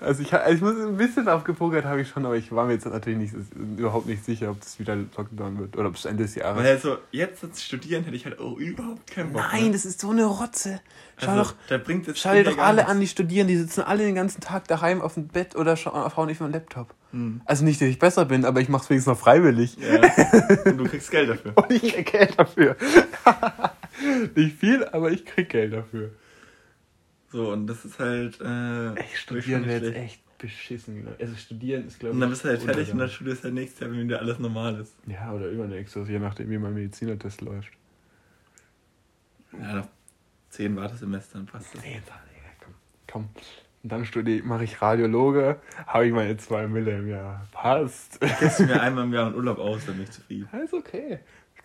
Also 0.00 0.22
ich, 0.22 0.32
also 0.32 0.54
ich 0.54 0.60
muss 0.60 0.74
ein 0.86 0.96
bisschen 0.96 1.24
drauf 1.26 1.44
gepokert 1.44 1.84
habe 1.84 2.00
ich 2.02 2.08
schon, 2.08 2.24
aber 2.26 2.36
ich 2.36 2.52
war 2.52 2.66
mir 2.66 2.72
jetzt 2.74 2.86
natürlich 2.86 3.18
nicht, 3.18 3.34
überhaupt 3.78 4.06
nicht 4.06 4.24
sicher, 4.24 4.50
ob 4.50 4.60
das 4.60 4.78
wieder 4.78 4.96
Lockdown 4.96 5.58
wird 5.58 5.76
oder 5.76 5.88
ob 5.88 5.96
es 5.96 6.04
Ende 6.04 6.24
des 6.24 6.34
Jahres. 6.34 6.62
Weil 6.62 6.70
also, 6.72 6.98
jetzt 7.10 7.42
als 7.44 7.62
Studieren 7.62 8.04
hätte 8.04 8.16
ich 8.16 8.24
halt 8.24 8.38
auch 8.38 8.56
überhaupt 8.56 9.10
keinen 9.10 9.32
Bock. 9.32 9.42
Nein, 9.52 9.64
ne? 9.66 9.70
das 9.72 9.84
ist 9.84 10.00
so 10.00 10.10
eine 10.10 10.24
Rotze. 10.24 10.80
Schau 11.22 11.32
also, 11.32 11.42
doch, 11.42 11.54
da 11.68 11.76
bringt 11.78 12.06
jetzt 12.06 12.18
schau 12.20 12.32
dir 12.32 12.44
doch 12.44 12.56
alle 12.58 12.76
nichts. 12.76 12.90
an, 12.90 13.00
die 13.00 13.06
studieren, 13.06 13.46
die 13.46 13.56
sitzen 13.56 13.82
alle 13.82 14.04
den 14.04 14.14
ganzen 14.14 14.40
Tag 14.40 14.66
daheim 14.68 15.02
auf 15.02 15.14
dem 15.14 15.28
Bett 15.28 15.54
oder 15.54 15.74
scha- 15.74 16.10
schauen 16.14 16.28
nicht 16.28 16.40
auf 16.40 16.46
dem 16.48 16.52
Laptop. 16.54 16.94
Hm. 17.12 17.42
Also 17.44 17.64
nicht, 17.64 17.80
dass 17.80 17.88
ich 17.88 17.98
besser 17.98 18.24
bin, 18.24 18.44
aber 18.46 18.60
ich 18.60 18.68
mache 18.70 18.84
es 18.84 18.90
wenigstens 18.90 19.12
noch 19.12 19.18
freiwillig. 19.20 19.76
Ja. 19.76 20.00
Und 20.64 20.78
du 20.78 20.84
kriegst 20.84 21.10
Geld 21.10 21.28
dafür. 21.28 21.52
Und 21.56 21.70
ich 21.72 21.92
krieg 21.92 22.10
Geld 22.10 22.38
dafür. 22.38 22.76
nicht 24.34 24.58
viel, 24.58 24.84
aber 24.84 25.10
ich 25.10 25.24
krieg 25.24 25.48
Geld 25.48 25.72
dafür. 25.72 26.10
So, 27.30 27.52
und 27.52 27.66
das 27.66 27.84
ist 27.84 27.98
halt. 27.98 28.40
Äh, 28.40 28.94
Echt, 28.94 29.16
studieren 29.16 29.66
wäre 29.66 29.84
jetzt 29.86 29.96
echt 29.96 30.38
beschissen. 30.38 31.06
ich. 31.06 31.20
Also 31.20 31.36
studieren 31.36 31.86
ist, 31.86 32.00
glaube 32.00 32.10
ich. 32.10 32.14
Und 32.14 32.20
dann 32.20 32.30
bist 32.30 32.44
du 32.44 32.48
halt 32.48 32.62
fertig 32.62 32.92
und 32.92 32.98
dann 32.98 33.08
studierst 33.08 33.40
du 33.40 33.44
halt 33.44 33.54
nächstes 33.54 33.80
Jahr, 33.80 33.90
wenn 33.90 34.00
wieder 34.00 34.20
alles 34.20 34.38
normal 34.38 34.80
ist. 34.80 34.94
Ja, 35.06 35.32
oder 35.32 35.48
übernächstes, 35.48 36.08
je 36.08 36.18
nachdem, 36.18 36.50
wie 36.50 36.58
mein 36.58 36.74
Medizinertest 36.74 37.40
läuft. 37.42 37.72
Ja, 39.52 39.74
nach 39.74 39.86
zehn 40.48 40.76
Wartesemestern 40.76 41.46
passt 41.46 41.74
das. 41.74 41.82
Nee, 41.82 42.00
dann, 42.06 42.18
Digga, 42.34 42.50
komm. 42.64 42.74
Komm. 43.06 43.28
Und 43.82 43.92
dann 43.92 44.04
studiere, 44.04 44.44
mache 44.44 44.64
ich 44.64 44.82
Radiologe, 44.82 45.58
habe 45.86 46.06
ich 46.06 46.12
meine 46.12 46.36
zwei 46.36 46.66
Mille 46.66 46.98
im 46.98 47.08
Jahr. 47.08 47.46
Passt. 47.50 48.20
Gibst 48.20 48.60
du 48.60 48.64
mir 48.64 48.80
einmal 48.82 49.04
im 49.04 49.14
Jahr 49.14 49.26
einen 49.26 49.36
Urlaub 49.36 49.58
aus, 49.58 49.86
dann 49.86 49.94
bin 49.94 50.04
ich 50.04 50.10
zufrieden. 50.10 50.48
Ist 50.62 50.74
okay. 50.74 51.20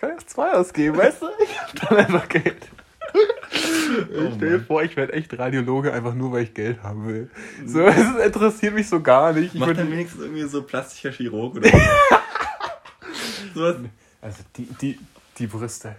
Ich 0.06 0.10
kann 0.10 0.18
erst 0.18 0.30
zwei 0.30 0.51
ausgeben, 0.53 0.97
weißt 0.97 1.22
du? 1.22 1.28
Ich 1.43 1.60
hab 1.60 1.89
dann 1.89 1.97
einfach 1.97 2.30
Geld. 2.30 2.68
Oh 3.14 4.28
ich 4.28 4.34
stell 4.36 4.49
dir 4.49 4.60
vor, 4.60 4.84
ich 4.84 4.95
werde 4.97 5.14
echt 5.14 5.38
Radiologe, 5.38 5.93
einfach 5.93 6.14
nur, 6.14 6.32
weil 6.32 6.43
ich 6.43 6.53
Geld 6.53 6.84
haben 6.84 7.08
will. 7.08 7.30
So, 7.66 7.82
es 7.86 8.26
interessiert 8.26 8.74
mich 8.74 8.89
so 8.89 9.01
gar 9.01 9.32
nicht. 9.34 9.53
Ich 9.53 9.60
Mach 9.60 9.74
dann 9.74 9.89
wenigstens 9.91 10.22
irgendwie 10.22 10.43
so 10.43 10.64
plastischer 10.64 11.12
Chirurg 11.12 11.56
oder 11.56 11.70
so. 13.56 13.74
Also, 14.22 14.43
die, 14.58 14.66
die, 14.82 14.99
die 15.38 15.47
Brüste. 15.47 15.95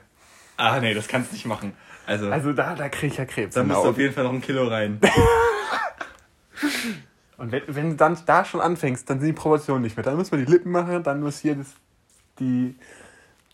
Ah, 0.57 0.79
nee, 0.81 0.95
das 0.95 1.09
kannst 1.09 1.31
du 1.31 1.35
nicht 1.35 1.47
machen. 1.47 1.73
Also, 2.07 2.31
Also, 2.31 2.53
da, 2.53 2.75
da 2.75 2.89
kriege 2.89 3.13
ich 3.13 3.19
ja 3.19 3.25
Krebs. 3.25 3.55
da 3.55 3.65
musst 3.65 3.83
du 3.83 3.89
auf 3.89 3.99
jeden 3.99 4.15
Fall 4.15 4.25
noch 4.25 4.33
ein 4.33 4.43
Kilo 4.43 4.67
rein. 4.69 5.01
Und 7.39 7.53
wenn, 7.53 7.63
wenn 7.67 7.91
du 7.91 7.97
dann 7.97 8.19
da 8.27 8.45
schon 8.45 8.61
anfängst, 8.61 9.09
dann 9.11 9.21
sind 9.21 9.29
die 9.29 9.33
Proportionen 9.35 9.83
nicht 9.83 9.97
mehr. 9.97 10.05
Dann 10.05 10.17
muss 10.17 10.31
man 10.31 10.45
die 10.45 10.51
Lippen 10.51 10.71
machen, 10.71 11.03
dann 11.03 11.21
muss 11.21 11.41
hier 11.41 11.55
das, 11.57 11.67
die, 12.39 12.77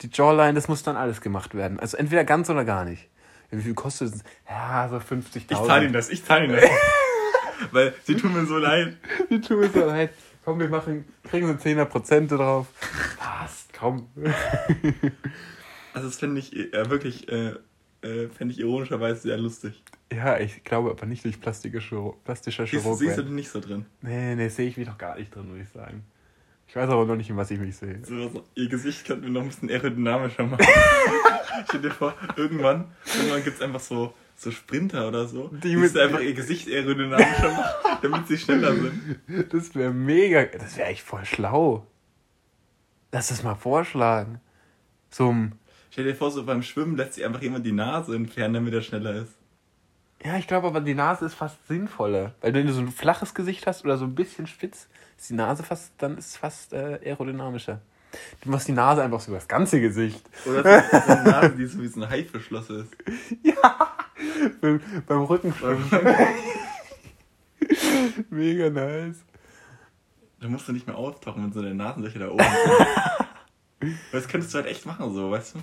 die 0.02 0.10
Jawline, 0.12 0.54
das 0.54 0.68
muss 0.68 0.82
dann 0.82 0.96
alles 0.96 1.20
gemacht 1.20 1.54
werden. 1.54 1.78
Also 1.80 1.96
entweder 1.96 2.24
ganz 2.24 2.48
oder 2.50 2.64
gar 2.64 2.84
nicht. 2.84 3.08
Wie 3.50 3.60
viel 3.62 3.74
kostet 3.74 4.14
es? 4.14 4.22
Ja, 4.48 4.88
so 4.88 4.96
50.000. 4.96 5.36
Ich 5.36 5.46
zahle 5.48 5.86
ihm 5.86 5.92
das, 5.92 6.08
ich 6.10 6.24
zahle 6.24 6.46
ihm 6.46 6.52
das. 6.52 6.64
Weil 7.70 7.94
sie 8.04 8.16
tun 8.16 8.32
mir 8.32 8.46
so 8.46 8.56
leid. 8.58 8.96
Die 9.30 9.40
tun 9.40 9.60
mir 9.60 9.68
so 9.70 9.80
leid. 9.84 10.10
Komm, 10.44 10.58
wir 10.58 10.68
machen, 10.68 11.04
kriegen 11.24 11.46
so 11.46 11.52
10er 11.54 11.84
Prozente 11.84 12.36
drauf. 12.36 12.66
Passt, 13.18 13.72
komm. 13.78 14.08
Also 15.94 16.08
das 16.08 16.18
finde 16.18 16.40
ich 16.40 16.56
äh, 16.72 16.90
wirklich, 16.90 17.28
äh, 17.30 17.54
äh, 18.02 18.28
fände 18.28 18.52
ich 18.54 18.58
ironischerweise 18.60 19.20
sehr 19.20 19.36
lustig. 19.38 19.82
Ja, 20.12 20.38
ich 20.38 20.64
glaube 20.64 20.90
aber 20.90 21.06
nicht 21.06 21.24
durch 21.24 21.40
plastische 21.40 21.78
Chiro 21.80 22.16
plastischer 22.24 22.64
Siehst, 22.66 22.74
du- 22.74 22.80
Chirurg. 22.80 22.98
siehst 22.98 23.12
du 23.12 23.16
werden. 23.18 23.26
dich 23.28 23.34
nicht 23.36 23.50
so 23.50 23.60
drin. 23.60 23.86
Nee, 24.00 24.34
nee, 24.34 24.48
sehe 24.48 24.68
ich 24.68 24.76
mich 24.76 24.88
doch 24.88 24.98
gar 24.98 25.16
nicht 25.18 25.34
drin, 25.34 25.48
würde 25.48 25.62
ich 25.62 25.68
sagen. 25.68 26.04
Ich 26.72 26.76
weiß 26.76 26.88
aber 26.88 27.04
noch 27.04 27.16
nicht, 27.16 27.28
in 27.28 27.36
was 27.36 27.50
ich 27.50 27.60
mich 27.60 27.76
sehe. 27.76 28.00
So, 28.02 28.44
ihr 28.54 28.66
Gesicht 28.66 29.04
könnten 29.04 29.24
wir 29.24 29.30
noch 29.30 29.42
ein 29.42 29.48
bisschen 29.48 29.68
aerodynamischer 29.68 30.44
machen. 30.44 30.64
Stell 31.68 31.82
dir 31.82 31.90
vor, 31.90 32.14
irgendwann, 32.34 32.86
irgendwann 33.14 33.44
gibt 33.44 33.56
es 33.56 33.62
einfach 33.62 33.78
so, 33.78 34.14
so 34.36 34.50
Sprinter 34.50 35.06
oder 35.06 35.28
so, 35.28 35.48
Die 35.48 35.68
die 35.68 35.76
müssen 35.76 35.98
einfach 35.98 36.20
ihr 36.20 36.32
Gesicht 36.32 36.68
aerodynamischer 36.68 37.50
machen, 37.52 37.98
damit 38.00 38.26
sie 38.26 38.38
schneller 38.38 38.74
sind. 38.74 39.52
Das 39.52 39.74
wäre 39.74 39.92
mega. 39.92 40.46
Das 40.46 40.78
wäre 40.78 40.88
echt 40.88 41.02
voll 41.02 41.26
schlau. 41.26 41.86
Lass 43.12 43.28
das 43.28 43.42
mal 43.42 43.54
vorschlagen. 43.54 44.40
So 45.10 45.30
ein. 45.30 45.52
Stell 45.90 46.04
dir 46.04 46.14
vor, 46.14 46.30
so 46.30 46.42
beim 46.42 46.62
Schwimmen 46.62 46.96
lässt 46.96 47.12
sich 47.12 47.26
einfach 47.26 47.42
jemand 47.42 47.66
die 47.66 47.72
Nase 47.72 48.16
entfernen, 48.16 48.54
damit 48.54 48.72
er 48.72 48.80
schneller 48.80 49.14
ist. 49.16 49.34
Ja, 50.24 50.36
ich 50.36 50.46
glaube 50.46 50.68
aber, 50.68 50.80
die 50.80 50.94
Nase 50.94 51.26
ist 51.26 51.34
fast 51.34 51.66
sinnvoller. 51.66 52.34
Weil 52.40 52.54
wenn 52.54 52.66
du 52.66 52.72
so 52.72 52.80
ein 52.80 52.92
flaches 52.92 53.34
Gesicht 53.34 53.66
hast 53.66 53.84
oder 53.84 53.98
so 53.98 54.04
ein 54.04 54.14
bisschen 54.14 54.46
spitz, 54.46 54.88
ist 55.18 55.30
die 55.30 55.34
Nase 55.34 55.62
fast, 55.62 55.92
dann 55.98 56.16
ist 56.16 56.26
es 56.26 56.36
fast 56.36 56.72
äh, 56.72 57.00
aerodynamischer. 57.04 57.80
Du 58.42 58.50
machst 58.50 58.68
die 58.68 58.72
Nase 58.72 59.02
einfach 59.02 59.20
so 59.20 59.30
über 59.30 59.38
das 59.38 59.48
ganze 59.48 59.80
Gesicht. 59.80 60.22
Oder 60.46 60.62
so 60.62 61.12
eine 61.12 61.22
Nase, 61.30 61.56
die 61.56 61.66
so 61.66 61.80
wie 61.80 61.88
so 61.88 62.02
ein 62.02 62.08
Haifischschloss 62.08 62.70
ist. 62.70 62.90
beim, 64.60 64.80
beim 65.06 65.22
Rückenschwimmen. 65.22 65.90
Mega 68.30 68.70
nice. 68.70 69.24
Da 70.40 70.48
musst 70.48 70.68
du 70.68 70.72
nicht 70.72 70.86
mehr 70.86 70.96
auftauchen, 70.96 71.42
wenn 71.42 71.52
so 71.52 71.62
deine 71.62 71.74
Nasenlöcher 71.74 72.20
da 72.20 72.28
oben. 72.28 72.44
Das 74.12 74.28
könntest 74.28 74.54
du 74.54 74.58
halt 74.58 74.68
echt 74.68 74.86
machen, 74.86 75.12
so, 75.14 75.30
weißt 75.30 75.56
du? 75.56 75.60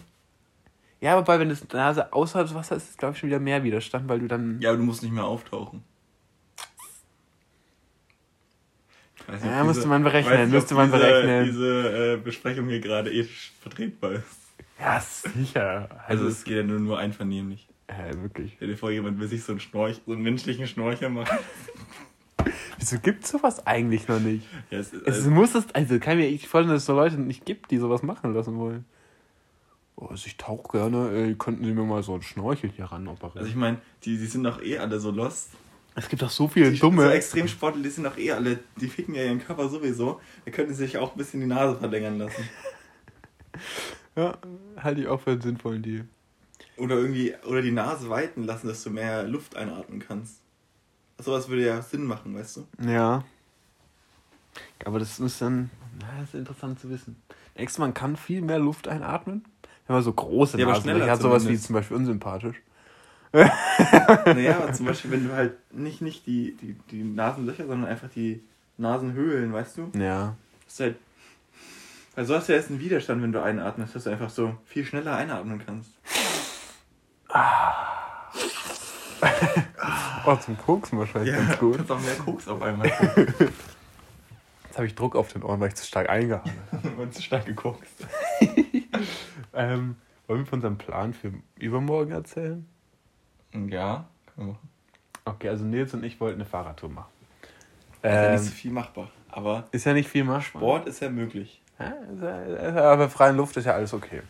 Ja, 1.01 1.17
wobei, 1.17 1.39
wenn 1.39 1.49
das 1.49 1.65
Nase 1.71 2.11
außerhalb 2.11 2.47
des 2.47 2.55
Wassers 2.55 2.83
ist, 2.83 2.89
ist 2.91 2.97
glaube 2.97 3.13
ich 3.13 3.19
schon 3.19 3.29
wieder 3.29 3.39
mehr 3.39 3.63
Widerstand, 3.63 4.09
weil 4.09 4.19
du 4.19 4.27
dann. 4.27 4.59
Ja, 4.61 4.69
aber 4.69 4.77
du 4.79 4.83
musst 4.83 5.01
nicht 5.03 5.13
mehr 5.13 5.23
auftauchen. 5.25 5.83
Ich 9.17 9.27
weiß 9.27 9.43
Ja, 9.43 9.61
ob 9.61 9.67
müsste 9.67 9.87
man 9.87 10.03
berechnen, 10.03 10.33
weiß 10.33 10.45
nicht, 10.47 10.53
müsste 10.53 10.73
man 10.75 10.91
diese, 10.91 10.97
berechnen. 11.03 11.45
Diese 11.45 12.13
äh, 12.13 12.17
Besprechung 12.17 12.67
hier 12.67 12.79
gerade 12.79 13.11
ethisch 13.11 13.53
vertretbar 13.61 14.13
ist. 14.13 14.25
Ja, 14.79 14.99
sicher. 14.99 15.89
Also 16.07 16.23
Also, 16.23 16.27
es 16.27 16.43
geht 16.43 16.55
ja 16.57 16.63
nur, 16.63 16.79
nur 16.79 16.97
einvernehmlich. 16.99 17.67
ja, 17.89 18.21
wirklich. 18.21 18.53
Stell 18.55 18.69
dir 18.69 18.77
vor, 18.77 18.91
jemand 18.91 19.19
will 19.19 19.27
sich 19.27 19.43
so 19.43 19.51
einen 19.51 19.59
Schnorch, 19.59 20.01
so 20.05 20.13
einen 20.13 20.21
menschlichen 20.21 20.67
Schnorcher 20.67 21.09
machen. 21.09 21.37
Wieso 22.77 22.97
gibt's 22.99 23.29
sowas 23.29 23.65
eigentlich 23.67 24.07
noch 24.07 24.21
nicht? 24.21 24.45
Ja, 24.71 24.79
es, 24.79 24.93
ist- 24.93 25.05
Es 25.05 25.15
also, 25.17 25.31
muss 25.31 25.53
es, 25.53 25.65
also 25.75 25.99
kann 25.99 26.17
mir 26.17 26.27
ich 26.27 26.47
vorstellen, 26.47 26.73
dass 26.73 26.83
es 26.83 26.85
so 26.87 26.95
Leute 26.95 27.17
nicht 27.19 27.45
gibt, 27.45 27.71
die 27.71 27.77
sowas 27.77 28.03
machen 28.03 28.33
lassen 28.33 28.57
wollen. 28.57 28.85
Oh, 30.01 30.05
also 30.07 30.27
ich 30.27 30.37
tauche 30.37 30.77
gerne, 30.77 31.11
äh, 31.11 31.33
könnten 31.35 31.65
Sie 31.65 31.73
mir 31.73 31.83
mal 31.83 32.01
so 32.03 32.13
einen 32.13 32.21
Schnorchel 32.21 32.69
hier 32.69 32.85
ran 32.85 33.07
operieren. 33.09 33.39
also 33.39 33.49
ich 33.49 33.55
meine, 33.57 33.81
die, 34.03 34.17
die 34.17 34.25
sind 34.27 34.45
doch 34.45 34.61
eh 34.61 34.77
alle 34.77 34.97
so 34.99 35.11
lost. 35.11 35.49
es 35.95 36.07
gibt 36.07 36.21
doch 36.21 36.29
so 36.29 36.47
viele 36.47 36.71
Die 36.71 36.77
so 36.77 36.89
dumme. 36.89 37.11
Extremsportler, 37.11 37.83
die 37.83 37.89
sind 37.89 38.05
doch 38.05 38.17
eh 38.17 38.31
alle, 38.31 38.59
die 38.77 38.87
ficken 38.87 39.13
ja 39.13 39.23
ihren 39.23 39.43
Körper 39.45 39.67
sowieso. 39.67 40.21
Da 40.45 40.51
könnten 40.51 40.73
sie 40.73 40.85
sich 40.85 40.97
auch 40.97 41.11
ein 41.11 41.17
bisschen 41.17 41.41
die 41.41 41.47
Nase 41.47 41.77
verlängern 41.77 42.17
lassen. 42.17 42.47
Ja, 44.15 44.37
halte 44.77 45.01
ich 45.01 45.07
auch 45.07 45.21
für 45.21 45.31
einen 45.31 45.41
sinnvollen 45.41 45.81
Deal. 45.81 46.05
Oder 46.77 46.95
irgendwie, 46.95 47.33
oder 47.47 47.61
die 47.61 47.71
Nase 47.71 48.09
weiten 48.09 48.43
lassen, 48.43 48.67
dass 48.67 48.83
du 48.83 48.89
mehr 48.89 49.23
Luft 49.23 49.55
einatmen 49.55 49.99
kannst. 49.99 50.41
Sowas 51.17 51.47
würde 51.47 51.65
ja 51.65 51.81
Sinn 51.81 52.03
machen, 52.05 52.35
weißt 52.35 52.57
du? 52.57 52.67
Ja. 52.85 53.23
Aber 54.85 54.99
das 54.99 55.19
ist 55.19 55.41
dann, 55.41 55.69
na, 56.01 56.07
das 56.19 56.29
ist 56.29 56.35
interessant 56.35 56.79
zu 56.79 56.89
wissen. 56.89 57.21
Denkst 57.57 57.75
du, 57.75 57.81
man 57.81 57.93
kann 57.93 58.15
viel 58.17 58.41
mehr 58.41 58.59
Luft 58.59 58.87
einatmen? 58.87 59.43
Wenn 59.89 59.95
man 59.95 60.03
so 60.03 60.13
große 60.13 60.59
Ja, 60.59 60.65
aber 60.67 60.73
Nasen 60.73 60.83
schneller 60.83 61.09
hat, 61.09 61.19
sowas 61.19 61.47
wie 61.47 61.57
zum 61.57 61.73
Beispiel 61.73 61.97
unsympathisch. 61.97 62.57
Naja, 63.33 64.57
aber 64.57 64.71
zum 64.71 64.85
Beispiel, 64.85 65.09
wenn 65.09 65.27
du 65.27 65.33
halt 65.33 65.53
nicht, 65.73 66.01
nicht 66.01 66.27
die, 66.27 66.55
die, 66.61 66.75
die 66.91 67.03
Nasenlöcher, 67.03 67.65
sondern 67.65 67.89
einfach 67.89 68.07
die 68.09 68.43
Nasenhöhlen, 68.77 69.51
weißt 69.51 69.77
du? 69.79 69.91
Ja. 69.97 70.35
Das 70.65 70.73
ist 70.73 70.79
halt. 70.79 70.95
Weil 72.13 72.25
so 72.25 72.35
hast 72.35 72.47
du 72.49 72.53
ja 72.53 72.57
erst 72.59 72.69
einen 72.69 72.79
Widerstand, 72.79 73.23
wenn 73.23 73.31
du 73.31 73.41
einatmest, 73.41 73.95
dass 73.95 74.03
du 74.03 74.11
einfach 74.11 74.29
so 74.29 74.55
viel 74.65 74.85
schneller 74.85 75.15
einatmen 75.15 75.59
kannst. 75.65 75.89
Oh, 80.25 80.35
zum 80.35 80.57
Koksen 80.57 80.99
wahrscheinlich 80.99 81.33
ganz 81.33 81.57
du 81.57 81.57
gut. 81.57 81.77
kannst 81.77 81.91
auch 81.91 81.99
mehr 82.01 82.15
Koks 82.15 82.47
auf 82.47 82.61
einmal. 82.61 82.87
Jetzt 84.65 84.75
habe 84.75 84.85
ich 84.85 84.93
Druck 84.93 85.15
auf 85.15 85.33
den 85.33 85.41
Ohren, 85.41 85.59
weil 85.59 85.69
ich 85.69 85.75
zu 85.75 85.85
stark 85.85 86.09
eingehauen 86.09 86.51
habe. 86.71 86.89
und 87.01 87.13
zu 87.13 87.23
stark 87.23 87.47
gekokst. 87.47 88.05
Ähm, 89.53 89.95
wollen 90.27 90.41
wir 90.41 90.45
von 90.45 90.57
unserem 90.57 90.77
Plan 90.77 91.13
für 91.13 91.31
übermorgen 91.57 92.11
erzählen? 92.11 92.65
Ja, 93.53 94.05
kann 94.25 94.35
man 94.37 94.47
machen. 94.49 94.69
Okay, 95.25 95.49
also 95.49 95.65
Nils 95.65 95.93
und 95.93 96.03
ich 96.03 96.19
wollten 96.19 96.39
eine 96.41 96.45
Fahrradtour 96.49 96.89
machen. 96.89 97.09
Ist 98.01 98.03
ja 98.05 98.25
Ähm, 98.25 98.31
nicht 98.33 98.43
so 98.45 98.51
viel 98.51 98.71
machbar. 98.71 99.09
Aber 99.29 99.65
ist 99.71 99.85
ja 99.85 99.93
nicht 99.93 100.09
viel 100.09 100.23
machbar. 100.23 100.61
Sport 100.61 100.87
ist 100.87 100.99
ja 101.01 101.09
möglich. 101.09 101.61
Ja, 101.79 101.85
ist 101.87 102.21
ja, 102.21 102.41
ist 102.41 102.75
ja, 102.75 102.91
aber 102.91 103.09
freien 103.09 103.37
Luft 103.37 103.55
ist 103.57 103.65
ja 103.65 103.73
alles 103.73 103.93
okay. 103.93 104.21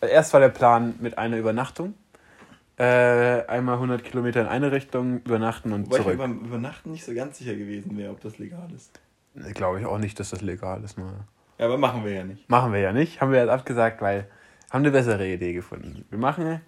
Erst 0.00 0.32
war 0.32 0.40
der 0.40 0.48
Plan 0.50 0.94
mit 1.00 1.18
einer 1.18 1.36
Übernachtung. 1.38 1.94
Äh, 2.78 3.44
einmal 3.48 3.74
100 3.74 4.04
Kilometer 4.04 4.40
in 4.40 4.46
eine 4.46 4.70
Richtung 4.70 5.20
übernachten 5.22 5.72
und 5.72 5.86
Wobei 5.86 5.96
ich 5.96 5.98
mir 5.98 6.12
zurück. 6.12 6.18
beim 6.18 6.38
Übernachten 6.44 6.92
nicht 6.92 7.04
so 7.04 7.12
ganz 7.12 7.38
sicher 7.38 7.56
gewesen 7.56 7.96
wäre, 7.96 8.12
ob 8.12 8.20
das 8.20 8.38
legal 8.38 8.68
ist. 8.74 9.00
Glaube 9.54 9.80
ich 9.80 9.86
auch 9.86 9.98
nicht, 9.98 10.20
dass 10.20 10.30
das 10.30 10.42
legal 10.42 10.84
ist. 10.84 10.96
Ne? 10.96 11.04
Ja, 11.58 11.66
aber 11.66 11.76
machen 11.78 12.04
wir 12.04 12.12
ja 12.12 12.22
nicht. 12.24 12.48
Machen 12.48 12.72
wir 12.72 12.78
ja 12.80 12.92
nicht. 12.92 13.20
Haben 13.20 13.32
wir 13.32 13.40
jetzt 13.40 13.50
abgesagt, 13.50 14.00
weil 14.00 14.28
haben 14.70 14.80
eine 14.82 14.90
bessere 14.90 15.26
Idee 15.26 15.52
gefunden. 15.52 16.04
Wir 16.10 16.18
machen 16.18 16.60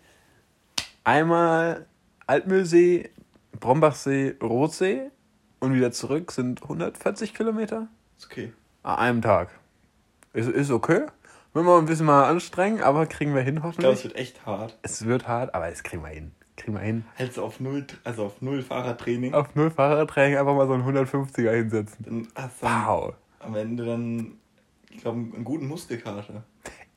einmal 1.05 1.87
Altmühlsee, 2.27 3.11
Brombachsee, 3.59 4.37
Rotsee 4.43 5.11
und 5.59 5.75
wieder 5.75 5.93
zurück 5.93 6.33
sind 6.33 6.63
140 6.63 7.35
Kilometer. 7.35 7.89
Ist 8.19 8.27
okay. 8.27 8.53
An 8.83 8.97
einem 8.99 9.23
Tag. 9.23 9.51
Ist, 10.33 10.49
ist 10.49 10.71
okay. 10.71 11.07
Müssen 11.53 11.67
wir 11.67 11.79
ein 11.79 11.87
bisschen 11.87 12.07
mal 12.07 12.29
anstrengen, 12.31 12.81
aber 12.83 13.07
kriegen 13.07 13.35
wir 13.35 13.43
hin 13.43 13.57
Ich 13.57 13.61
glaube, 13.63 13.77
hoffentlich. 13.77 13.99
es 13.99 14.05
wird 14.05 14.17
echt 14.17 14.47
hart. 14.47 14.79
es 14.83 15.05
wird 15.05 15.27
hart, 15.27 15.55
aber 15.55 15.69
es 15.69 15.83
kriegen 15.83 16.03
wir 16.03 16.11
hin. 16.11 16.31
Kriegen 16.57 16.75
wir 16.75 16.81
hin. 16.81 17.05
Du 17.35 17.43
auf 17.43 17.59
null, 17.59 17.87
also 18.05 18.27
auf 18.27 18.41
null 18.41 18.63
Fahrradtraining, 18.63 19.35
Auf 19.35 19.55
null 19.57 19.71
Fahrradtraining 19.71 20.39
einfach 20.39 20.55
mal 20.55 20.67
so 20.69 20.75
einen 20.75 20.85
150er 20.85 21.51
hinsetzen. 21.53 22.05
dann 22.05 22.29
dann 22.35 22.51
Wow. 22.61 23.15
am 23.41 23.57
Ende 23.57 23.85
dann, 23.85 24.35
ich 24.91 24.99
glaube, 24.99 25.19
einen 25.19 25.45
guten 25.45 25.67
Muskelkater. 25.67 26.45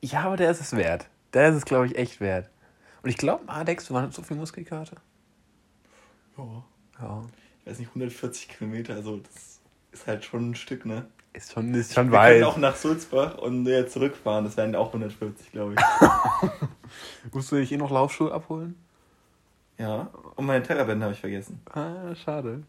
Ja, 0.04 0.24
aber 0.24 0.36
der 0.36 0.50
ist 0.50 0.60
es 0.60 0.76
wert. 0.76 1.08
Der 1.32 1.48
ist 1.48 1.56
es, 1.56 1.64
glaube 1.64 1.86
ich, 1.86 1.96
echt 1.96 2.20
wert. 2.20 2.50
Und 3.02 3.08
ich 3.10 3.16
glaube, 3.16 3.48
Adex, 3.48 3.86
du 3.86 3.94
warst 3.94 4.12
so 4.14 4.22
viel 4.22 4.36
Muskelkarte. 4.36 4.96
Ja. 6.36 6.64
Ja. 7.00 7.22
Ich 7.60 7.70
weiß 7.70 7.78
nicht, 7.78 7.88
140 7.88 8.48
Kilometer, 8.48 8.94
also 8.94 9.16
das 9.18 9.60
ist 9.92 10.06
halt 10.06 10.24
schon 10.24 10.50
ein 10.50 10.54
Stück, 10.54 10.84
ne? 10.84 11.06
Ist 11.32 11.52
schon, 11.52 11.72
ist 11.74 11.94
schon 11.94 12.12
Wir 12.12 12.18
können 12.20 12.40
weit. 12.40 12.42
auch 12.44 12.56
nach 12.58 12.76
Sulzbach 12.76 13.38
und 13.38 13.64
wieder 13.66 13.88
zurückfahren, 13.88 14.44
das 14.44 14.56
wären 14.58 14.74
auch 14.76 14.88
140, 14.88 15.50
glaube 15.52 15.74
ich. 15.74 17.32
Musst 17.32 17.50
du 17.50 17.56
dich 17.56 17.72
eh 17.72 17.76
noch 17.78 17.90
Laufschuhe 17.90 18.32
abholen? 18.32 18.76
ja, 19.78 20.08
und 20.36 20.44
meine 20.46 20.62
Terrabänder 20.62 21.06
habe 21.06 21.14
ich 21.14 21.20
vergessen. 21.20 21.60
Ah, 21.72 22.14
schade. 22.14 22.62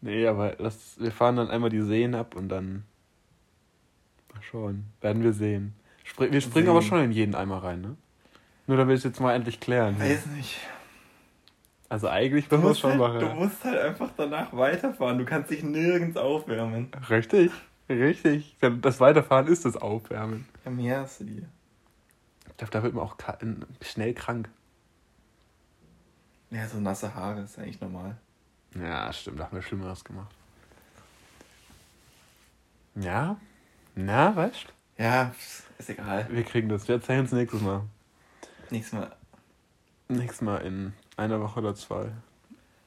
Nee, 0.00 0.26
aber 0.26 0.56
das, 0.56 0.96
wir 0.98 1.12
fahren 1.12 1.36
dann 1.36 1.50
einmal 1.50 1.70
die 1.70 1.80
Seen 1.82 2.14
ab 2.14 2.34
und 2.36 2.48
dann. 2.50 2.84
Mal 4.34 4.42
schauen. 4.42 4.84
Werden 5.00 5.22
wir 5.22 5.32
sehen. 5.32 5.74
Spr 6.04 6.30
wir 6.30 6.40
springen 6.40 6.66
Sehen. 6.66 6.68
aber 6.68 6.82
schon 6.82 7.02
in 7.02 7.10
jeden 7.12 7.34
Eimer 7.34 7.62
rein, 7.64 7.80
ne? 7.80 7.96
Nur 8.66 8.76
damit 8.76 8.90
wir 8.92 8.96
es 8.96 9.04
jetzt 9.04 9.20
mal 9.20 9.34
endlich 9.34 9.58
klären. 9.60 9.98
Weiß 9.98 10.26
nicht. 10.26 10.58
Also 11.88 12.08
eigentlich 12.08 12.48
Du 12.48 12.56
musst, 12.58 12.80
schon 12.80 12.98
halt, 12.98 13.20
du 13.22 13.26
machen. 13.26 13.38
musst 13.38 13.64
halt 13.64 13.78
einfach 13.78 14.10
danach 14.16 14.52
weiterfahren. 14.56 15.18
Du 15.18 15.24
kannst 15.24 15.50
dich 15.50 15.62
nirgends 15.62 16.16
aufwärmen. 16.16 16.90
Richtig, 17.10 17.50
richtig. 17.88 18.56
Das 18.80 19.00
Weiterfahren 19.00 19.46
ist 19.48 19.64
das 19.64 19.76
Aufwärmen. 19.76 20.46
Ja, 20.64 20.70
mehr 20.70 21.00
hast 21.00 21.20
du 21.20 21.24
dir. 21.24 21.48
Ich 22.48 22.56
glaube, 22.56 22.70
da 22.72 22.82
wird 22.82 22.94
man 22.94 23.04
auch 23.04 23.16
schnell 23.82 24.14
krank. 24.14 24.48
Ja, 26.50 26.66
so 26.68 26.78
nasse 26.78 27.14
Haare 27.14 27.40
ist 27.42 27.58
eigentlich 27.58 27.80
normal. 27.80 28.16
Ja, 28.80 29.12
stimmt, 29.12 29.40
da 29.40 29.44
haben 29.44 29.56
wir 29.56 29.62
Schlimmeres 29.62 30.04
gemacht. 30.04 30.34
Ja? 32.94 33.36
Na, 33.94 34.34
weißt 34.34 34.66
Ja, 34.98 35.32
ist 35.78 35.90
egal. 35.90 36.26
Wir 36.30 36.42
kriegen 36.44 36.68
das. 36.68 36.86
Wir 36.88 36.96
erzählen 36.96 37.24
es 37.24 37.32
nächstes 37.32 37.60
Mal. 37.62 37.82
Nächstes 38.70 38.98
Mal. 38.98 39.12
Nächstes 40.08 40.40
Mal 40.42 40.58
in 40.58 40.92
einer 41.16 41.40
Woche 41.40 41.60
oder 41.60 41.74
zwei. 41.74 42.06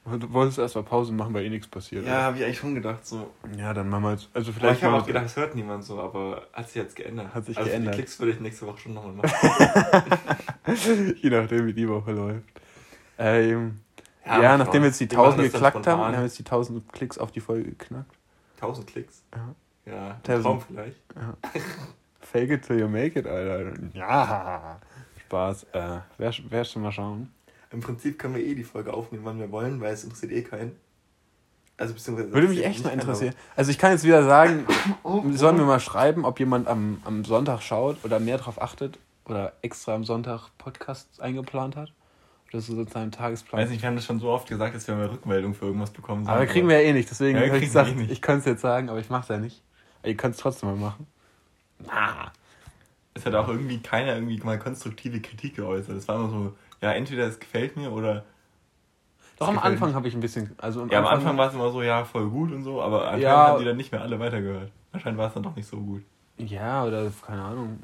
Du 0.04 0.32
wolltest 0.32 0.58
erst 0.58 0.74
mal 0.74 0.84
Pause 0.84 1.12
machen, 1.12 1.34
weil 1.34 1.44
eh 1.44 1.50
nichts 1.50 1.66
passiert. 1.68 2.06
Ja, 2.06 2.22
habe 2.22 2.38
ich 2.38 2.44
eigentlich 2.44 2.58
schon 2.58 2.74
gedacht 2.74 3.06
so. 3.06 3.30
Ja, 3.58 3.74
dann 3.74 3.90
machen 3.90 4.04
wir 4.04 4.12
jetzt. 4.12 4.30
Also 4.32 4.50
Aber 4.50 4.60
vielleicht. 4.60 4.78
ich 4.78 4.84
habe 4.84 4.96
auch 4.96 5.06
gedacht, 5.06 5.26
es 5.26 5.36
hört 5.36 5.54
niemand 5.54 5.84
so, 5.84 6.00
aber 6.00 6.46
hat 6.54 6.66
sich 6.66 6.76
jetzt 6.76 6.96
geändert. 6.96 7.34
Hat 7.34 7.44
sich 7.44 7.58
also 7.58 7.68
geändert. 7.68 7.94
Die 7.94 7.98
Klicks 7.98 8.18
würde 8.18 8.32
ich 8.32 8.40
nächste 8.40 8.66
Woche 8.66 8.78
schon 8.78 8.94
nochmal 8.94 9.12
machen. 9.12 10.04
Je 11.20 11.28
nachdem, 11.30 11.66
wie 11.66 11.74
die 11.74 11.86
Woche 11.88 12.12
läuft. 12.12 12.44
Ähm, 13.18 13.80
Ja, 14.24 14.40
ja, 14.42 14.56
nachdem 14.56 14.82
wir 14.82 14.88
jetzt 14.88 15.00
die 15.00 15.10
Wir 15.10 15.18
machen 15.18 15.32
1000 15.32 15.44
das 15.44 15.52
dann 15.52 15.60
geklackt 15.60 15.74
haben, 15.74 15.82
spontan. 15.82 16.12
wir 16.12 16.16
haben 16.16 16.24
jetzt 16.24 16.38
die 16.38 16.44
1000 16.44 16.92
Klicks 16.92 17.18
auf 17.18 17.32
die 17.32 17.40
Folge 17.40 17.64
geknackt. 17.70 18.16
1000 18.56 18.86
Klicks. 18.86 19.22
Ja. 19.34 19.54
Ja, 19.92 20.06
ein 20.06 20.12
1000. 20.16 20.42
Traum 20.44 20.60
vielleicht. 20.60 21.00
Fake 22.30 22.50
it 22.50 22.62
till 22.66 22.78
you 22.78 22.88
make 22.88 23.18
it, 23.18 23.26
Alter. 23.26 23.72
Ja. 23.94 24.78
Spaß. 25.26 25.64
Äh, 25.72 25.98
wer, 26.18 26.32
wer 26.48 26.64
schon 26.64 26.82
mal 26.82 26.92
schauen? 26.92 27.32
Im 27.70 27.80
Prinzip 27.80 28.18
können 28.18 28.34
wir 28.34 28.44
eh 28.44 28.54
die 28.54 28.64
Folge 28.64 28.92
aufnehmen, 28.92 29.24
wann 29.24 29.38
wir 29.38 29.50
wollen, 29.50 29.80
weil 29.80 29.92
es 29.92 30.04
interessiert 30.04 30.32
eh 30.32 30.42
keinen. 30.42 30.72
Also 31.76 31.94
beziehungsweise. 31.94 32.32
Würde 32.32 32.48
mich 32.48 32.58
interessiert 32.58 32.76
echt 32.76 32.84
mal 32.84 32.92
interessieren. 33.02 33.34
Also 33.56 33.70
ich 33.70 33.78
kann 33.78 33.92
jetzt 33.92 34.04
wieder 34.04 34.24
sagen, 34.24 34.66
aber- 35.04 35.32
sollen 35.32 35.58
wir 35.58 35.64
mal 35.64 35.80
schreiben, 35.80 36.24
ob 36.24 36.38
jemand 36.40 36.66
am, 36.66 37.00
am 37.04 37.24
Sonntag 37.24 37.60
schaut 37.62 37.96
oder 38.04 38.18
mehr 38.20 38.38
drauf 38.38 38.60
achtet 38.60 38.98
oder 39.26 39.52
extra 39.62 39.94
am 39.94 40.04
Sonntag 40.04 40.48
Podcasts 40.58 41.20
eingeplant 41.20 41.76
hat. 41.76 41.92
Oder 42.50 42.62
so 42.62 42.74
sozusagen 42.74 43.10
Ich 43.10 43.16
Tagesplan. 43.16 43.62
weiß 43.62 43.70
nicht, 43.70 43.82
wir 43.82 43.88
haben 43.88 43.96
das 43.96 44.06
schon 44.06 44.18
so 44.20 44.30
oft 44.30 44.48
gesagt, 44.48 44.74
dass 44.74 44.88
wir 44.88 44.94
mal 44.96 45.06
Rückmeldung 45.06 45.54
für 45.54 45.66
irgendwas 45.66 45.90
bekommen 45.90 46.24
sollen. 46.24 46.34
aber 46.36 46.46
kriegen 46.46 46.66
wir 46.68 46.80
ja 46.80 46.88
eh 46.88 46.92
nicht, 46.94 47.10
deswegen 47.10 47.36
Ja, 47.38 47.44
habe 47.44 47.56
ich 47.58 47.62
kriegen 47.62 47.74
wir 47.74 47.82
gesagt, 47.82 47.90
eh 47.96 48.00
nicht. 48.00 48.10
ich 48.10 48.22
könnte 48.22 48.38
es 48.40 48.44
jetzt 48.46 48.62
sagen, 48.62 48.88
aber 48.88 48.98
ich 48.98 49.10
mache 49.10 49.22
es 49.22 49.28
ja 49.28 49.36
nicht. 49.38 49.62
Aber 50.00 50.08
ihr 50.08 50.16
könnt 50.16 50.34
es 50.34 50.40
trotzdem 50.40 50.70
mal 50.70 50.76
machen. 50.76 51.06
Ah. 51.86 52.30
Es 53.14 53.26
hat 53.26 53.34
auch 53.34 53.48
irgendwie 53.48 53.78
keiner 53.78 54.14
irgendwie 54.14 54.38
mal 54.38 54.58
konstruktive 54.58 55.20
Kritik 55.20 55.56
geäußert. 55.56 55.96
Es 55.96 56.06
war 56.08 56.16
immer 56.16 56.30
so, 56.30 56.56
ja, 56.80 56.92
entweder 56.92 57.26
es 57.26 57.38
gefällt 57.40 57.76
mir 57.76 57.90
oder. 57.92 58.24
Doch 59.38 59.48
am 59.48 59.58
Anfang 59.58 59.94
habe 59.94 60.08
ich 60.08 60.14
ein 60.14 60.20
bisschen. 60.20 60.54
Also 60.58 60.86
Ja, 60.86 60.98
am 60.98 61.06
Anfang 61.06 61.36
war 61.36 61.48
es 61.48 61.54
immer 61.54 61.70
so, 61.70 61.82
ja, 61.82 62.04
voll 62.04 62.28
gut 62.28 62.52
und 62.52 62.62
so, 62.64 62.82
aber 62.82 63.02
anscheinend 63.04 63.22
Ja. 63.22 63.48
haben 63.48 63.58
die 63.60 63.64
dann 63.64 63.76
nicht 63.76 63.92
mehr 63.92 64.02
alle 64.02 64.18
weitergehört. 64.18 64.70
Anscheinend 64.92 65.18
war 65.18 65.28
es 65.28 65.34
dann 65.34 65.42
doch 65.42 65.54
nicht 65.54 65.68
so 65.68 65.76
gut. 65.78 66.02
Ja, 66.38 66.84
oder 66.84 67.10
keine 67.26 67.42
Ahnung. 67.42 67.80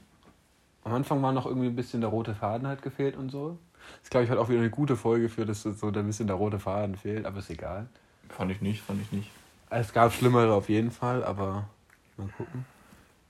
Am 0.84 0.92
Anfang 0.94 1.22
war 1.22 1.32
noch 1.32 1.46
irgendwie 1.46 1.68
ein 1.68 1.76
bisschen 1.76 2.00
der 2.00 2.10
rote 2.10 2.34
Faden 2.34 2.66
halt 2.66 2.82
gefehlt 2.82 3.16
und 3.16 3.30
so. 3.30 3.58
Das 4.00 4.10
glaube 4.10 4.24
ich 4.24 4.30
halt 4.30 4.38
auch 4.38 4.48
wieder 4.48 4.60
eine 4.60 4.70
gute 4.70 4.96
Folge 4.96 5.28
für, 5.28 5.44
dass 5.44 5.62
so 5.62 5.86
ein 5.86 6.06
bisschen 6.06 6.26
der 6.26 6.36
rote 6.36 6.58
Faden 6.58 6.96
fehlt, 6.96 7.26
aber 7.26 7.38
ist 7.38 7.50
egal. 7.50 7.86
Fand 8.28 8.50
ich 8.50 8.60
nicht, 8.60 8.82
fand 8.82 9.00
ich 9.00 9.12
nicht. 9.12 9.30
Es 9.70 9.92
gab 9.92 10.12
schlimmere 10.12 10.52
auf 10.54 10.68
jeden 10.68 10.90
Fall, 10.90 11.24
aber 11.24 11.68
mal 12.16 12.28
gucken. 12.36 12.64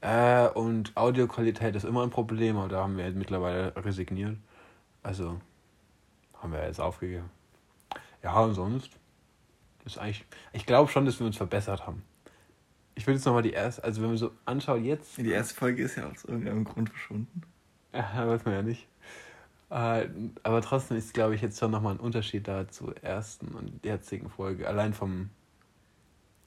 Äh, 0.05 0.49
und 0.49 0.95
Audioqualität 0.99 1.75
ist 1.75 1.85
immer 1.85 2.03
ein 2.03 2.11
Problem, 2.11 2.59
aber 2.59 2.69
da 2.69 2.83
haben 2.83 2.99
wir 2.99 3.11
mittlerweile 3.13 3.75
resigniert. 3.75 4.37
Also 5.03 5.41
haben 6.43 6.53
wir 6.53 6.67
jetzt 6.67 6.79
aufgegeben. 6.79 7.31
Ja, 8.23 8.39
und 8.41 8.53
sonst 8.53 8.91
ist 9.87 9.97
eigentlich. 9.97 10.27
Ich 10.53 10.67
glaube 10.67 10.91
schon, 10.91 11.07
dass 11.07 11.21
wir 11.21 11.27
uns 11.27 11.39
verbessert 11.39 11.87
haben. 11.87 12.03
Ich 12.95 13.07
will 13.07 13.15
jetzt 13.15 13.25
nochmal 13.25 13.43
die 13.43 13.53
erste, 13.53 13.83
also 13.83 14.03
wenn 14.03 14.09
man 14.09 14.19
so 14.19 14.33
anschaut, 14.45 14.83
jetzt. 14.83 15.17
Die 15.17 15.31
erste 15.31 15.55
Folge 15.55 15.83
ist 15.83 15.97
ja 15.97 16.07
aus 16.07 16.25
irgendeinem 16.25 16.65
Grund 16.65 16.91
verschwunden. 16.91 17.43
Ja, 17.95 18.27
weiß 18.27 18.45
man 18.45 18.55
ja 18.55 18.63
nicht. 18.63 18.89
Äh, 19.71 20.09
aber 20.43 20.61
trotzdem 20.63 20.97
ist, 20.97 21.15
glaube 21.15 21.37
ich, 21.37 21.43
jetzt 21.43 21.61
schon 21.61 21.71
nochmal 21.71 21.95
ein 21.95 22.01
Unterschied 22.01 22.49
da 22.49 22.67
zur 22.67 22.97
ersten 23.05 23.49
und 23.55 23.85
jetzigen 23.85 24.29
Folge. 24.29 24.67
Allein 24.67 24.93
vom. 24.95 25.31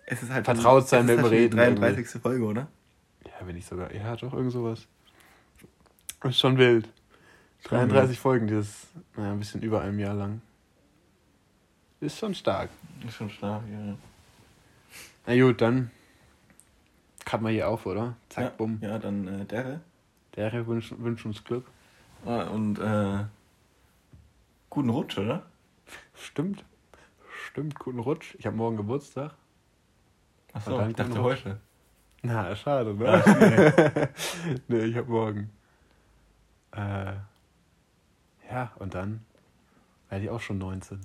Es 0.06 0.22
ist 0.22 0.30
halt 0.30 0.44
Vertraut 0.44 0.90
sein 0.90 1.08
es 1.08 1.16
ist 1.16 1.16
mit 1.16 1.18
dem 1.18 1.24
halt 1.24 1.34
Reden 1.34 1.52
Die 1.52 1.82
33. 1.82 2.22
Folge, 2.22 2.44
oder? 2.44 2.68
Ja, 3.40 3.48
wenn 3.48 3.56
nicht 3.56 3.68
sogar. 3.68 3.94
Ja, 3.94 4.16
doch, 4.16 4.34
irgend 4.34 4.52
sowas. 4.52 4.88
Ist 6.24 6.40
schon 6.40 6.58
wild. 6.58 6.90
Schon 7.60 7.80
33 7.80 8.20
Folgen, 8.20 8.48
dieses, 8.48 8.88
naja, 9.16 9.32
ein 9.32 9.40
bisschen 9.40 9.62
über 9.62 9.82
einem 9.82 10.00
Jahr 10.00 10.16
lang. 10.16 10.42
Ist 12.00 12.18
schon 12.18 12.34
stark. 12.34 12.70
Ist 13.06 13.16
schon 13.16 13.30
stark, 13.30 13.64
ja. 13.72 13.96
Na 15.26 15.42
gut, 15.42 15.62
dann. 15.62 15.92
Cut 17.26 17.42
mal 17.42 17.52
hier 17.52 17.68
auf, 17.68 17.86
oder? 17.86 18.16
Zack, 18.30 18.44
ja, 18.44 18.50
bumm. 18.52 18.80
Ja, 18.82 19.00
dann 19.00 19.28
äh, 19.28 19.46
Derre. 19.46 19.82
Der 20.36 20.68
wünscht 20.68 20.94
wünsch 20.98 21.26
uns 21.26 21.44
Glück. 21.44 21.66
Ah, 22.26 22.44
und 22.44 22.80
äh, 22.80 23.26
guten 24.70 24.90
Rutsch, 24.90 25.18
oder? 25.18 25.46
Stimmt. 26.14 26.64
Stimmt, 27.48 27.78
guten 27.80 28.00
Rutsch. 28.00 28.36
Ich 28.38 28.46
habe 28.46 28.56
morgen 28.56 28.78
Geburtstag. 28.78 29.34
Achso, 30.54 30.88
ich 30.88 30.96
dachte 30.96 31.20
Rutsch. 31.20 31.46
heute. 31.46 31.60
Na, 32.28 32.54
schade, 32.58 32.94
ne? 32.94 34.10
nee, 34.68 34.80
ich 34.80 34.98
habe 34.98 35.10
morgen. 35.10 35.50
Äh, 36.76 37.14
ja, 38.52 38.72
und 38.80 38.94
dann 38.94 39.24
werde 40.10 40.26
ich 40.26 40.30
auch 40.30 40.42
schon 40.42 40.58
19. 40.58 41.00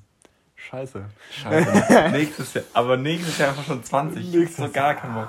Scheiße. 0.56 1.04
Scheiße. 1.30 2.10
nächstes 2.10 2.54
Jahr. 2.54 2.64
Aber 2.74 2.96
nächstes 2.96 3.38
Jahr 3.38 3.50
einfach 3.50 3.64
schon 3.64 3.84
20. 3.84 4.16
Nächstes 4.16 4.34
Nächstes 4.40 4.66
so 4.66 4.72
gar 4.72 4.94
keinen 4.94 5.14
Bock. 5.14 5.28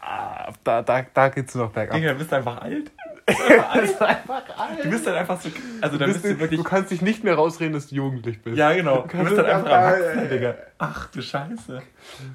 Ah, 0.00 0.52
Da, 0.64 0.82
da, 0.82 1.02
da 1.02 1.28
geht's 1.28 1.54
noch 1.54 1.70
bergab. 1.70 1.94
Digga, 1.94 2.12
du 2.12 2.18
bist 2.18 2.32
einfach 2.32 2.60
alt. 2.60 2.90
Du 3.26 3.34
bist 3.80 4.02
einfach 4.02 4.42
alt. 4.58 4.84
Du 4.84 4.90
bist 4.90 5.06
dann 5.06 5.14
einfach 5.14 5.40
so. 5.40 5.50
Also, 5.80 5.96
Du, 5.96 5.98
dann 6.04 6.12
bist, 6.12 6.22
bist 6.22 6.34
du 6.34 6.40
wirklich. 6.40 6.60
du 6.60 6.64
kannst 6.64 6.90
dich 6.90 7.02
nicht 7.02 7.22
mehr 7.24 7.34
rausreden, 7.34 7.72
dass 7.74 7.88
du 7.88 7.94
jugendlich 7.94 8.42
bist. 8.42 8.56
Ja, 8.56 8.72
genau. 8.72 9.02
Du 9.02 9.08
kannst 9.08 9.26
bist 9.34 9.38
dann 9.38 9.46
es 9.46 9.52
einfach 9.52 9.70
erwachsen, 9.70 10.28
Digga. 10.30 10.54
Ach 10.78 11.06
du 11.10 11.22
Scheiße. 11.22 11.82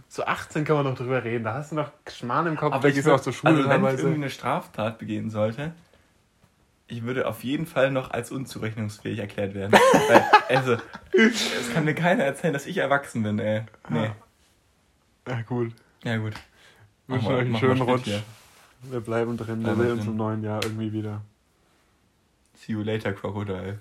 So 0.07 0.23
18 0.25 0.63
kann 0.65 0.75
man 0.77 0.85
noch 0.85 0.95
drüber 0.95 1.23
reden. 1.23 1.43
Da 1.43 1.53
hast 1.55 1.71
du 1.71 1.75
noch 1.75 1.91
Schmarrn 2.09 2.47
im 2.47 2.55
Kopf. 2.57 2.73
Aber 2.73 2.81
da 2.83 2.87
ich 2.89 2.95
gehst 2.95 3.07
du 3.07 3.13
auch 3.13 3.19
zur 3.19 3.33
Schule 3.33 3.53
also 3.53 3.63
wenn 3.63 3.71
ich 3.71 3.81
teilweise. 3.81 4.01
irgendwie 4.03 4.21
eine 4.23 4.29
Straftat 4.29 4.97
begehen 4.99 5.29
sollte, 5.29 5.73
ich 6.87 7.03
würde 7.03 7.27
auf 7.27 7.43
jeden 7.43 7.65
Fall 7.65 7.89
noch 7.91 8.11
als 8.11 8.31
unzurechnungsfähig 8.31 9.19
erklärt 9.19 9.55
werden. 9.55 9.71
Weil, 10.07 10.23
also, 10.55 10.77
es 11.13 11.73
kann 11.73 11.83
mir 11.85 11.95
keiner 11.95 12.23
erzählen, 12.23 12.53
dass 12.53 12.67
ich 12.67 12.77
erwachsen 12.77 13.23
bin, 13.23 13.39
ey. 13.39 13.63
Nee. 13.89 14.11
Ja, 15.27 15.41
gut. 15.41 15.71
Ja, 16.03 16.17
gut. 16.17 16.33
Wünschen 17.07 17.27
mal- 17.27 17.35
euch 17.37 17.45
einen 17.45 17.57
schönen 17.57 17.81
Rutsch. 17.81 18.03
hier. 18.03 18.21
Wir 18.83 18.99
bleiben 18.99 19.37
drin. 19.37 19.65
Wir 19.65 19.75
sehen 19.75 19.91
uns 19.91 20.05
im 20.05 20.15
neuen 20.15 20.43
Jahr 20.43 20.63
irgendwie 20.63 20.91
wieder. 20.93 21.21
See 22.55 22.73
you 22.73 22.81
later, 22.81 23.13
Crocodile. 23.13 23.79